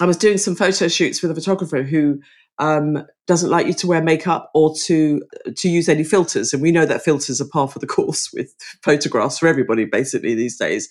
I 0.00 0.06
was 0.06 0.16
doing 0.16 0.38
some 0.38 0.56
photo 0.56 0.88
shoots 0.88 1.22
with 1.22 1.30
a 1.30 1.34
photographer 1.34 1.82
who 1.82 2.20
um, 2.58 3.04
doesn't 3.26 3.50
like 3.50 3.66
you 3.66 3.72
to 3.74 3.86
wear 3.86 4.02
makeup 4.02 4.50
or 4.54 4.74
to 4.84 5.22
to 5.56 5.68
use 5.68 5.88
any 5.88 6.04
filters, 6.04 6.52
and 6.52 6.62
we 6.62 6.72
know 6.72 6.86
that 6.86 7.02
filters 7.02 7.40
are 7.40 7.48
par 7.48 7.68
for 7.68 7.78
the 7.78 7.86
course 7.96 8.30
with 8.32 8.54
photographs 8.82 9.38
for 9.38 9.48
everybody 9.48 9.84
basically 9.84 10.34
these 10.34 10.56
days. 10.56 10.88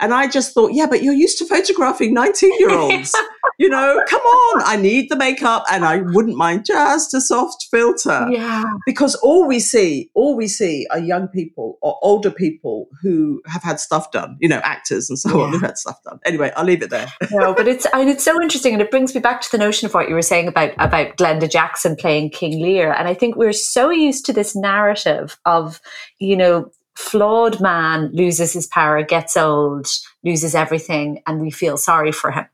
And 0.00 0.14
I 0.14 0.28
just 0.28 0.54
thought, 0.54 0.72
yeah, 0.74 0.86
but 0.86 1.02
you're 1.02 1.14
used 1.14 1.38
to 1.38 1.44
photographing 1.44 2.14
19 2.14 2.52
year 2.60 2.70
olds. 2.70 3.14
you 3.58 3.68
know, 3.68 4.00
come 4.06 4.20
on, 4.20 4.62
I 4.64 4.76
need 4.76 5.10
the 5.10 5.16
makeup 5.16 5.64
and 5.70 5.84
I 5.84 5.98
wouldn't 5.98 6.36
mind 6.36 6.64
just 6.64 7.12
a 7.12 7.20
soft 7.20 7.66
filter. 7.70 8.28
Yeah. 8.30 8.62
Because 8.86 9.16
all 9.16 9.48
we 9.48 9.58
see, 9.58 10.10
all 10.14 10.36
we 10.36 10.46
see 10.46 10.86
are 10.92 10.98
young 10.98 11.26
people 11.26 11.76
or 11.82 11.98
older 12.00 12.30
people 12.30 12.88
who 13.02 13.42
have 13.46 13.64
had 13.64 13.80
stuff 13.80 14.12
done, 14.12 14.36
you 14.40 14.48
know, 14.48 14.60
actors 14.62 15.10
and 15.10 15.18
so 15.18 15.36
yeah. 15.36 15.44
on 15.44 15.52
who 15.52 15.58
had 15.58 15.76
stuff 15.76 16.00
done. 16.04 16.20
Anyway, 16.24 16.52
I'll 16.56 16.64
leave 16.64 16.82
it 16.82 16.90
there. 16.90 17.12
no, 17.32 17.52
but 17.52 17.66
it's 17.66 17.84
mean 17.94 18.08
it's 18.08 18.24
so 18.24 18.40
interesting 18.40 18.74
and 18.74 18.80
it 18.80 18.92
brings 18.92 19.12
me 19.12 19.20
back 19.20 19.40
to 19.40 19.50
the 19.50 19.58
notion 19.58 19.86
of 19.86 19.94
what 19.94 20.08
you 20.08 20.14
were 20.14 20.22
saying 20.22 20.46
about 20.46 20.72
about 20.78 21.16
Glenda 21.16 21.50
Jackson 21.50 21.96
playing 21.96 22.30
King 22.30 22.62
Lear. 22.62 22.92
And 22.92 23.08
I 23.08 23.14
think 23.14 23.34
we're 23.34 23.52
so 23.52 23.90
used 23.90 24.24
to 24.26 24.32
this 24.32 24.54
narrative 24.54 25.36
of, 25.46 25.80
you 26.20 26.36
know, 26.36 26.70
flawed 26.94 27.60
man 27.60 28.10
loses 28.12 28.52
his 28.52 28.68
power, 28.68 29.02
gets 29.02 29.36
old, 29.36 29.88
loses 30.24 30.54
everything, 30.54 31.22
and 31.26 31.40
we 31.40 31.50
feel 31.50 31.76
sorry 31.76 32.12
for 32.12 32.30
him. 32.30 32.46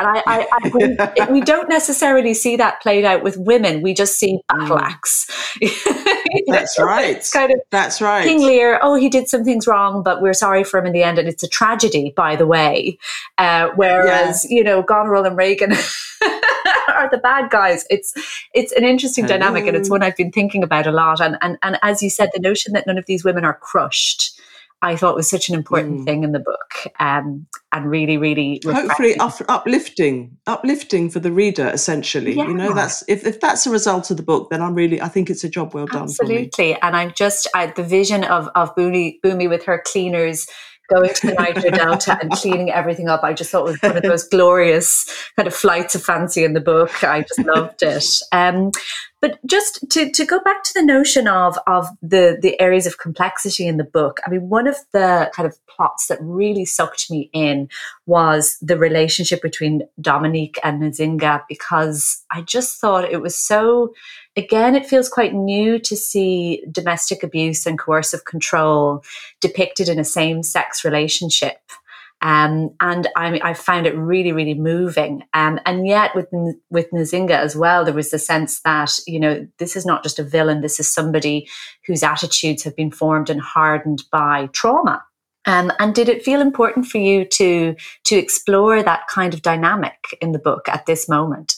And 0.00 0.08
I, 0.08 0.22
I, 0.26 0.46
I 0.50 1.26
we, 1.28 1.40
we, 1.40 1.40
don't 1.42 1.68
necessarily 1.68 2.32
see 2.32 2.56
that 2.56 2.80
played 2.80 3.04
out 3.04 3.22
with 3.22 3.36
women. 3.36 3.82
We 3.82 3.92
just 3.92 4.18
see 4.18 4.40
battle 4.48 4.78
mm. 4.78 4.82
axe. 4.82 5.26
That's 6.46 6.78
right. 6.78 7.16
It's 7.16 7.30
kind 7.30 7.52
of 7.52 7.60
That's 7.70 8.00
right. 8.00 8.24
King 8.24 8.40
Lear. 8.40 8.80
Oh, 8.82 8.94
he 8.94 9.10
did 9.10 9.28
some 9.28 9.44
things 9.44 9.66
wrong, 9.66 10.02
but 10.02 10.22
we're 10.22 10.32
sorry 10.32 10.64
for 10.64 10.80
him 10.80 10.86
in 10.86 10.92
the 10.92 11.02
end, 11.02 11.18
and 11.18 11.28
it's 11.28 11.42
a 11.42 11.48
tragedy, 11.48 12.14
by 12.16 12.34
the 12.34 12.46
way. 12.46 12.98
Uh, 13.36 13.68
whereas 13.76 14.46
yeah. 14.48 14.56
you 14.56 14.64
know, 14.64 14.82
Goneril 14.82 15.26
and 15.26 15.36
Regan 15.36 15.72
are 16.88 17.10
the 17.10 17.20
bad 17.22 17.50
guys. 17.50 17.84
It's 17.90 18.14
it's 18.54 18.72
an 18.72 18.84
interesting 18.84 19.26
dynamic, 19.26 19.66
and 19.66 19.76
it's 19.76 19.90
one 19.90 20.02
I've 20.02 20.16
been 20.16 20.32
thinking 20.32 20.62
about 20.62 20.86
a 20.86 20.92
lot. 20.92 21.20
And 21.20 21.36
and 21.42 21.58
and 21.62 21.78
as 21.82 22.02
you 22.02 22.08
said, 22.08 22.30
the 22.32 22.40
notion 22.40 22.72
that 22.72 22.86
none 22.86 22.96
of 22.96 23.04
these 23.04 23.22
women 23.22 23.44
are 23.44 23.54
crushed 23.54 24.39
I 24.82 24.96
thought 24.96 25.14
was 25.14 25.28
such 25.28 25.48
an 25.48 25.54
important 25.54 26.00
mm. 26.00 26.04
thing 26.04 26.24
in 26.24 26.32
the 26.32 26.38
book, 26.38 26.86
um, 27.00 27.46
and 27.72 27.90
really, 27.90 28.16
really 28.16 28.62
hopefully 28.64 29.16
up, 29.18 29.34
uplifting, 29.48 30.38
uplifting 30.46 31.10
for 31.10 31.20
the 31.20 31.30
reader. 31.30 31.68
Essentially, 31.68 32.34
yeah. 32.34 32.46
you 32.46 32.54
know, 32.54 32.72
that's 32.72 33.04
if, 33.06 33.26
if 33.26 33.40
that's 33.40 33.66
a 33.66 33.70
result 33.70 34.10
of 34.10 34.16
the 34.16 34.22
book, 34.22 34.48
then 34.50 34.62
I'm 34.62 34.74
really, 34.74 35.00
I 35.00 35.08
think 35.08 35.28
it's 35.28 35.44
a 35.44 35.50
job 35.50 35.74
well 35.74 35.86
done. 35.86 36.04
Absolutely, 36.04 36.80
and 36.80 36.96
I'm 36.96 37.12
just 37.14 37.46
I, 37.54 37.66
the 37.66 37.82
vision 37.82 38.24
of 38.24 38.48
of 38.54 38.74
Bummi, 38.74 39.20
Bummi 39.24 39.48
with 39.48 39.64
her 39.64 39.82
cleaners 39.86 40.46
going 40.90 41.14
to 41.14 41.26
the 41.28 41.34
Niger 41.34 41.70
Delta 41.70 42.18
and 42.20 42.30
cleaning 42.32 42.70
everything 42.70 43.08
up. 43.08 43.22
I 43.22 43.32
just 43.32 43.50
thought 43.50 43.68
it 43.68 43.72
was 43.72 43.82
one 43.82 43.96
of 43.96 44.02
those 44.02 44.24
glorious 44.24 45.06
kind 45.36 45.46
of 45.46 45.54
flights 45.54 45.94
of 45.94 46.02
fancy 46.02 46.44
in 46.44 46.52
the 46.52 46.60
book. 46.60 47.04
I 47.04 47.22
just 47.22 47.46
loved 47.46 47.82
it. 47.82 48.04
Um, 48.32 48.72
but 49.20 49.38
just 49.46 49.84
to, 49.90 50.10
to 50.10 50.24
go 50.24 50.40
back 50.40 50.62
to 50.64 50.72
the 50.74 50.82
notion 50.82 51.28
of, 51.28 51.58
of 51.66 51.86
the, 52.00 52.38
the 52.40 52.58
areas 52.58 52.86
of 52.86 52.98
complexity 52.98 53.66
in 53.66 53.76
the 53.76 53.84
book, 53.84 54.18
I 54.26 54.30
mean, 54.30 54.48
one 54.48 54.66
of 54.66 54.76
the 54.92 55.30
kind 55.34 55.46
of 55.46 55.58
plots 55.66 56.06
that 56.06 56.18
really 56.22 56.64
sucked 56.64 57.10
me 57.10 57.28
in 57.34 57.68
was 58.06 58.56
the 58.62 58.78
relationship 58.78 59.42
between 59.42 59.82
Dominique 60.00 60.58
and 60.64 60.82
Nzinga, 60.82 61.42
because 61.48 62.24
I 62.30 62.40
just 62.40 62.80
thought 62.80 63.04
it 63.04 63.20
was 63.20 63.36
so, 63.38 63.92
again, 64.44 64.74
it 64.74 64.86
feels 64.86 65.08
quite 65.08 65.34
new 65.34 65.78
to 65.78 65.96
see 65.96 66.64
domestic 66.70 67.22
abuse 67.22 67.66
and 67.66 67.78
coercive 67.78 68.24
control 68.24 69.04
depicted 69.40 69.88
in 69.88 69.98
a 69.98 70.04
same 70.04 70.42
sex 70.42 70.84
relationship. 70.84 71.58
Um, 72.22 72.74
and 72.80 73.08
I, 73.16 73.40
I 73.42 73.54
found 73.54 73.86
it 73.86 73.96
really, 73.96 74.32
really 74.32 74.54
moving. 74.54 75.24
Um, 75.32 75.58
and 75.64 75.86
yet, 75.86 76.14
with 76.14 76.26
with 76.68 76.90
Nzinga 76.90 77.30
as 77.30 77.56
well, 77.56 77.84
there 77.84 77.94
was 77.94 78.10
the 78.10 78.18
sense 78.18 78.60
that 78.60 78.92
you 79.06 79.18
know 79.18 79.46
this 79.58 79.74
is 79.74 79.86
not 79.86 80.02
just 80.02 80.18
a 80.18 80.22
villain; 80.22 80.60
this 80.60 80.78
is 80.78 80.92
somebody 80.92 81.48
whose 81.86 82.02
attitudes 82.02 82.62
have 82.64 82.76
been 82.76 82.90
formed 82.90 83.30
and 83.30 83.40
hardened 83.40 84.02
by 84.12 84.50
trauma. 84.52 85.02
Um, 85.46 85.72
and 85.78 85.94
did 85.94 86.10
it 86.10 86.22
feel 86.22 86.42
important 86.42 86.86
for 86.86 86.98
you 86.98 87.24
to 87.24 87.74
to 88.04 88.16
explore 88.16 88.82
that 88.82 89.08
kind 89.08 89.32
of 89.32 89.40
dynamic 89.40 89.96
in 90.20 90.32
the 90.32 90.38
book 90.38 90.68
at 90.68 90.84
this 90.84 91.08
moment? 91.08 91.54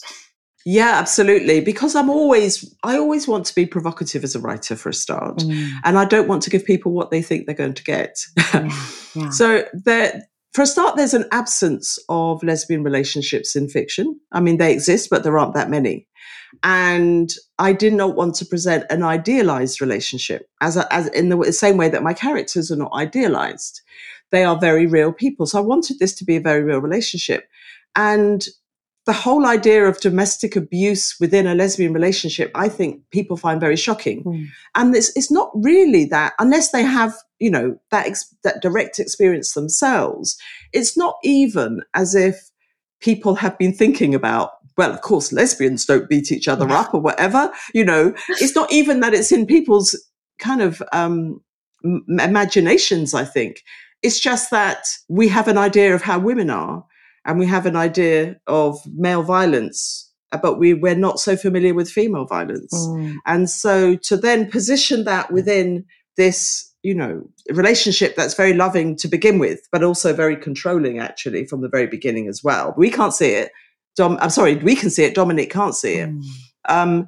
Yeah, 0.65 0.93
absolutely. 0.95 1.59
Because 1.59 1.95
I'm 1.95 2.09
always, 2.09 2.73
I 2.83 2.97
always 2.97 3.27
want 3.27 3.45
to 3.47 3.55
be 3.55 3.65
provocative 3.65 4.23
as 4.23 4.35
a 4.35 4.39
writer 4.39 4.75
for 4.75 4.89
a 4.89 4.93
start, 4.93 5.37
mm. 5.37 5.69
and 5.83 5.97
I 5.97 6.05
don't 6.05 6.27
want 6.27 6.41
to 6.43 6.49
give 6.49 6.65
people 6.65 6.93
what 6.93 7.11
they 7.11 7.21
think 7.21 7.45
they're 7.45 7.55
going 7.55 7.73
to 7.73 7.83
get. 7.83 8.25
Yeah, 8.37 8.69
yeah. 9.15 9.29
so 9.29 9.65
there, 9.73 10.23
for 10.53 10.61
a 10.61 10.65
start, 10.65 10.95
there's 10.95 11.13
an 11.13 11.25
absence 11.31 11.99
of 12.09 12.43
lesbian 12.43 12.83
relationships 12.83 13.55
in 13.55 13.67
fiction. 13.67 14.19
I 14.31 14.39
mean, 14.39 14.57
they 14.57 14.71
exist, 14.71 15.09
but 15.09 15.23
there 15.23 15.37
aren't 15.37 15.55
that 15.55 15.69
many. 15.69 16.07
And 16.61 17.33
I 17.57 17.73
did 17.73 17.93
not 17.93 18.15
want 18.15 18.35
to 18.35 18.45
present 18.45 18.85
an 18.91 19.01
idealized 19.01 19.81
relationship 19.81 20.47
as, 20.61 20.77
a, 20.77 20.91
as 20.93 21.07
in 21.07 21.29
the 21.29 21.51
same 21.51 21.77
way 21.77 21.89
that 21.89 22.03
my 22.03 22.13
characters 22.13 22.71
are 22.71 22.75
not 22.75 22.93
idealized. 22.93 23.81
They 24.31 24.43
are 24.43 24.59
very 24.59 24.85
real 24.85 25.11
people. 25.11 25.47
So 25.47 25.57
I 25.57 25.61
wanted 25.61 25.97
this 25.99 26.13
to 26.15 26.25
be 26.25 26.35
a 26.35 26.41
very 26.41 26.61
real 26.61 26.79
relationship. 26.79 27.47
And 27.95 28.45
the 29.05 29.13
whole 29.13 29.45
idea 29.45 29.85
of 29.85 29.99
domestic 29.99 30.55
abuse 30.55 31.19
within 31.19 31.45
a 31.45 31.55
lesbian 31.55 31.91
relationship, 31.91 32.51
I 32.55 32.69
think 32.69 33.01
people 33.11 33.35
find 33.35 33.59
very 33.59 33.75
shocking. 33.75 34.23
Mm. 34.23 34.47
And 34.75 34.95
it's, 34.95 35.15
it's 35.17 35.31
not 35.31 35.51
really 35.55 36.05
that, 36.05 36.33
unless 36.39 36.71
they 36.71 36.83
have, 36.83 37.13
you 37.39 37.51
know, 37.51 37.77
that, 37.91 38.07
ex- 38.07 38.33
that 38.43 38.61
direct 38.61 38.99
experience 38.99 39.53
themselves, 39.53 40.37
it's 40.71 40.97
not 40.97 41.15
even 41.23 41.81
as 41.93 42.15
if 42.15 42.49
people 43.01 43.35
have 43.35 43.57
been 43.57 43.73
thinking 43.73 44.15
about, 44.15 44.51
well, 44.77 44.91
of 44.91 45.01
course, 45.01 45.33
lesbians 45.33 45.85
don't 45.85 46.09
beat 46.09 46.31
each 46.31 46.47
other 46.47 46.69
up 46.71 46.93
or 46.93 47.01
whatever. 47.01 47.51
You 47.73 47.83
know, 47.83 48.13
it's 48.29 48.55
not 48.55 48.71
even 48.71 49.01
that 49.01 49.13
it's 49.13 49.31
in 49.31 49.45
people's 49.45 50.01
kind 50.39 50.61
of 50.61 50.81
um, 50.93 51.41
imaginations, 51.83 53.13
I 53.13 53.25
think. 53.25 53.63
It's 54.01 54.19
just 54.19 54.49
that 54.51 54.87
we 55.09 55.27
have 55.27 55.49
an 55.49 55.57
idea 55.57 55.93
of 55.93 56.01
how 56.01 56.19
women 56.19 56.49
are 56.49 56.85
and 57.25 57.39
we 57.39 57.45
have 57.45 57.65
an 57.65 57.75
idea 57.75 58.35
of 58.47 58.79
male 58.95 59.23
violence 59.23 60.11
uh, 60.33 60.37
but 60.37 60.57
we 60.57 60.73
we're 60.73 60.95
not 60.95 61.19
so 61.19 61.35
familiar 61.37 61.73
with 61.73 61.89
female 61.89 62.25
violence. 62.25 62.73
Mm. 62.73 63.15
and 63.25 63.49
so 63.49 63.95
to 63.95 64.17
then 64.17 64.49
position 64.49 65.03
that 65.05 65.31
within 65.31 65.85
this 66.17 66.71
you 66.81 66.93
know 66.93 67.23
relationship 67.51 68.15
that's 68.15 68.33
very 68.33 68.53
loving 68.53 68.95
to 68.95 69.07
begin 69.07 69.39
with 69.39 69.67
but 69.71 69.83
also 69.83 70.13
very 70.13 70.35
controlling 70.35 70.99
actually 70.99 71.45
from 71.45 71.61
the 71.61 71.69
very 71.69 71.87
beginning 71.87 72.27
as 72.27 72.43
well. 72.43 72.73
We 72.77 72.89
can't 72.89 73.13
see 73.13 73.31
it. 73.31 73.51
Dom, 73.95 74.17
i'm 74.21 74.31
sorry 74.31 74.55
we 74.55 74.75
can 74.75 74.89
see 74.89 75.03
it. 75.03 75.15
Dominic 75.15 75.51
can't 75.51 75.75
see 75.75 75.95
it. 75.95 76.09
Mm. 76.09 76.23
um, 76.67 77.07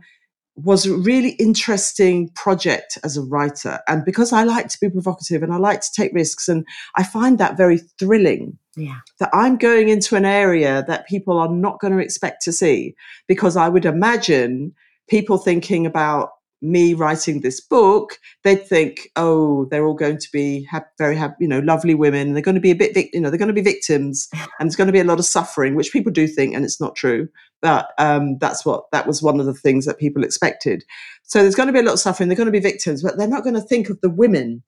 was 0.55 0.85
a 0.85 0.95
really 0.95 1.31
interesting 1.31 2.29
project 2.29 2.97
as 3.03 3.17
a 3.17 3.21
writer 3.21 3.79
and 3.87 4.05
because 4.05 4.31
i 4.31 4.43
like 4.43 4.69
to 4.69 4.79
be 4.79 4.89
provocative 4.89 5.43
and 5.43 5.53
i 5.53 5.57
like 5.57 5.81
to 5.81 5.91
take 5.95 6.13
risks 6.13 6.47
and 6.47 6.65
i 6.95 7.03
find 7.03 7.37
that 7.37 7.57
very 7.57 7.79
thrilling 7.99 8.57
yeah. 8.77 8.99
That 9.19 9.29
I'm 9.33 9.57
going 9.57 9.89
into 9.89 10.15
an 10.15 10.25
area 10.25 10.83
that 10.87 11.07
people 11.07 11.37
are 11.37 11.49
not 11.49 11.79
going 11.79 11.93
to 11.93 12.03
expect 12.03 12.43
to 12.43 12.51
see 12.51 12.95
because 13.27 13.55
I 13.55 13.69
would 13.69 13.85
imagine 13.85 14.73
people 15.07 15.37
thinking 15.37 15.85
about 15.85 16.31
me 16.65 16.93
writing 16.93 17.41
this 17.41 17.61
book, 17.61 18.19
they'd 18.43 18.65
think, 18.67 19.09
oh, 19.15 19.65
they're 19.65 19.85
all 19.85 19.93
going 19.93 20.17
to 20.17 20.31
be 20.31 20.63
ha- 20.65 20.85
very, 20.97 21.15
ha- 21.15 21.35
you 21.39 21.47
know, 21.47 21.59
lovely 21.59 21.95
women. 21.95 22.33
They're 22.33 22.41
going 22.41 22.55
to 22.55 22.61
be 22.61 22.71
a 22.71 22.75
bit, 22.75 22.93
vic- 22.93 23.11
you 23.13 23.21
know, 23.21 23.29
they're 23.29 23.39
going 23.39 23.47
to 23.47 23.53
be 23.53 23.61
victims, 23.61 24.27
and 24.33 24.67
there's 24.67 24.75
going 24.75 24.87
to 24.87 24.93
be 24.93 24.99
a 24.99 25.05
lot 25.05 25.19
of 25.19 25.25
suffering, 25.25 25.75
which 25.75 25.93
people 25.93 26.11
do 26.11 26.27
think, 26.27 26.53
and 26.55 26.65
it's 26.65 26.81
not 26.81 26.95
true. 26.95 27.29
But 27.61 27.89
um, 27.97 28.37
that's 28.39 28.65
what 28.65 28.91
that 28.91 29.07
was 29.07 29.21
one 29.21 29.39
of 29.39 29.45
the 29.45 29.53
things 29.53 29.85
that 29.85 29.97
people 29.97 30.23
expected. 30.23 30.83
So 31.23 31.41
there's 31.41 31.55
going 31.55 31.67
to 31.67 31.73
be 31.73 31.79
a 31.79 31.83
lot 31.83 31.93
of 31.93 31.99
suffering. 31.99 32.29
They're 32.29 32.35
going 32.35 32.45
to 32.45 32.51
be 32.51 32.59
victims, 32.59 33.01
but 33.01 33.17
they're 33.17 33.27
not 33.27 33.43
going 33.43 33.55
to 33.55 33.61
think 33.61 33.89
of 33.89 34.01
the 34.01 34.09
women 34.09 34.63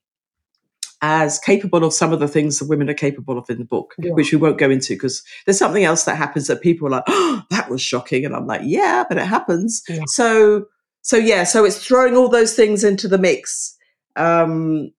as 1.02 1.38
capable 1.40 1.84
of 1.84 1.94
some 1.94 2.12
of 2.12 2.20
the 2.20 2.28
things 2.28 2.58
that 2.58 2.68
women 2.68 2.90
are 2.90 2.96
capable 2.96 3.38
of 3.38 3.50
in 3.50 3.60
the 3.60 3.66
book, 3.66 3.94
yeah. 4.00 4.12
which 4.12 4.32
we 4.32 4.38
won't 4.38 4.58
go 4.58 4.70
into 4.70 4.94
because 4.94 5.24
there's 5.46 5.60
something 5.60 5.84
else 5.84 6.06
that 6.06 6.16
happens 6.16 6.48
that 6.48 6.62
people 6.62 6.88
are 6.88 6.92
like, 6.92 7.04
oh, 7.08 7.44
that 7.52 7.70
was 7.70 7.82
shocking. 7.82 8.26
And 8.26 8.36
I'm 8.36 8.48
like, 8.48 8.62
yeah, 8.64 9.04
but 9.08 9.18
it 9.18 9.28
happens. 9.28 9.84
Yeah. 9.88 10.04
So, 10.08 10.66
so 11.08 11.16
yeah, 11.16 11.46
so 11.46 11.64
it's 11.64 11.78
throwing 11.78 12.18
all 12.18 12.28
those 12.28 12.54
things 12.54 12.84
into 12.84 13.08
the 13.08 13.18
mix 13.18 13.78
um, 14.18 14.92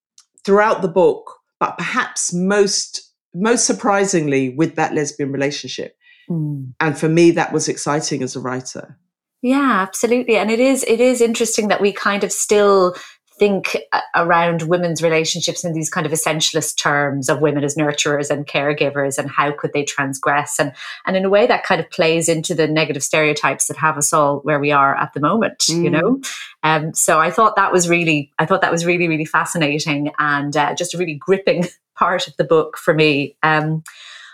throughout 0.43 0.81
the 0.81 0.89
book, 0.89 1.35
but 1.61 1.77
perhaps 1.77 2.33
most, 2.33 3.13
most 3.35 3.67
surprisingly 3.67 4.55
with 4.55 4.75
that 4.77 4.95
lesbian 4.95 5.31
relationship. 5.33 5.99
Mm. 6.31 6.73
And 6.81 6.99
for 6.99 7.11
me, 7.11 7.31
that 7.33 7.53
was 7.53 7.69
exciting 7.69 8.23
as 8.23 8.35
a 8.35 8.41
writer. 8.41 8.99
Yeah, 9.43 9.83
absolutely. 9.87 10.39
And 10.39 10.51
it 10.51 10.61
is, 10.61 10.83
it 10.85 10.99
is 10.99 11.21
interesting 11.21 11.69
that 11.69 11.83
we 11.83 11.93
kind 11.93 12.25
of 12.25 12.33
still 12.33 12.97
think 13.39 13.77
around 14.15 14.63
women's 14.63 15.03
relationships 15.03 15.65
in 15.65 15.73
these 15.73 15.91
kind 15.91 16.07
of 16.07 16.13
essentialist 16.13 16.77
terms 16.77 17.29
of 17.29 17.41
women 17.41 17.65
as 17.65 17.77
nurturers 17.77 18.31
and 18.31 18.47
caregivers 18.47 19.19
and 19.19 19.31
how 19.31 19.53
could 19.53 19.73
they 19.73 19.85
transgress. 19.85 20.59
And 20.59 20.73
and 21.07 21.17
in 21.17 21.25
a 21.25 21.31
way 21.31 21.47
that 21.47 21.65
kind 21.65 21.81
of 21.81 21.91
plays 21.91 22.29
into 22.29 22.55
the 22.55 22.67
negative 22.67 23.03
stereotypes 23.03 23.67
that 23.67 23.77
have 23.77 23.97
us 23.97 24.13
all 24.13 24.41
where 24.41 24.61
we 24.61 24.73
are 24.73 24.97
at 24.97 25.13
the 25.15 25.21
moment 25.21 25.59
mm. 25.59 25.85
you 25.85 25.91
know? 25.91 26.21
Um, 26.63 26.93
so 26.95 27.21
I 27.21 27.31
thought 27.31 27.57
that 27.57 27.73
was 27.73 27.89
really 27.89 28.33
I 28.39 28.47
thought 28.47 28.61
that 28.61 28.73
was 28.73 28.85
really 28.85 29.09
really 29.09 29.25
fascinating 29.25 30.11
and 30.19 30.57
uh, 30.57 30.75
just 30.75 30.95
a 30.95 30.99
really 30.99 31.15
gripping 31.15 31.67
part 31.95 32.29
of 32.29 32.37
the 32.37 32.45
book 32.45 32.77
for 32.77 32.95
me. 32.95 33.37
Um, 33.43 33.83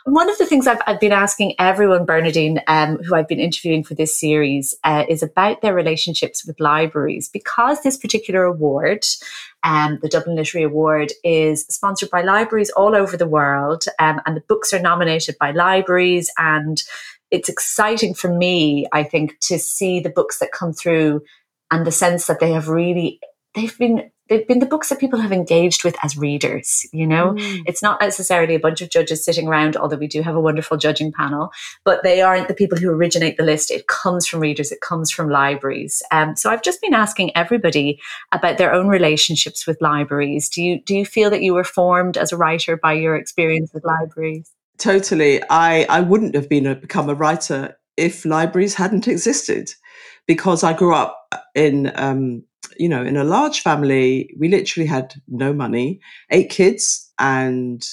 one 0.04 0.28
of 0.28 0.36
the 0.36 0.44
things 0.44 0.66
I've, 0.66 0.82
I've 0.86 1.00
been 1.00 1.12
asking 1.12 1.54
everyone, 1.58 2.04
Bernardine, 2.04 2.60
um, 2.66 2.98
who 2.98 3.14
I've 3.14 3.28
been 3.28 3.40
interviewing 3.40 3.82
for 3.82 3.94
this 3.94 4.18
series, 4.18 4.74
uh, 4.84 5.04
is 5.08 5.22
about 5.22 5.62
their 5.62 5.74
relationships 5.74 6.46
with 6.46 6.60
libraries. 6.60 7.28
Because 7.28 7.82
this 7.82 7.96
particular 7.96 8.44
award, 8.44 9.06
um, 9.62 9.98
the 10.02 10.08
Dublin 10.08 10.36
Literary 10.36 10.64
Award, 10.64 11.12
is 11.24 11.64
sponsored 11.70 12.10
by 12.10 12.20
libraries 12.20 12.70
all 12.70 12.94
over 12.94 13.16
the 13.16 13.26
world, 13.26 13.84
um, 13.98 14.20
and 14.26 14.36
the 14.36 14.44
books 14.46 14.74
are 14.74 14.78
nominated 14.78 15.36
by 15.40 15.52
libraries. 15.52 16.30
And 16.36 16.82
it's 17.30 17.48
exciting 17.48 18.12
for 18.12 18.28
me, 18.28 18.86
I 18.92 19.04
think, 19.04 19.38
to 19.40 19.58
see 19.58 20.00
the 20.00 20.10
books 20.10 20.38
that 20.38 20.52
come 20.52 20.74
through 20.74 21.22
and 21.70 21.86
the 21.86 21.92
sense 21.92 22.26
that 22.26 22.40
they 22.40 22.52
have 22.52 22.68
really 22.68 23.20
they've 23.54 23.76
been 23.78 24.10
they've 24.28 24.46
been 24.48 24.58
the 24.58 24.66
books 24.66 24.88
that 24.88 24.98
people 24.98 25.18
have 25.18 25.32
engaged 25.32 25.84
with 25.84 25.96
as 26.02 26.16
readers 26.16 26.86
you 26.92 27.06
know? 27.06 27.32
Mm. 27.32 27.62
it's 27.66 27.82
not 27.82 28.00
necessarily 28.00 28.54
a 28.54 28.60
bunch 28.60 28.80
of 28.80 28.90
judges 28.90 29.24
sitting 29.24 29.48
around 29.48 29.76
although 29.76 29.96
we 29.96 30.06
do 30.06 30.22
have 30.22 30.34
a 30.34 30.40
wonderful 30.40 30.76
judging 30.76 31.12
panel 31.12 31.50
but 31.84 32.02
they 32.02 32.20
aren't 32.22 32.48
the 32.48 32.54
people 32.54 32.78
who 32.78 32.90
originate 32.90 33.36
the 33.36 33.42
list. 33.42 33.70
It 33.70 33.86
comes 33.86 34.26
from 34.26 34.40
readers 34.40 34.72
it 34.72 34.80
comes 34.80 35.10
from 35.10 35.28
libraries. 35.28 36.02
Um, 36.10 36.36
so 36.36 36.50
i've 36.50 36.62
just 36.62 36.80
been 36.80 36.94
asking 36.94 37.36
everybody 37.36 38.00
about 38.32 38.58
their 38.58 38.72
own 38.72 38.88
relationships 38.88 39.66
with 39.66 39.80
libraries. 39.80 40.48
Do 40.48 40.62
you 40.62 40.82
do 40.82 40.94
you 40.94 41.04
feel 41.04 41.30
that 41.30 41.42
you 41.42 41.54
were 41.54 41.64
formed 41.64 42.16
as 42.16 42.32
a 42.32 42.36
writer 42.36 42.76
by 42.76 42.94
your 42.94 43.16
experience 43.16 43.72
with 43.72 43.84
libraries? 43.84 44.50
Totally. 44.78 45.42
I 45.50 45.86
i 45.88 46.00
wouldn't 46.00 46.34
have 46.34 46.48
been 46.48 46.66
a, 46.66 46.74
become 46.74 47.08
a 47.08 47.14
writer 47.14 47.76
if 47.96 48.24
libraries 48.24 48.74
hadn't 48.74 49.06
existed 49.06 49.70
because 50.26 50.64
i 50.64 50.72
grew 50.72 50.94
up 50.94 51.32
in 51.54 51.92
um, 51.94 52.42
you 52.78 52.88
know, 52.88 53.02
in 53.02 53.16
a 53.16 53.24
large 53.24 53.60
family, 53.60 54.34
we 54.38 54.48
literally 54.48 54.86
had 54.86 55.14
no 55.28 55.52
money, 55.52 56.00
eight 56.30 56.50
kids, 56.50 57.12
and 57.18 57.86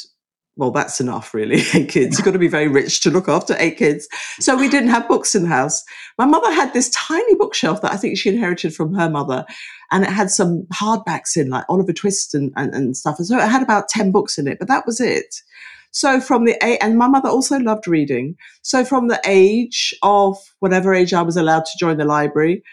well, 0.58 0.72
that's 0.72 1.00
enough, 1.00 1.34
really. 1.34 1.64
Eight 1.74 1.90
kids. 1.90 2.18
You've 2.18 2.26
got 2.26 2.32
to 2.32 2.40
be 2.40 2.48
very 2.48 2.68
rich 2.68 3.00
to 3.02 3.10
look 3.10 3.30
after 3.30 3.56
eight 3.58 3.78
kids. 3.78 4.08
So 4.40 4.56
we 4.58 4.68
didn't 4.68 4.90
have 4.90 5.08
books 5.08 5.34
in 5.34 5.44
the 5.44 5.50
house. 5.50 5.84
My 6.18 6.26
mother 6.26 6.52
had 6.52 6.74
this 6.74 6.90
tiny 6.90 7.36
bookshelf 7.36 7.82
that 7.82 7.94
I 7.94 7.98
think 7.98 8.18
she 8.18 8.30
inherited 8.30 8.76
from 8.76 8.94
her 8.94 9.10
mother, 9.10 9.46
and 9.92 10.04
it 10.04 10.10
had 10.10 10.30
some 10.30 10.68
hardbacks 10.74 11.38
in, 11.38 11.50
like 11.50 11.66
Oliver 11.70 11.94
Twist 11.94 12.36
and, 12.36 12.52
and, 12.58 12.74
and 12.76 12.98
stuff. 12.98 13.18
And 13.18 13.28
so 13.28 13.38
it 13.38 13.48
had 13.48 13.64
about 13.64 13.90
10 13.90 14.12
books 14.12 14.38
in 14.38 14.48
it, 14.48 14.60
but 14.60 14.68
that 14.68 14.86
was 14.86 15.00
it. 15.00 15.42
So 15.92 16.22
from 16.22 16.46
the 16.46 16.58
age, 16.64 16.78
and 16.82 16.98
my 16.98 17.08
mother 17.08 17.30
also 17.30 17.58
loved 17.58 17.88
reading. 17.88 18.36
So 18.62 18.86
from 18.86 19.08
the 19.08 19.20
age 19.26 19.94
of 20.04 20.38
whatever 20.60 20.94
age 20.94 21.14
I 21.14 21.22
was 21.22 21.38
allowed 21.38 21.66
to 21.66 21.78
join 21.78 21.98
the 21.98 22.06
library, 22.06 22.64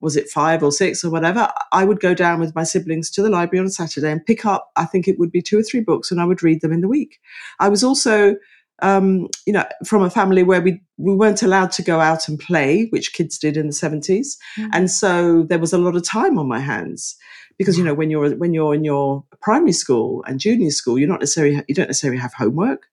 was 0.00 0.16
it 0.16 0.28
five 0.28 0.62
or 0.62 0.72
six 0.72 1.04
or 1.04 1.10
whatever, 1.10 1.52
I 1.72 1.84
would 1.84 2.00
go 2.00 2.14
down 2.14 2.40
with 2.40 2.54
my 2.54 2.64
siblings 2.64 3.10
to 3.10 3.22
the 3.22 3.30
library 3.30 3.60
on 3.60 3.66
a 3.66 3.70
Saturday 3.70 4.10
and 4.10 4.24
pick 4.24 4.44
up, 4.46 4.70
I 4.76 4.84
think 4.84 5.06
it 5.06 5.18
would 5.18 5.30
be 5.30 5.42
two 5.42 5.58
or 5.58 5.62
three 5.62 5.80
books, 5.80 6.10
and 6.10 6.20
I 6.20 6.24
would 6.24 6.42
read 6.42 6.60
them 6.60 6.72
in 6.72 6.80
the 6.80 6.88
week. 6.88 7.20
I 7.58 7.68
was 7.68 7.84
also, 7.84 8.36
um, 8.82 9.28
you 9.46 9.52
know, 9.52 9.64
from 9.84 10.02
a 10.02 10.10
family 10.10 10.42
where 10.42 10.62
we, 10.62 10.80
we 10.96 11.14
weren't 11.14 11.42
allowed 11.42 11.72
to 11.72 11.82
go 11.82 12.00
out 12.00 12.28
and 12.28 12.38
play, 12.38 12.86
which 12.90 13.12
kids 13.12 13.38
did 13.38 13.56
in 13.56 13.66
the 13.66 13.72
70s. 13.72 14.36
Mm-hmm. 14.58 14.68
And 14.72 14.90
so 14.90 15.42
there 15.42 15.58
was 15.58 15.72
a 15.72 15.78
lot 15.78 15.96
of 15.96 16.04
time 16.04 16.38
on 16.38 16.48
my 16.48 16.60
hands. 16.60 17.16
Because 17.58 17.76
you 17.76 17.84
know 17.84 17.92
when 17.92 18.08
you're 18.08 18.34
when 18.36 18.54
you're 18.54 18.74
in 18.74 18.84
your 18.84 19.22
primary 19.42 19.72
school 19.72 20.24
and 20.26 20.40
junior 20.40 20.70
school, 20.70 20.98
you're 20.98 21.06
not 21.06 21.20
necessarily 21.20 21.62
you 21.68 21.74
don't 21.74 21.88
necessarily 21.88 22.18
have 22.18 22.32
homework. 22.32 22.86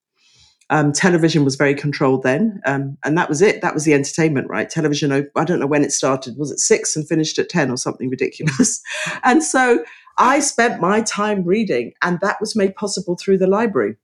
Um, 0.70 0.92
television 0.92 1.46
was 1.46 1.56
very 1.56 1.74
controlled 1.74 2.24
then, 2.24 2.60
um, 2.66 2.98
and 3.06 3.18
that 3.18 3.30
was 3.30 3.42
it. 3.42 3.62
That 3.62 3.74
was 3.74 3.86
the 3.86 3.94
entertainment, 3.94 4.50
right? 4.50 4.70
Television. 4.70 5.12
I 5.36 5.44
don't 5.46 5.60
know 5.60 5.68
when 5.68 5.84
it 5.84 5.94
started. 5.94 6.38
Was 6.38 6.52
it 6.52 6.60
six 6.60 6.96
and 6.96 7.08
finished 7.08 7.40
at 7.40 7.50
ten 7.50 7.72
or 7.72 7.78
something 7.78 8.10
ridiculous? 8.10 8.82
and 9.24 9.44
so 9.44 9.84
I 10.18 10.40
spent 10.40 10.82
my 10.82 11.02
time 11.02 11.44
reading, 11.44 11.94
and 12.02 12.20
that 12.22 12.42
was 12.42 12.56
made 12.56 12.76
possible 12.76 13.16
through 13.16 13.38
the 13.38 13.48
library. 13.48 13.96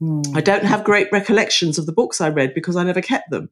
Mm. 0.00 0.36
I 0.36 0.40
don't 0.40 0.64
have 0.64 0.84
great 0.84 1.08
recollections 1.12 1.78
of 1.78 1.86
the 1.86 1.92
books 1.92 2.20
I 2.20 2.28
read 2.28 2.54
because 2.54 2.76
I 2.76 2.84
never 2.84 3.02
kept 3.02 3.30
them. 3.30 3.50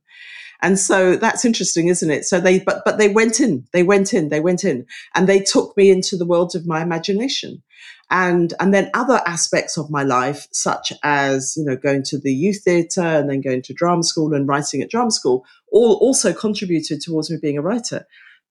And 0.61 0.79
so 0.79 1.17
that's 1.17 1.45
interesting, 1.45 1.87
isn't 1.87 2.11
it? 2.11 2.25
So 2.25 2.41
they, 2.41 2.59
but, 2.61 2.83
but 2.85 2.99
they 2.99 3.09
went 3.09 3.39
in, 3.39 3.65
they 3.73 3.85
went 3.85 4.13
in, 4.13 4.29
they 4.29 4.41
went 4.41 4.65
in 4.65 4.87
and 5.15 5.29
they 5.29 5.39
took 5.39 5.77
me 5.77 5.89
into 5.89 6.17
the 6.17 6.27
world 6.27 6.57
of 6.57 6.67
my 6.67 6.83
imagination 6.83 7.63
and 8.11 8.55
and 8.59 8.73
then 8.73 8.91
other 8.95 9.21
aspects 9.27 9.77
of 9.77 9.91
my 9.91 10.03
life 10.03 10.47
such 10.51 10.93
as 11.03 11.55
you 11.57 11.65
know 11.65 11.77
going 11.77 12.03
to 12.03 12.19
the 12.19 12.33
youth 12.33 12.63
theatre 12.65 13.03
and 13.03 13.29
then 13.29 13.41
going 13.41 13.63
to 13.63 13.75
drama 13.75 14.03
school 14.03 14.35
and 14.35 14.49
writing 14.49 14.81
at 14.81 14.91
drama 14.91 15.11
school 15.11 15.45
all 15.73 15.97
also 15.97 16.33
contributed 16.33 17.01
towards 17.01 17.31
me 17.31 17.37
being 17.41 17.59
a 17.59 17.63
writer 17.63 18.07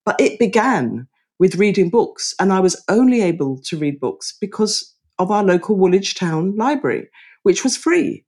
but 0.05 0.19
it 0.19 0.37
began 0.39 1.07
with 1.39 1.55
reading 1.55 1.89
books 1.89 2.35
and 2.39 2.53
i 2.53 2.59
was 2.59 2.81
only 2.87 3.21
able 3.21 3.57
to 3.59 3.77
read 3.77 3.99
books 3.99 4.37
because 4.39 4.93
of 5.19 5.31
our 5.31 5.43
local 5.43 5.75
woolwich 5.75 6.15
town 6.15 6.55
library 6.55 7.07
which 7.47 7.63
was 7.63 7.77
free 7.77 8.25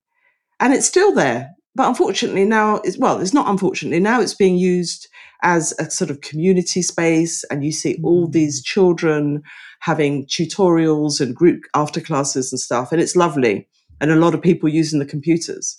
and 0.62 0.74
it's 0.74 0.88
still 0.88 1.14
there 1.14 1.50
but 1.76 1.90
unfortunately 1.90 2.46
now 2.46 2.78
it's 2.86 2.98
well 2.98 3.20
it's 3.20 3.34
not 3.34 3.50
unfortunately 3.50 4.00
now 4.00 4.22
it's 4.22 4.34
being 4.34 4.58
used 4.58 5.10
as 5.44 5.74
a 5.78 5.90
sort 5.92 6.10
of 6.10 6.22
community 6.22 6.82
space 6.82 7.44
and 7.52 7.64
you 7.66 7.72
see 7.72 7.94
all 8.02 8.28
Mm. 8.28 8.32
these 8.32 8.64
children 8.64 9.42
having 9.82 10.26
tutorials 10.26 11.20
and 11.20 11.36
group 11.36 11.62
after 11.74 12.00
classes 12.02 12.52
and 12.54 12.60
stuff 12.62 12.92
and 12.94 13.02
it's 13.02 13.16
lovely 13.26 13.68
and 14.00 14.10
a 14.10 14.16
lot 14.24 14.34
of 14.34 14.42
people 14.42 14.70
using 14.82 15.00
the 15.00 15.14
computers 15.16 15.78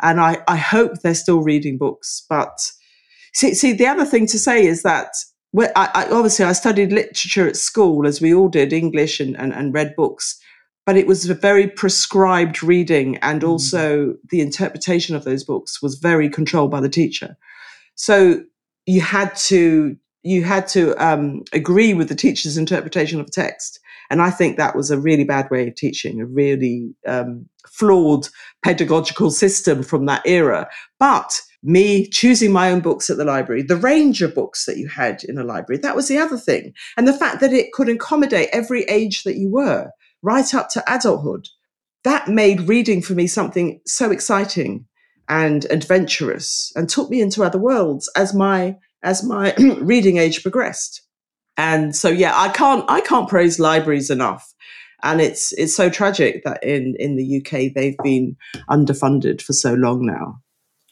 and 0.00 0.18
i, 0.18 0.32
I 0.48 0.56
hope 0.56 0.92
they're 0.94 1.24
still 1.26 1.42
reading 1.42 1.76
books 1.78 2.24
but 2.34 2.56
see, 3.34 3.52
see 3.54 3.72
the 3.74 3.86
other 3.86 4.06
thing 4.06 4.26
to 4.28 4.38
say 4.38 4.64
is 4.64 4.82
that 4.82 5.10
well, 5.52 5.70
I, 5.76 5.86
I, 5.94 6.02
obviously 6.10 6.46
i 6.46 6.52
studied 6.52 6.92
literature 6.92 7.46
at 7.48 7.56
school 7.70 8.06
as 8.06 8.20
we 8.22 8.32
all 8.34 8.48
did 8.48 8.72
english 8.72 9.20
and, 9.20 9.36
and, 9.40 9.52
and 9.52 9.74
read 9.74 9.94
books 9.94 10.26
but 10.88 10.96
it 10.96 11.06
was 11.06 11.28
a 11.28 11.34
very 11.34 11.68
prescribed 11.68 12.62
reading 12.62 13.18
and 13.18 13.42
Mm. 13.42 13.48
also 13.48 14.14
the 14.30 14.40
interpretation 14.40 15.14
of 15.14 15.24
those 15.24 15.44
books 15.44 15.82
was 15.82 15.96
very 15.96 16.30
controlled 16.30 16.70
by 16.70 16.80
the 16.80 16.88
teacher. 16.88 17.36
So 17.94 18.40
you 18.86 19.02
had 19.02 19.36
to 19.50 19.98
you 20.22 20.44
had 20.44 20.66
to 20.68 20.94
um, 20.96 21.42
agree 21.52 21.92
with 21.92 22.08
the 22.08 22.14
teacher's 22.14 22.56
interpretation 22.56 23.20
of 23.20 23.30
text 23.30 23.80
and 24.10 24.22
i 24.22 24.30
think 24.30 24.56
that 24.56 24.74
was 24.74 24.90
a 24.90 24.98
really 24.98 25.24
bad 25.24 25.50
way 25.50 25.68
of 25.68 25.74
teaching 25.74 26.22
a 26.22 26.26
really 26.26 26.94
um, 27.06 27.46
flawed 27.68 28.26
pedagogical 28.64 29.30
system 29.30 29.82
from 29.82 30.06
that 30.06 30.22
era. 30.24 30.66
But 30.98 31.42
me 31.62 32.08
choosing 32.08 32.50
my 32.50 32.70
own 32.70 32.80
books 32.80 33.10
at 33.10 33.18
the 33.18 33.26
library 33.26 33.62
the 33.62 33.76
range 33.76 34.22
of 34.22 34.34
books 34.34 34.64
that 34.64 34.78
you 34.78 34.88
had 34.88 35.22
in 35.24 35.36
a 35.36 35.44
library 35.44 35.78
that 35.82 35.96
was 35.96 36.08
the 36.08 36.16
other 36.16 36.38
thing. 36.38 36.72
And 36.96 37.06
the 37.06 37.12
fact 37.22 37.40
that 37.40 37.52
it 37.52 37.72
could 37.72 37.90
accommodate 37.90 38.48
every 38.54 38.84
age 38.84 39.24
that 39.24 39.36
you 39.36 39.50
were 39.50 39.90
right 40.22 40.54
up 40.54 40.68
to 40.70 40.84
adulthood. 40.92 41.48
That 42.04 42.28
made 42.28 42.68
reading 42.68 43.02
for 43.02 43.14
me 43.14 43.26
something 43.26 43.80
so 43.86 44.10
exciting 44.10 44.86
and 45.28 45.66
adventurous 45.70 46.72
and 46.74 46.88
took 46.88 47.10
me 47.10 47.20
into 47.20 47.44
other 47.44 47.58
worlds 47.58 48.10
as 48.16 48.34
my 48.34 48.76
as 49.02 49.22
my 49.22 49.54
reading 49.80 50.16
age 50.16 50.42
progressed. 50.42 51.02
And 51.56 51.94
so 51.94 52.08
yeah 52.08 52.32
i 52.38 52.48
can't 52.48 52.84
i 52.88 53.00
can't 53.00 53.28
praise 53.28 53.58
libraries 53.58 54.10
enough. 54.10 54.52
And 55.02 55.20
it's 55.20 55.52
it's 55.52 55.76
so 55.76 55.90
tragic 55.90 56.44
that 56.44 56.62
in 56.62 56.94
in 56.98 57.16
the 57.16 57.38
uk 57.38 57.50
they've 57.74 57.98
been 58.02 58.36
underfunded 58.70 59.42
for 59.42 59.52
so 59.52 59.74
long 59.74 60.04
now 60.04 60.40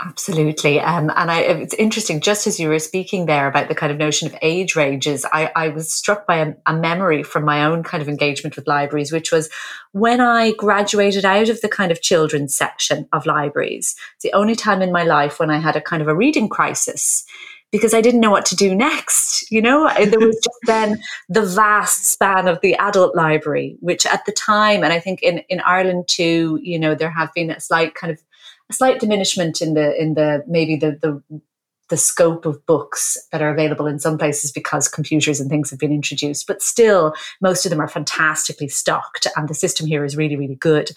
Absolutely. 0.04 0.78
Um, 0.78 1.10
and 1.16 1.30
I, 1.30 1.40
it's 1.40 1.72
interesting, 1.72 2.20
just 2.20 2.46
as 2.46 2.60
you 2.60 2.68
were 2.68 2.78
speaking 2.78 3.24
there 3.24 3.48
about 3.48 3.68
the 3.68 3.74
kind 3.74 3.90
of 3.90 3.96
notion 3.96 4.28
of 4.28 4.36
age 4.42 4.76
ranges, 4.76 5.24
I, 5.32 5.50
I 5.56 5.68
was 5.68 5.90
struck 5.90 6.26
by 6.26 6.36
a, 6.36 6.54
a, 6.66 6.74
memory 6.74 7.22
from 7.22 7.46
my 7.46 7.64
own 7.64 7.82
kind 7.82 8.02
of 8.02 8.08
engagement 8.08 8.56
with 8.56 8.66
libraries, 8.66 9.10
which 9.10 9.32
was 9.32 9.48
when 9.92 10.20
I 10.20 10.52
graduated 10.52 11.24
out 11.24 11.48
of 11.48 11.62
the 11.62 11.70
kind 11.70 11.90
of 11.90 12.02
children's 12.02 12.54
section 12.54 13.08
of 13.14 13.24
libraries. 13.24 13.96
It's 14.16 14.22
the 14.22 14.34
only 14.34 14.54
time 14.54 14.82
in 14.82 14.92
my 14.92 15.02
life 15.02 15.40
when 15.40 15.50
I 15.50 15.60
had 15.60 15.76
a 15.76 15.80
kind 15.80 16.02
of 16.02 16.08
a 16.08 16.14
reading 16.14 16.50
crisis 16.50 17.24
because 17.72 17.94
I 17.94 18.00
didn't 18.00 18.20
know 18.20 18.30
what 18.30 18.46
to 18.46 18.56
do 18.56 18.74
next. 18.74 19.50
You 19.50 19.62
know, 19.62 19.90
there 19.94 20.20
was 20.20 20.36
just 20.36 20.58
then 20.66 21.00
the 21.28 21.44
vast 21.44 22.04
span 22.04 22.48
of 22.48 22.60
the 22.60 22.74
adult 22.76 23.16
library, 23.16 23.76
which 23.80 24.04
at 24.06 24.24
the 24.26 24.32
time, 24.32 24.84
and 24.84 24.92
I 24.92 25.00
think 25.00 25.22
in, 25.22 25.38
in 25.48 25.60
Ireland 25.60 26.06
too, 26.06 26.60
you 26.62 26.78
know, 26.78 26.94
there 26.94 27.10
have 27.10 27.32
been 27.34 27.50
a 27.50 27.60
slight 27.60 27.94
kind 27.94 28.12
of 28.12 28.22
a 28.70 28.72
slight 28.72 29.00
diminishment 29.00 29.60
in 29.60 29.74
the 29.74 30.00
in 30.00 30.14
the 30.14 30.44
maybe 30.46 30.76
the 30.76 30.98
the 31.02 31.40
the 31.88 31.96
scope 31.96 32.46
of 32.46 32.64
books 32.66 33.16
that 33.30 33.40
are 33.40 33.50
available 33.50 33.86
in 33.86 34.00
some 34.00 34.18
places 34.18 34.50
because 34.50 34.88
computers 34.88 35.38
and 35.38 35.48
things 35.48 35.70
have 35.70 35.78
been 35.78 35.92
introduced 35.92 36.44
but 36.48 36.60
still 36.60 37.14
most 37.40 37.64
of 37.64 37.70
them 37.70 37.80
are 37.80 37.86
fantastically 37.86 38.66
stocked 38.66 39.28
and 39.36 39.48
the 39.48 39.54
system 39.54 39.86
here 39.86 40.04
is 40.04 40.16
really 40.16 40.36
really 40.36 40.56
good. 40.56 40.90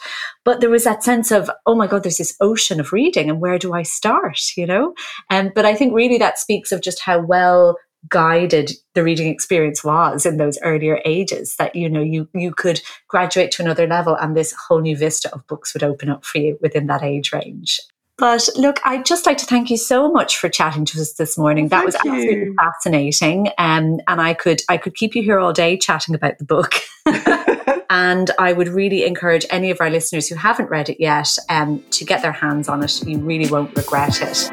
But 0.44 0.62
there 0.62 0.70
was 0.70 0.86
that 0.86 1.04
sense 1.04 1.32
of 1.32 1.50
oh 1.66 1.76
my 1.76 1.88
god 1.88 2.04
there's 2.04 2.18
this 2.18 2.36
ocean 2.42 2.80
of 2.80 2.92
reading 2.94 3.30
and 3.30 3.40
where 3.40 3.60
do 3.60 3.74
i 3.74 3.84
start 3.84 4.58
you 4.58 4.66
know? 4.66 4.94
And 5.30 5.52
but 5.54 5.66
i 5.66 5.76
think 5.76 5.94
really 5.94 6.18
that 6.18 6.40
speaks 6.40 6.72
of 6.72 6.82
just 6.82 7.00
how 7.02 7.20
well 7.20 7.78
guided 8.08 8.72
the 8.94 9.04
reading 9.04 9.28
experience 9.28 9.84
was 9.84 10.26
in 10.26 10.38
those 10.38 10.58
earlier 10.64 11.02
ages 11.04 11.56
that 11.58 11.76
you 11.76 11.90
know 11.90 12.02
you 12.02 12.28
you 12.34 12.52
could 12.52 12.82
graduate 13.08 13.52
to 13.52 13.62
another 13.62 13.88
level 13.88 14.16
and 14.16 14.36
this 14.36 14.54
whole 14.54 14.80
new 14.80 14.96
vista 14.96 15.34
of 15.34 15.46
books 15.48 15.74
would 15.74 15.84
open 15.84 16.10
up 16.10 16.24
for 16.24 16.38
you 16.38 16.58
within 16.62 16.88
that 16.88 17.04
age 17.04 17.34
range. 17.34 17.80
But 18.18 18.50
look 18.56 18.80
i'd 18.86 19.06
just 19.06 19.26
like 19.26 19.38
to 19.40 19.46
thank 19.46 19.70
you 19.70 19.78
so 19.78 20.12
much 20.12 20.38
for 20.38 20.50
chatting 20.50 20.86
to 20.86 21.02
us 21.02 21.14
this 21.14 21.38
morning. 21.38 21.68
Well, 21.68 21.82
that 21.82 21.86
was 21.86 21.96
you. 22.04 22.12
absolutely 22.12 22.56
fascinating 22.56 23.48
um, 23.58 24.00
and 24.08 24.22
i 24.22 24.34
could 24.34 24.62
i 24.70 24.78
could 24.78 24.96
keep 24.96 25.16
you 25.16 25.24
here 25.24 25.40
all 25.40 25.54
day 25.54 25.78
chatting 25.78 26.16
about 26.16 26.38
the 26.38 26.46
book. 26.46 26.76
And 27.92 28.30
i 28.38 28.54
would 28.54 28.68
really 28.68 29.04
encourage 29.04 29.48
any 29.50 29.72
of 29.72 29.82
our 29.82 29.90
listeners 29.90 30.28
who 30.28 30.36
haven't 30.36 30.70
read 30.70 30.90
it 30.90 31.00
yet 31.00 31.36
um, 31.50 31.84
to 31.90 32.06
get 32.06 32.22
their 32.22 32.32
hands 32.32 32.70
on 32.70 32.84
it. 32.84 33.04
You 33.04 33.18
really 33.18 33.50
won't 33.50 33.76
regret 33.76 34.22
it 34.22 34.52